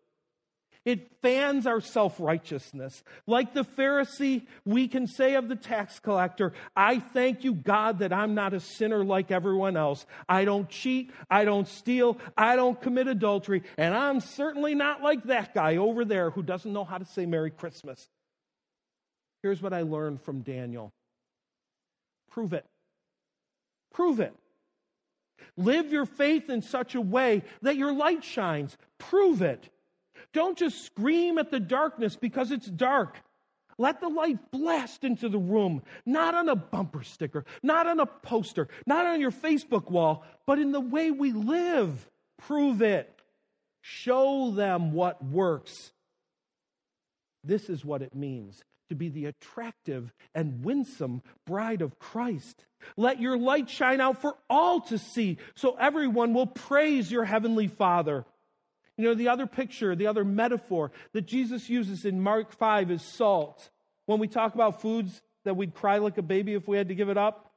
It 0.85 1.13
fans 1.23 1.67
our 1.67 1.81
self 1.81 2.19
righteousness. 2.19 3.05
Like 3.27 3.55
the 3.55 3.65
Pharisee, 3.65 4.47
we 4.65 4.89
can 4.89 5.07
say 5.07 5.35
of 5.35 5.49
the 5.49 5.55
tax 5.55 6.01
collector, 6.01 6.53
I 6.75 6.99
thank 6.99 7.45
you, 7.45 7.55
God, 7.55 8.01
that 8.01 8.13
I'm 8.13 8.35
not 8.35 8.53
a 8.53 8.59
sinner 8.59 9.05
like 9.05 9.31
everyone 9.31 9.77
else. 9.77 10.05
I 10.29 10.45
don't 10.45 10.69
cheat. 10.69 11.13
I 11.31 11.45
don't 11.45 11.69
steal. 11.69 12.19
I 12.37 12.57
don't 12.57 12.81
commit 12.81 13.07
adultery. 13.07 13.63
And 13.77 13.95
I'm 13.95 14.19
certainly 14.19 14.75
not 14.75 15.03
like 15.03 15.25
that 15.25 15.55
guy 15.55 15.77
over 15.77 16.05
there 16.05 16.31
who 16.31 16.43
doesn't 16.43 16.73
know 16.73 16.85
how 16.85 16.99
to 16.99 17.05
say 17.05 17.27
Merry 17.27 17.53
Christmas. 17.53 18.09
Here's 19.43 19.61
what 19.61 19.73
I 19.73 19.83
learned 19.83 20.21
from 20.21 20.41
Daniel 20.41 20.93
prove 22.31 22.53
it. 22.55 22.65
Prove 23.93 24.21
it. 24.21 24.33
Live 25.57 25.93
your 25.93 26.07
faith 26.07 26.49
in 26.49 26.63
such 26.63 26.95
a 26.95 27.01
way 27.01 27.43
that 27.61 27.77
your 27.77 27.93
light 27.93 28.25
shines. 28.25 28.79
Prove 28.99 29.43
it. 29.43 29.69
Don't 30.33 30.57
just 30.57 30.87
scream 30.87 31.37
at 31.37 31.51
the 31.51 31.61
darkness 31.61 32.17
because 32.17 32.51
it's 32.51 32.67
dark. 32.67 33.19
Let 33.77 34.01
the 34.01 34.09
light 34.09 34.51
blast 34.51 35.05
into 35.05 35.29
the 35.29 35.39
room, 35.39 35.83
not 36.07 36.35
on 36.35 36.49
a 36.49 36.57
bumper 36.57 37.03
sticker, 37.03 37.45
not 37.63 37.87
on 37.87 38.01
a 38.01 38.07
poster, 38.07 38.69
not 38.87 39.07
on 39.07 39.21
your 39.21 39.33
Facebook 39.33 39.91
wall, 39.91 40.25
but 40.47 40.59
in 40.59 40.73
the 40.73 40.81
way 40.81 41.11
we 41.11 41.33
live. 41.33 42.09
Prove 42.39 42.81
it. 42.81 43.21
Show 43.83 44.53
them 44.53 44.93
what 44.93 45.23
works. 45.23 45.93
This 47.45 47.69
is 47.69 47.85
what 47.85 48.01
it 48.01 48.15
means 48.15 48.63
to 48.93 48.97
be 48.97 49.09
the 49.09 49.25
attractive 49.25 50.13
and 50.35 50.63
winsome 50.63 51.23
bride 51.47 51.81
of 51.81 51.99
Christ. 51.99 52.67
Let 52.99 53.21
your 53.21 53.39
light 53.39 53.71
shine 53.71 54.03
out 54.03 54.21
for 54.21 54.37
all 54.51 54.83
to 54.83 54.99
see, 54.99 55.39
so 55.55 55.77
everyone 55.81 56.35
will 56.35 56.47
praise 56.47 57.11
your 57.11 57.25
heavenly 57.25 57.69
Father. 57.69 58.27
You 58.99 59.05
know, 59.05 59.15
the 59.15 59.29
other 59.29 59.47
picture, 59.47 59.97
the 59.97 60.09
other 60.09 60.25
metaphor 60.25 60.93
that 61.15 61.23
Jesus 61.23 61.71
uses 61.71 62.05
in 62.05 62.21
Mark 62.21 62.53
5 62.53 62.91
is 62.91 63.03
salt. 63.03 63.71
When 64.05 64.21
we 64.21 64.29
talk 64.29 64.55
about 64.55 64.83
foods 64.83 65.23
that 65.45 65.57
we'd 65.57 65.73
cry 65.73 65.97
like 65.97 66.19
a 66.19 66.23
baby 66.23 66.53
if 66.53 66.69
we 66.69 66.77
had 66.77 66.89
to 66.89 66.95
give 66.95 67.09
it 67.09 67.17
up, 67.17 67.51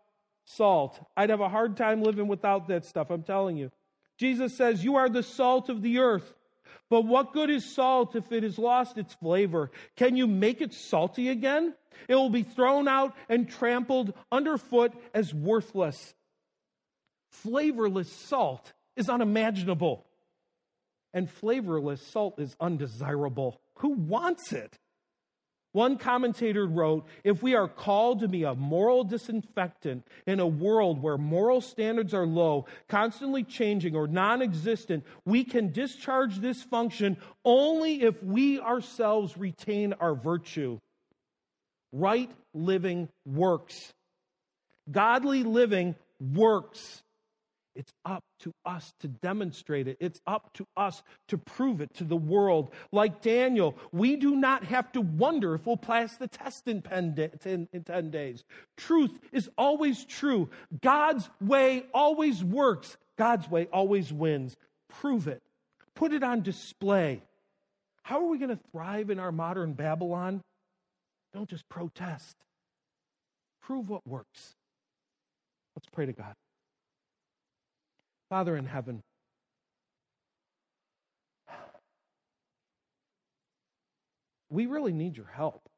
salt. 0.46 0.98
I'd 1.18 1.32
have 1.32 1.42
a 1.42 1.50
hard 1.50 1.76
time 1.76 2.02
living 2.02 2.28
without 2.28 2.70
that 2.70 2.86
stuff, 2.86 3.10
I'm 3.10 3.24
telling 3.24 3.58
you. 3.58 3.72
Jesus 4.18 4.56
says, 4.56 4.86
You 4.86 4.96
are 4.96 5.10
the 5.10 5.22
salt 5.22 5.68
of 5.68 5.82
the 5.82 6.00
earth. 6.00 6.34
But 6.90 7.02
what 7.02 7.34
good 7.34 7.50
is 7.50 7.74
salt 7.74 8.16
if 8.16 8.32
it 8.32 8.44
has 8.44 8.58
lost 8.58 8.98
its 8.98 9.14
flavor? 9.16 9.72
Can 9.96 10.16
you 10.16 10.28
make 10.28 10.62
it 10.62 10.74
salty 10.74 11.30
again? 11.30 11.74
It 12.08 12.16
will 12.16 12.30
be 12.30 12.44
thrown 12.44 12.88
out 12.88 13.16
and 13.30 13.50
trampled 13.50 14.14
underfoot 14.32 14.94
as 15.14 15.34
worthless. 15.34 16.14
Flavorless 17.30 18.12
salt 18.12 18.74
is 18.96 19.10
unimaginable, 19.10 20.06
and 21.14 21.30
flavorless 21.30 22.06
salt 22.08 22.40
is 22.40 22.56
undesirable. 22.60 23.60
Who 23.80 23.90
wants 23.90 24.54
it? 24.54 24.78
One 25.76 25.98
commentator 25.98 26.66
wrote 26.66 27.06
If 27.26 27.44
we 27.44 27.54
are 27.54 27.68
called 27.68 28.22
to 28.22 28.30
be 28.30 28.44
a 28.44 28.56
moral 28.56 29.04
disinfectant 29.04 30.08
in 30.26 30.40
a 30.40 30.48
world 30.48 31.02
where 31.02 31.18
moral 31.18 31.60
standards 31.60 32.14
are 32.14 32.26
low, 32.26 32.68
constantly 32.88 33.44
changing, 33.44 33.94
or 33.94 34.08
non 34.08 34.42
existent, 34.42 35.04
we 35.26 35.44
can 35.44 35.74
discharge 35.74 36.38
this 36.38 36.64
function 36.64 37.18
only 37.44 38.04
if 38.04 38.24
we 38.24 38.58
ourselves 38.58 39.38
retain 39.38 39.92
our 40.00 40.16
virtue. 40.16 40.80
Right 41.92 42.32
living 42.54 43.10
works. 43.26 43.94
Godly 44.90 45.44
living 45.44 45.96
works. 46.22 47.04
It's 47.76 47.92
up 48.06 48.24
to 48.40 48.54
us 48.66 48.94
to 49.02 49.08
demonstrate 49.10 49.88
it. 49.88 49.98
It's 50.00 50.22
up 50.26 50.50
to 50.54 50.66
us 50.78 51.04
to 51.28 51.38
prove 51.38 51.82
it 51.82 51.94
to 51.96 52.06
the 52.06 52.16
world. 52.16 52.74
Like 52.92 53.22
Daniel, 53.22 53.78
we 53.92 54.16
do 54.16 54.36
not 54.36 54.64
have 54.64 54.92
to 54.94 55.02
wonder 55.02 55.56
if 55.56 55.66
we'll 55.66 55.76
pass 55.76 56.16
the 56.16 56.30
test 56.30 56.68
in 56.68 56.82
10 56.82 58.12
days. 58.12 58.44
Truth 58.78 59.12
is 59.34 59.50
always 59.58 60.06
true. 60.06 60.50
God's 60.82 61.30
way 61.42 61.86
always 61.94 62.44
works. 62.44 62.96
God's 63.18 63.50
way 63.50 63.68
always 63.74 64.14
wins. 64.14 64.56
Prove 64.90 65.28
it. 65.28 65.42
Put 65.96 66.14
it 66.14 66.24
on 66.24 66.42
display. 66.42 67.22
How 68.04 68.20
are 68.20 68.28
we 68.28 68.38
going 68.38 68.56
to 68.56 68.60
thrive 68.72 69.10
in 69.10 69.20
our 69.20 69.32
modern 69.32 69.74
Babylon? 69.74 70.42
Don't 71.34 71.50
just 71.50 71.68
protest. 71.68 72.36
Prove 73.62 73.90
what 73.90 74.08
works. 74.08 74.56
Let's 75.76 75.90
pray 75.92 76.06
to 76.06 76.14
God. 76.14 76.36
Father 78.36 78.58
in 78.58 78.66
heaven, 78.66 79.02
we 84.50 84.66
really 84.66 84.92
need 84.92 85.16
your 85.16 85.32
help. 85.34 85.70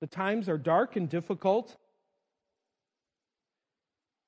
The 0.00 0.06
times 0.06 0.48
are 0.48 0.56
dark 0.56 0.94
and 0.94 1.08
difficult, 1.08 1.76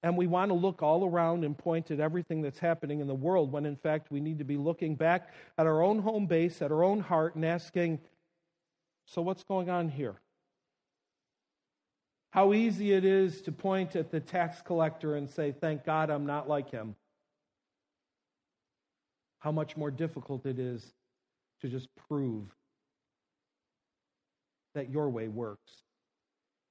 and 0.02 0.16
we 0.16 0.26
want 0.26 0.48
to 0.48 0.54
look 0.54 0.82
all 0.82 1.04
around 1.04 1.44
and 1.44 1.56
point 1.56 1.92
at 1.92 2.00
everything 2.00 2.42
that's 2.42 2.58
happening 2.58 2.98
in 2.98 3.06
the 3.06 3.14
world 3.14 3.52
when 3.52 3.64
in 3.64 3.76
fact 3.76 4.10
we 4.10 4.18
need 4.18 4.38
to 4.38 4.44
be 4.44 4.56
looking 4.56 4.96
back 4.96 5.32
at 5.56 5.68
our 5.68 5.80
own 5.80 6.00
home 6.00 6.26
base, 6.26 6.60
at 6.60 6.72
our 6.72 6.82
own 6.82 6.98
heart, 6.98 7.36
and 7.36 7.44
asking, 7.44 8.00
so 9.06 9.22
what's 9.22 9.44
going 9.44 9.70
on 9.70 9.88
here? 9.90 10.16
How 12.32 12.54
easy 12.54 12.92
it 12.92 13.04
is 13.04 13.42
to 13.42 13.52
point 13.52 13.94
at 13.94 14.10
the 14.10 14.18
tax 14.18 14.62
collector 14.62 15.16
and 15.16 15.28
say, 15.28 15.52
Thank 15.52 15.84
God 15.84 16.10
I'm 16.10 16.26
not 16.26 16.48
like 16.48 16.70
him. 16.70 16.96
How 19.38 19.52
much 19.52 19.76
more 19.76 19.90
difficult 19.90 20.46
it 20.46 20.58
is 20.58 20.94
to 21.60 21.68
just 21.68 21.88
prove 22.08 22.44
that 24.74 24.90
your 24.90 25.10
way 25.10 25.28
works. 25.28 25.72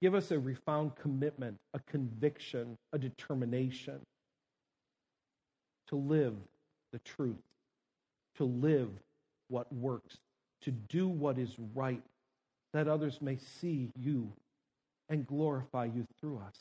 Give 0.01 0.15
us 0.15 0.31
a 0.31 0.39
refound 0.39 0.95
commitment, 0.95 1.57
a 1.75 1.79
conviction, 1.79 2.75
a 2.91 2.97
determination 2.97 3.99
to 5.89 5.95
live 5.95 6.33
the 6.91 6.99
truth, 6.99 7.43
to 8.37 8.45
live 8.45 8.89
what 9.49 9.71
works, 9.71 10.17
to 10.61 10.71
do 10.71 11.07
what 11.07 11.37
is 11.37 11.55
right, 11.75 12.01
that 12.73 12.87
others 12.87 13.21
may 13.21 13.37
see 13.59 13.91
you 13.95 14.31
and 15.11 15.27
glorify 15.27 15.85
you 15.85 16.07
through 16.19 16.37
us. 16.39 16.55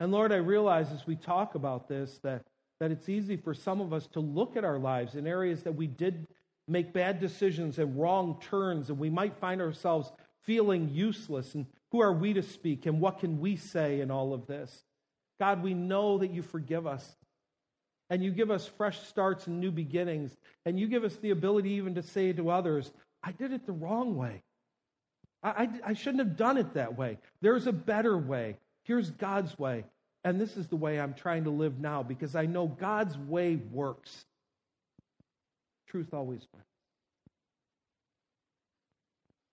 And 0.00 0.12
Lord, 0.12 0.32
I 0.32 0.36
realize 0.36 0.92
as 0.92 1.06
we 1.06 1.16
talk 1.16 1.54
about 1.56 1.88
this 1.88 2.18
that, 2.22 2.42
that 2.80 2.90
it's 2.90 3.08
easy 3.08 3.36
for 3.36 3.52
some 3.52 3.80
of 3.80 3.92
us 3.92 4.06
to 4.12 4.20
look 4.20 4.56
at 4.56 4.64
our 4.64 4.78
lives 4.78 5.14
in 5.16 5.26
areas 5.26 5.64
that 5.64 5.74
we 5.74 5.86
did 5.86 6.26
make 6.68 6.92
bad 6.92 7.20
decisions 7.20 7.78
and 7.78 7.98
wrong 8.00 8.40
turns, 8.40 8.88
and 8.88 8.98
we 8.98 9.10
might 9.10 9.36
find 9.36 9.60
ourselves 9.60 10.10
feeling 10.44 10.90
useless. 10.92 11.54
And 11.54 11.66
who 11.92 12.00
are 12.00 12.12
we 12.12 12.32
to 12.34 12.42
speak? 12.42 12.86
And 12.86 13.00
what 13.00 13.18
can 13.18 13.40
we 13.40 13.56
say 13.56 14.00
in 14.00 14.10
all 14.10 14.32
of 14.32 14.46
this? 14.46 14.84
God, 15.40 15.62
we 15.62 15.74
know 15.74 16.18
that 16.18 16.30
you 16.30 16.42
forgive 16.42 16.86
us. 16.86 17.16
And 18.08 18.22
you 18.22 18.30
give 18.30 18.52
us 18.52 18.66
fresh 18.66 19.00
starts 19.00 19.48
and 19.48 19.60
new 19.60 19.72
beginnings. 19.72 20.36
And 20.64 20.78
you 20.78 20.86
give 20.86 21.02
us 21.02 21.16
the 21.16 21.30
ability 21.30 21.70
even 21.70 21.96
to 21.96 22.02
say 22.02 22.32
to 22.32 22.50
others, 22.50 22.92
I 23.22 23.32
did 23.32 23.52
it 23.52 23.66
the 23.66 23.72
wrong 23.72 24.16
way. 24.16 24.42
I, 25.42 25.48
I, 25.50 25.68
I 25.86 25.92
shouldn't 25.94 26.26
have 26.26 26.36
done 26.36 26.56
it 26.56 26.74
that 26.74 26.96
way. 26.96 27.18
There's 27.40 27.66
a 27.66 27.72
better 27.72 28.16
way. 28.16 28.56
Here's 28.84 29.10
God's 29.10 29.58
way. 29.58 29.84
And 30.24 30.40
this 30.40 30.56
is 30.56 30.66
the 30.66 30.76
way 30.76 30.98
I'm 30.98 31.14
trying 31.14 31.44
to 31.44 31.50
live 31.50 31.78
now 31.78 32.02
because 32.02 32.34
I 32.34 32.46
know 32.46 32.66
God's 32.66 33.16
way 33.16 33.56
works. 33.56 34.24
Truth 35.88 36.12
always 36.12 36.46
wins. 36.52 36.64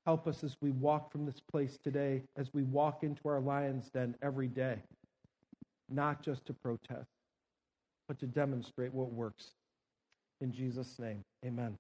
Help 0.06 0.28
us 0.28 0.44
as 0.44 0.58
we 0.62 0.72
walk 0.72 1.12
from 1.12 1.26
this 1.26 1.40
place 1.52 1.78
today, 1.82 2.24
as 2.36 2.54
we 2.54 2.64
walk 2.64 3.04
into 3.04 3.22
our 3.30 3.40
lion's 3.40 3.90
den 3.90 4.16
every 4.22 4.48
day, 4.48 4.80
not 5.90 6.22
just 6.22 6.46
to 6.48 6.54
protest, 6.54 7.08
but 8.08 8.20
to 8.20 8.28
demonstrate 8.28 8.94
what 8.94 9.14
works. 9.14 9.52
In 10.42 10.52
Jesus' 10.52 11.00
name, 11.00 11.24
amen. 11.46 11.78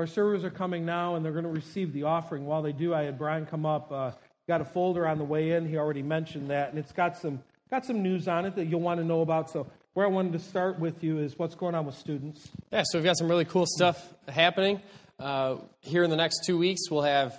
Our 0.00 0.06
servers 0.06 0.44
are 0.44 0.50
coming 0.50 0.86
now, 0.86 1.16
and 1.16 1.22
they're 1.22 1.32
going 1.32 1.44
to 1.44 1.50
receive 1.50 1.92
the 1.92 2.04
offering. 2.04 2.46
While 2.46 2.62
they 2.62 2.72
do, 2.72 2.94
I 2.94 3.02
had 3.02 3.18
Brian 3.18 3.44
come 3.44 3.66
up. 3.66 3.92
Uh, 3.92 4.12
got 4.48 4.62
a 4.62 4.64
folder 4.64 5.06
on 5.06 5.18
the 5.18 5.24
way 5.24 5.50
in. 5.50 5.68
He 5.68 5.76
already 5.76 6.00
mentioned 6.02 6.48
that, 6.48 6.70
and 6.70 6.78
it's 6.78 6.90
got 6.90 7.18
some 7.18 7.42
got 7.68 7.84
some 7.84 8.02
news 8.02 8.26
on 8.26 8.46
it 8.46 8.56
that 8.56 8.64
you'll 8.64 8.80
want 8.80 8.98
to 8.98 9.04
know 9.04 9.20
about. 9.20 9.50
So, 9.50 9.66
where 9.92 10.06
I 10.06 10.08
wanted 10.08 10.32
to 10.32 10.38
start 10.38 10.78
with 10.78 11.04
you 11.04 11.18
is 11.18 11.38
what's 11.38 11.54
going 11.54 11.74
on 11.74 11.84
with 11.84 11.96
students. 11.96 12.48
Yeah, 12.72 12.82
so 12.86 12.96
we've 12.96 13.04
got 13.04 13.18
some 13.18 13.28
really 13.28 13.44
cool 13.44 13.66
stuff 13.66 14.02
happening. 14.26 14.80
Uh, 15.18 15.56
here 15.80 16.02
in 16.02 16.08
the 16.08 16.16
next 16.16 16.46
two 16.46 16.56
weeks, 16.56 16.90
we'll 16.90 17.02
have 17.02 17.36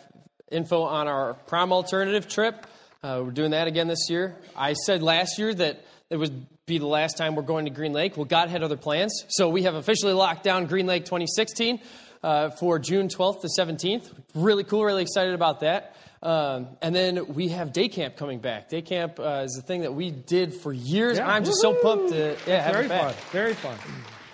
info 0.51 0.83
on 0.83 1.07
our 1.07 1.33
prom 1.33 1.73
alternative 1.73 2.27
trip. 2.27 2.67
Uh, 3.01 3.23
we're 3.25 3.31
doing 3.31 3.51
that 3.51 3.69
again 3.69 3.87
this 3.87 4.07
year. 4.07 4.35
I 4.55 4.73
said 4.73 5.01
last 5.01 5.39
year 5.39 5.51
that 5.51 5.83
it 6.11 6.17
would 6.17 6.45
be 6.67 6.77
the 6.77 6.85
last 6.85 7.17
time 7.17 7.33
we're 7.33 7.41
going 7.41 7.65
to 7.65 7.71
Green 7.71 7.93
Lake. 7.93 8.17
Well, 8.17 8.25
God 8.25 8.49
had 8.49 8.61
other 8.61 8.77
plans, 8.77 9.25
so 9.29 9.49
we 9.49 9.63
have 9.63 9.73
officially 9.73 10.13
locked 10.13 10.43
down 10.43 10.67
Green 10.67 10.85
Lake 10.85 11.05
2016 11.05 11.81
uh, 12.23 12.49
for 12.51 12.79
June 12.79 13.07
12th 13.07 13.41
to 13.41 13.47
17th. 13.47 14.11
Really 14.35 14.63
cool, 14.63 14.83
really 14.83 15.03
excited 15.03 15.33
about 15.33 15.61
that. 15.61 15.95
Um, 16.23 16.67
and 16.81 16.93
then 16.93 17.33
we 17.33 17.49
have 17.49 17.73
day 17.73 17.87
camp 17.87 18.15
coming 18.15 18.39
back. 18.39 18.69
Day 18.69 18.83
camp 18.83 19.19
uh, 19.19 19.43
is 19.45 19.57
a 19.57 19.61
thing 19.61 19.81
that 19.81 19.93
we 19.93 20.11
did 20.11 20.53
for 20.53 20.71
years. 20.71 21.17
Yeah. 21.17 21.27
I'm 21.27 21.43
just 21.43 21.61
so 21.61 21.73
pumped 21.73 22.09
to 22.09 22.37
yeah, 22.45 22.61
have 22.61 22.73
very 22.73 22.85
it 22.85 22.89
back. 22.89 23.13
fun. 23.13 23.31
Very 23.31 23.53
fun. 23.55 23.77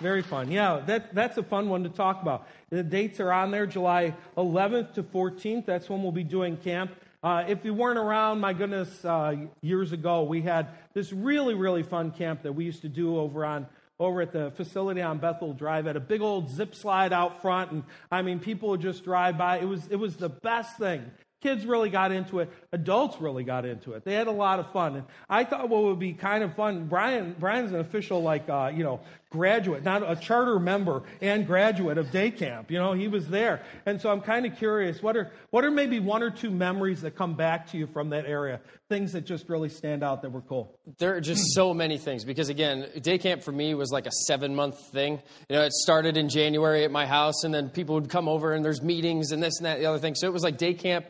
Very 0.00 0.22
fun. 0.22 0.50
Yeah, 0.50 0.82
that, 0.86 1.14
that's 1.14 1.38
a 1.38 1.42
fun 1.42 1.68
one 1.68 1.82
to 1.84 1.88
talk 1.88 2.22
about. 2.22 2.46
The 2.70 2.82
dates 2.82 3.20
are 3.20 3.32
on 3.32 3.50
there 3.50 3.66
July 3.66 4.14
11th 4.36 4.94
to 4.94 5.02
14th. 5.02 5.64
That's 5.64 5.88
when 5.88 6.02
we'll 6.02 6.12
be 6.12 6.24
doing 6.24 6.56
camp. 6.58 6.92
Uh, 7.20 7.44
if 7.48 7.64
you 7.64 7.74
weren't 7.74 7.98
around, 7.98 8.38
my 8.38 8.52
goodness, 8.52 9.04
uh, 9.04 9.34
years 9.60 9.90
ago, 9.90 10.22
we 10.22 10.40
had 10.40 10.68
this 10.92 11.12
really, 11.12 11.54
really 11.54 11.82
fun 11.82 12.12
camp 12.12 12.42
that 12.42 12.52
we 12.52 12.64
used 12.64 12.82
to 12.82 12.88
do 12.88 13.18
over 13.18 13.44
on 13.44 13.66
over 13.98 14.22
at 14.22 14.32
the 14.32 14.50
facility 14.52 15.02
on 15.02 15.18
Bethel 15.18 15.52
Drive. 15.52 15.86
Had 15.86 15.96
a 15.96 16.00
big 16.00 16.20
old 16.20 16.50
zip 16.50 16.74
slide 16.74 17.12
out 17.12 17.42
front, 17.42 17.72
and 17.72 17.82
I 18.10 18.22
mean, 18.22 18.38
people 18.38 18.70
would 18.70 18.80
just 18.80 19.04
drive 19.04 19.38
by. 19.38 19.58
It 19.58 19.66
was 19.66 19.86
it 19.88 19.96
was 19.96 20.16
the 20.16 20.28
best 20.28 20.76
thing. 20.78 21.10
Kids 21.40 21.64
really 21.64 21.88
got 21.88 22.10
into 22.10 22.40
it. 22.40 22.50
Adults 22.72 23.20
really 23.20 23.44
got 23.44 23.64
into 23.64 23.92
it. 23.92 24.04
They 24.04 24.14
had 24.14 24.26
a 24.26 24.32
lot 24.32 24.58
of 24.58 24.72
fun. 24.72 24.96
And 24.96 25.04
I 25.28 25.44
thought 25.44 25.68
what 25.68 25.84
would 25.84 26.00
be 26.00 26.12
kind 26.12 26.42
of 26.42 26.56
fun, 26.56 26.86
Brian, 26.88 27.36
Brian's 27.38 27.70
an 27.70 27.78
official, 27.78 28.20
like, 28.20 28.48
uh, 28.48 28.72
you 28.74 28.82
know, 28.82 28.98
graduate, 29.30 29.84
not 29.84 30.08
a 30.08 30.16
charter 30.16 30.58
member 30.58 31.02
and 31.20 31.46
graduate 31.46 31.98
of 31.98 32.10
day 32.10 32.30
camp. 32.30 32.70
You 32.70 32.78
know, 32.78 32.92
he 32.92 33.08
was 33.08 33.28
there. 33.28 33.62
And 33.84 34.00
so 34.00 34.10
I'm 34.10 34.22
kind 34.22 34.46
of 34.46 34.56
curious, 34.56 35.02
what 35.02 35.16
are, 35.16 35.30
what 35.50 35.64
are 35.64 35.70
maybe 35.70 36.00
one 36.00 36.22
or 36.22 36.30
two 36.30 36.50
memories 36.50 37.02
that 37.02 37.14
come 37.14 37.34
back 37.34 37.70
to 37.72 37.78
you 37.78 37.86
from 37.86 38.10
that 38.10 38.24
area? 38.24 38.60
Things 38.88 39.12
that 39.12 39.26
just 39.26 39.48
really 39.48 39.68
stand 39.68 40.02
out 40.02 40.22
that 40.22 40.30
were 40.30 40.40
cool. 40.40 40.78
There 40.98 41.14
are 41.14 41.20
just 41.20 41.52
so 41.52 41.74
many 41.74 41.98
things 41.98 42.24
because, 42.24 42.48
again, 42.48 42.88
day 43.02 43.18
camp 43.18 43.42
for 43.42 43.52
me 43.52 43.74
was 43.74 43.90
like 43.90 44.06
a 44.06 44.12
seven 44.26 44.54
month 44.54 44.78
thing. 44.92 45.20
You 45.50 45.56
know, 45.56 45.62
it 45.62 45.72
started 45.72 46.16
in 46.16 46.30
January 46.30 46.84
at 46.84 46.90
my 46.90 47.04
house, 47.06 47.44
and 47.44 47.52
then 47.52 47.68
people 47.68 47.96
would 47.96 48.08
come 48.08 48.28
over 48.28 48.54
and 48.54 48.64
there's 48.64 48.82
meetings 48.82 49.32
and 49.32 49.42
this 49.42 49.58
and 49.58 49.66
that, 49.66 49.78
the 49.78 49.86
other 49.86 49.98
thing. 49.98 50.14
So 50.14 50.26
it 50.26 50.32
was 50.32 50.42
like 50.42 50.56
day 50.56 50.72
camp 50.72 51.06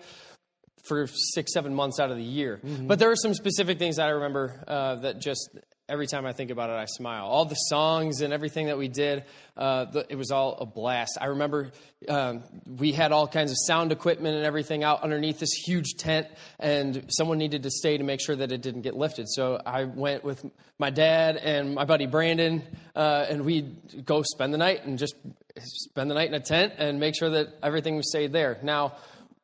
for 0.84 1.06
six, 1.06 1.52
seven 1.52 1.74
months 1.74 2.00
out 2.00 2.10
of 2.10 2.16
the 2.16 2.24
year. 2.24 2.60
Mm-hmm. 2.64 2.86
But 2.88 2.98
there 2.98 3.10
are 3.10 3.16
some 3.16 3.34
specific 3.34 3.78
things 3.78 3.96
that 3.96 4.06
I 4.06 4.12
remember 4.12 4.64
uh, 4.66 4.96
that 4.96 5.20
just 5.20 5.50
every 5.89 6.07
time 6.07 6.26
I 6.26 6.32
think 6.32 6.51
about 6.51 6.70
it, 6.70 6.74
I 6.74 6.84
smile. 6.84 7.26
All 7.26 7.45
the 7.47 7.55
songs 7.55 8.20
and 8.20 8.32
everything 8.32 8.66
that 8.66 8.76
we 8.76 8.89
did, 8.89 9.24
uh, 9.57 9.86
the, 9.86 10.07
it 10.09 10.16
was 10.16 10.30
all 10.30 10.59
a 10.61 10.66
blast. 10.66 11.16
I 11.20 11.26
remember 11.26 11.72
um, 12.09 12.43
we 12.66 12.93
had 12.93 13.11
all 13.11 13.26
kinds 13.26 13.51
of 13.51 13.57
sound 13.66 13.91
equipment 13.91 14.36
and 14.36 14.45
everything 14.45 14.84
out 14.84 15.03
underneath 15.03 15.39
this 15.39 15.53
huge 15.53 15.95
tent, 15.97 16.26
and 16.59 17.07
someone 17.09 17.39
needed 17.39 17.62
to 17.62 17.70
stay 17.70 17.97
to 17.97 18.05
make 18.05 18.20
sure 18.20 18.36
that 18.36 18.53
it 18.53 18.61
didn't 18.61 18.82
get 18.82 18.95
lifted. 18.95 19.28
So 19.28 19.61
I 19.64 19.84
went 19.84 20.24
with 20.24 20.45
my 20.78 20.91
dad 20.91 21.36
and 21.36 21.74
my 21.74 21.84
buddy 21.84 22.07
Brandon, 22.07 22.62
uh, 22.95 23.26
and 23.28 23.45
we'd 23.45 24.05
go 24.05 24.22
spend 24.22 24.53
the 24.53 24.59
night 24.59 24.84
and 24.84 24.99
just 24.99 25.14
spend 25.57 26.11
the 26.11 26.14
night 26.14 26.28
in 26.28 26.34
a 26.34 26.41
tent 26.41 26.74
and 26.78 27.01
make 27.01 27.16
sure 27.18 27.30
that 27.30 27.49
everything 27.62 28.03
stayed 28.03 28.32
there. 28.32 28.59
Now, 28.62 28.97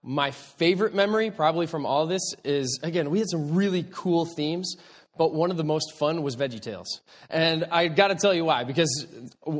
my 0.02 0.32
favorite 0.32 0.94
memory, 0.94 1.30
probably 1.30 1.66
from 1.66 1.86
all 1.86 2.06
this, 2.06 2.34
is 2.44 2.78
again, 2.82 3.08
we 3.08 3.20
had 3.20 3.28
some 3.30 3.54
really 3.54 3.86
cool 3.90 4.26
themes, 4.26 4.76
but 5.16 5.32
one 5.32 5.50
of 5.50 5.56
the 5.56 5.64
most 5.64 5.96
fun 5.96 6.22
was 6.22 6.36
Veggie 6.36 6.60
Tales. 6.60 7.00
And 7.30 7.64
I 7.70 7.88
got 7.88 8.08
to 8.08 8.14
tell 8.14 8.34
you 8.34 8.44
why, 8.44 8.64
because 8.64 9.06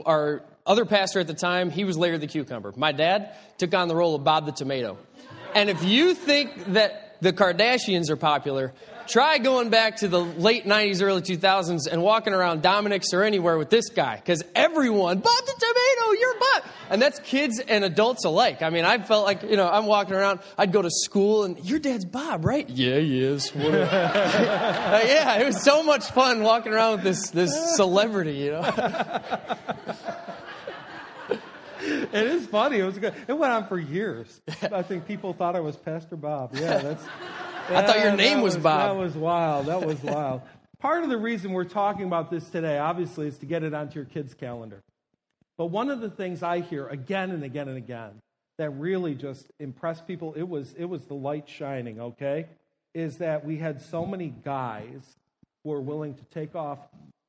our 0.07 0.43
other 0.67 0.85
pastor 0.85 1.21
at 1.21 1.27
the 1.27 1.35
time, 1.35 1.71
he 1.71 1.85
was 1.85 1.97
Larry 1.97 2.19
the 2.19 2.27
Cucumber. 2.27 2.73
My 2.77 2.93
dad 2.93 3.35
took 3.59 3.75
on 3.75 3.89
the 3.89 3.95
role 3.95 4.15
of 4.15 4.25
Bob 4.25 4.47
the 4.47 4.53
Tomato. 4.53 4.99
And 5.55 5.71
if 5.71 5.85
you 5.85 6.15
think 6.15 6.73
that 6.73 7.17
the 7.21 7.33
Kardashians 7.33 8.11
are 8.11 8.17
popular, 8.17 8.73
try 9.09 9.39
going 9.39 9.71
back 9.71 9.97
to 9.97 10.09
the 10.09 10.21
late 10.21 10.65
90s, 10.67 11.03
early 11.03 11.23
2000s 11.23 11.87
and 11.91 12.03
walking 12.03 12.33
around 12.33 12.63
Dominick's 12.63 13.13
or 13.13 13.23
anywhere 13.23 13.59
with 13.59 13.71
this 13.71 13.89
guy, 13.91 14.17
because 14.17 14.43
everyone, 14.55 15.19
Bob 15.19 15.45
the 15.47 15.53
Tomato, 15.53 16.13
you're 16.21 16.35
Bob. 16.39 16.63
And 16.91 17.01
that's 17.03 17.19
kids 17.21 17.61
and 17.61 17.85
adults 17.85 18.25
alike. 18.25 18.63
I 18.63 18.71
mean, 18.71 18.85
I 18.85 18.99
felt 18.99 19.25
like, 19.25 19.43
you 19.43 19.57
know, 19.57 19.69
I'm 19.69 19.87
walking 19.87 20.15
around, 20.15 20.41
I'd 20.59 20.73
go 20.73 20.83
to 20.83 20.91
school 20.91 21.45
and, 21.45 21.59
your 21.65 21.79
dad's 21.79 22.05
Bob, 22.05 22.45
right? 22.45 22.69
Yeah, 22.69 22.99
he 22.99 23.23
is. 23.23 23.53
yeah, 23.57 25.41
it 25.41 25.47
was 25.47 25.63
so 25.63 25.83
much 25.83 26.11
fun 26.11 26.43
walking 26.43 26.73
around 26.73 26.97
with 26.97 27.05
this, 27.05 27.31
this 27.31 27.77
celebrity, 27.77 28.33
you 28.33 28.53
know. 28.53 28.63
it 32.15 32.27
is 32.27 32.47
funny. 32.47 32.79
It 32.79 32.85
was 32.85 32.99
good. 32.99 33.15
It 33.27 33.33
went 33.33 33.53
on 33.53 33.67
for 33.67 33.79
years. 33.79 34.41
I 34.63 34.83
think 34.83 35.07
people 35.07 35.33
thought 35.33 35.57
I 35.57 35.61
was 35.61 35.77
Pastor 35.77 36.17
Bob. 36.17 36.55
Yeah, 36.55 36.79
that's. 36.79 37.05
Yeah, 37.71 37.79
I 37.79 37.87
thought 37.87 38.01
your 38.01 38.17
name 38.17 38.43
was, 38.43 38.57
was 38.57 38.63
Bob. 38.63 38.91
That 38.91 39.03
was 39.03 39.15
wild. 39.15 39.67
That 39.67 39.87
was 39.87 40.03
wild. 40.03 40.43
Part 40.81 41.03
of 41.03 41.09
the 41.09 41.17
reason 41.17 41.53
we're 41.53 41.65
talking 41.65 42.05
about 42.05 42.31
this 42.31 42.49
today, 42.51 42.79
obviously, 42.79 43.27
is 43.27 43.39
to 43.39 43.47
get 43.47 43.63
it 43.63 43.73
onto 43.73 43.95
your 43.95 44.05
kids' 44.05 44.35
calendar. 44.35 44.83
But 45.57 45.67
one 45.67 45.89
of 45.89 46.01
the 46.01 46.11
things 46.11 46.43
I 46.43 46.61
hear 46.61 46.87
again 46.89 47.31
and 47.31 47.43
again 47.43 47.69
and 47.69 47.79
again 47.79 48.21
that 48.59 48.71
really 48.71 49.15
just 49.15 49.47
impressed 49.59 50.07
people, 50.07 50.35
it 50.35 50.49
was, 50.49 50.75
it 50.75 50.85
was 50.85 51.03
the 51.07 51.15
light 51.15 51.49
shining, 51.49 52.01
okay? 52.01 52.47
Is 52.95 53.19
that 53.19 53.45
we 53.45 53.57
had 53.57 53.81
so 53.81 54.05
many 54.05 54.29
guys 54.45 55.17
who 55.63 55.71
were 55.71 55.81
willing 55.81 56.15
to 56.15 56.25
take 56.27 56.55
off 56.55 56.79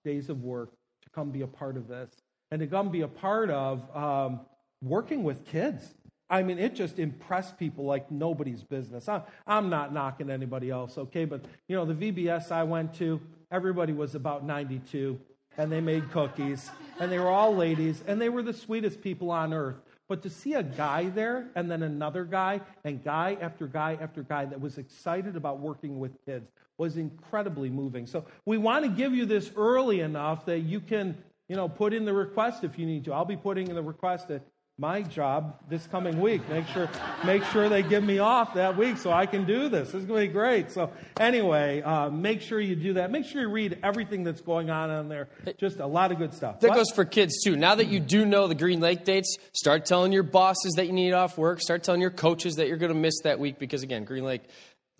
days 0.03 0.29
of 0.29 0.43
work 0.43 0.69
to 1.03 1.09
come 1.11 1.31
be 1.31 1.41
a 1.41 1.47
part 1.47 1.77
of 1.77 1.87
this 1.87 2.09
and 2.51 2.59
to 2.59 2.67
come 2.67 2.89
be 2.89 3.01
a 3.01 3.07
part 3.07 3.49
of 3.49 3.95
um, 3.95 4.41
working 4.81 5.23
with 5.23 5.45
kids. 5.45 5.93
I 6.35 6.43
mean, 6.43 6.59
it 6.59 6.75
just 6.75 6.99
impressed 6.99 7.57
people 7.57 7.85
like 7.85 8.11
nobody's 8.11 8.61
business. 8.61 9.07
I'm, 9.07 9.23
I'm 9.47 9.69
not 9.69 9.93
knocking 9.93 10.29
anybody 10.29 10.69
else, 10.69 10.97
okay? 10.97 11.23
But, 11.23 11.45
you 11.69 11.77
know, 11.77 11.85
the 11.85 11.93
VBS 11.93 12.51
I 12.51 12.63
went 12.63 12.93
to, 12.95 13.21
everybody 13.51 13.93
was 13.93 14.15
about 14.15 14.43
92 14.43 15.17
and 15.57 15.71
they 15.71 15.79
made 15.79 16.11
cookies, 16.11 16.69
and 16.99 17.09
they 17.09 17.17
were 17.17 17.29
all 17.29 17.55
ladies, 17.55 18.03
and 18.07 18.21
they 18.21 18.27
were 18.27 18.41
the 18.41 18.51
sweetest 18.51 19.01
people 19.01 19.31
on 19.31 19.53
earth. 19.53 19.77
But 20.09 20.21
to 20.23 20.29
see 20.29 20.55
a 20.55 20.63
guy 20.63 21.05
there, 21.05 21.47
and 21.55 21.71
then 21.71 21.81
another 21.81 22.25
guy, 22.25 22.59
and 22.83 23.01
guy 23.01 23.37
after 23.39 23.65
guy 23.65 23.97
after 24.01 24.21
guy 24.21 24.43
that 24.43 24.59
was 24.59 24.77
excited 24.77 25.37
about 25.37 25.59
working 25.59 25.97
with 25.97 26.11
kids 26.25 26.51
was 26.77 26.97
incredibly 26.97 27.69
moving. 27.69 28.05
So 28.05 28.25
we 28.45 28.57
want 28.57 28.83
to 28.83 28.91
give 28.91 29.13
you 29.13 29.25
this 29.25 29.49
early 29.55 30.01
enough 30.01 30.45
that 30.47 30.59
you 30.59 30.81
can, 30.81 31.17
you 31.47 31.55
know, 31.55 31.69
put 31.69 31.93
in 31.93 32.03
the 32.03 32.11
request 32.11 32.65
if 32.65 32.77
you 32.77 32.85
need 32.85 33.05
to. 33.05 33.13
I'll 33.13 33.23
be 33.23 33.37
putting 33.37 33.69
in 33.69 33.75
the 33.75 33.81
request 33.81 34.29
at 34.31 34.41
my 34.77 35.01
job 35.01 35.57
this 35.69 35.87
coming 35.87 36.19
week. 36.19 36.47
Make 36.49 36.67
sure, 36.67 36.89
make 37.23 37.43
sure 37.45 37.69
they 37.69 37.81
give 37.81 38.03
me 38.03 38.19
off 38.19 38.55
that 38.55 38.75
week 38.75 38.97
so 38.97 39.09
I 39.09 39.25
can 39.25 39.45
do 39.45 39.69
this. 39.69 39.91
This 39.91 40.01
is 40.01 40.05
going 40.05 40.23
to 40.23 40.27
be 40.27 40.33
great. 40.33 40.71
So 40.71 40.91
anyway, 41.17 41.81
uh, 41.81 42.09
make 42.09 42.41
sure 42.41 42.59
you 42.59 42.75
do 42.75 42.93
that. 42.93 43.09
Make 43.09 43.25
sure 43.25 43.41
you 43.41 43.49
read 43.49 43.79
everything 43.83 44.25
that's 44.25 44.41
going 44.41 44.69
on 44.69 44.89
on 44.89 45.07
there. 45.07 45.29
Just 45.57 45.79
a 45.79 45.87
lot 45.87 46.11
of 46.11 46.17
good 46.17 46.33
stuff. 46.33 46.59
That 46.59 46.69
what? 46.69 46.75
goes 46.77 46.91
for 46.91 47.05
kids 47.05 47.41
too. 47.41 47.55
Now 47.55 47.75
that 47.75 47.87
you 47.87 48.01
do 48.01 48.25
know 48.25 48.47
the 48.47 48.55
Green 48.55 48.81
Lake 48.81 49.05
dates, 49.05 49.37
start 49.53 49.85
telling 49.85 50.11
your 50.11 50.23
bosses 50.23 50.73
that 50.75 50.87
you 50.87 50.93
need 50.93 51.13
off 51.13 51.37
work. 51.37 51.61
Start 51.61 51.83
telling 51.83 52.01
your 52.01 52.11
coaches 52.11 52.55
that 52.55 52.67
you're 52.67 52.77
going 52.77 52.93
to 52.93 52.99
miss 52.99 53.21
that 53.23 53.39
week 53.39 53.57
because 53.59 53.81
again, 53.81 54.03
Green 54.03 54.25
Lake, 54.25 54.41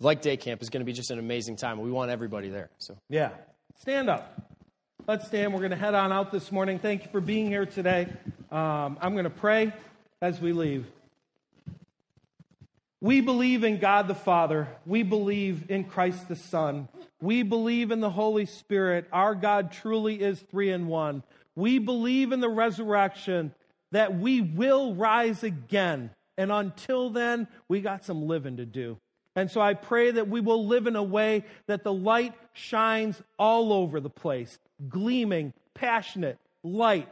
like 0.00 0.22
day 0.22 0.38
camp, 0.38 0.62
is 0.62 0.70
going 0.70 0.80
to 0.80 0.86
be 0.86 0.94
just 0.94 1.10
an 1.10 1.18
amazing 1.18 1.56
time. 1.56 1.80
We 1.80 1.90
want 1.90 2.10
everybody 2.10 2.48
there. 2.48 2.70
So 2.78 2.96
yeah, 3.10 3.30
stand 3.78 4.08
up. 4.08 4.55
Let's 5.08 5.28
stand. 5.28 5.52
We're 5.52 5.60
going 5.60 5.70
to 5.70 5.76
head 5.76 5.94
on 5.94 6.10
out 6.10 6.32
this 6.32 6.50
morning. 6.50 6.80
Thank 6.80 7.04
you 7.04 7.10
for 7.12 7.20
being 7.20 7.46
here 7.46 7.64
today. 7.64 8.08
Um, 8.50 8.98
I'm 9.00 9.12
going 9.12 9.22
to 9.22 9.30
pray 9.30 9.72
as 10.20 10.40
we 10.40 10.52
leave. 10.52 10.84
We 13.00 13.20
believe 13.20 13.62
in 13.62 13.78
God 13.78 14.08
the 14.08 14.16
Father. 14.16 14.66
We 14.84 15.04
believe 15.04 15.70
in 15.70 15.84
Christ 15.84 16.26
the 16.26 16.34
Son. 16.34 16.88
We 17.20 17.44
believe 17.44 17.92
in 17.92 18.00
the 18.00 18.10
Holy 18.10 18.46
Spirit. 18.46 19.06
Our 19.12 19.36
God 19.36 19.70
truly 19.70 20.20
is 20.20 20.40
three 20.50 20.72
in 20.72 20.88
one. 20.88 21.22
We 21.54 21.78
believe 21.78 22.32
in 22.32 22.40
the 22.40 22.48
resurrection 22.48 23.54
that 23.92 24.18
we 24.18 24.40
will 24.40 24.96
rise 24.96 25.44
again. 25.44 26.10
And 26.36 26.50
until 26.50 27.10
then, 27.10 27.46
we 27.68 27.80
got 27.80 28.04
some 28.04 28.26
living 28.26 28.56
to 28.56 28.66
do. 28.66 28.98
And 29.36 29.50
so 29.52 29.60
I 29.60 29.74
pray 29.74 30.10
that 30.10 30.28
we 30.28 30.40
will 30.40 30.66
live 30.66 30.88
in 30.88 30.96
a 30.96 31.02
way 31.02 31.44
that 31.66 31.84
the 31.84 31.92
light 31.92 32.34
shines 32.54 33.22
all 33.38 33.72
over 33.72 34.00
the 34.00 34.10
place, 34.10 34.58
gleaming, 34.88 35.52
passionate, 35.74 36.38
light, 36.62 37.08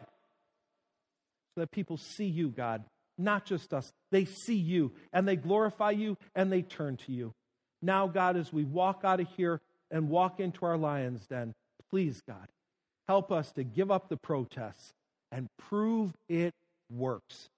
so 1.55 1.61
that 1.61 1.71
people 1.71 1.97
see 1.97 2.27
you, 2.27 2.49
God, 2.49 2.85
not 3.17 3.45
just 3.45 3.73
us. 3.73 3.93
They 4.11 4.25
see 4.25 4.57
you 4.57 4.93
and 5.13 5.27
they 5.27 5.37
glorify 5.37 5.93
you 5.93 6.17
and 6.35 6.51
they 6.51 6.63
turn 6.63 6.97
to 6.99 7.13
you. 7.13 7.33
Now, 7.83 8.07
God, 8.07 8.37
as 8.37 8.53
we 8.53 8.65
walk 8.65 9.03
out 9.05 9.21
of 9.21 9.29
here 9.37 9.61
and 9.91 10.09
walk 10.09 10.41
into 10.41 10.65
our 10.65 10.77
lion's 10.77 11.27
den, 11.27 11.55
please, 11.91 12.23
God, 12.27 12.49
help 13.09 13.31
us 13.31 13.53
to 13.53 13.65
give 13.65 13.91
up 13.91 14.09
the 14.09 14.17
protests 14.17 14.93
and 15.31 15.49
prove 15.59 16.13
it 16.29 16.55
works. 16.91 17.51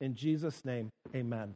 In 0.00 0.14
Jesus' 0.14 0.64
name, 0.64 0.90
amen. 1.14 1.54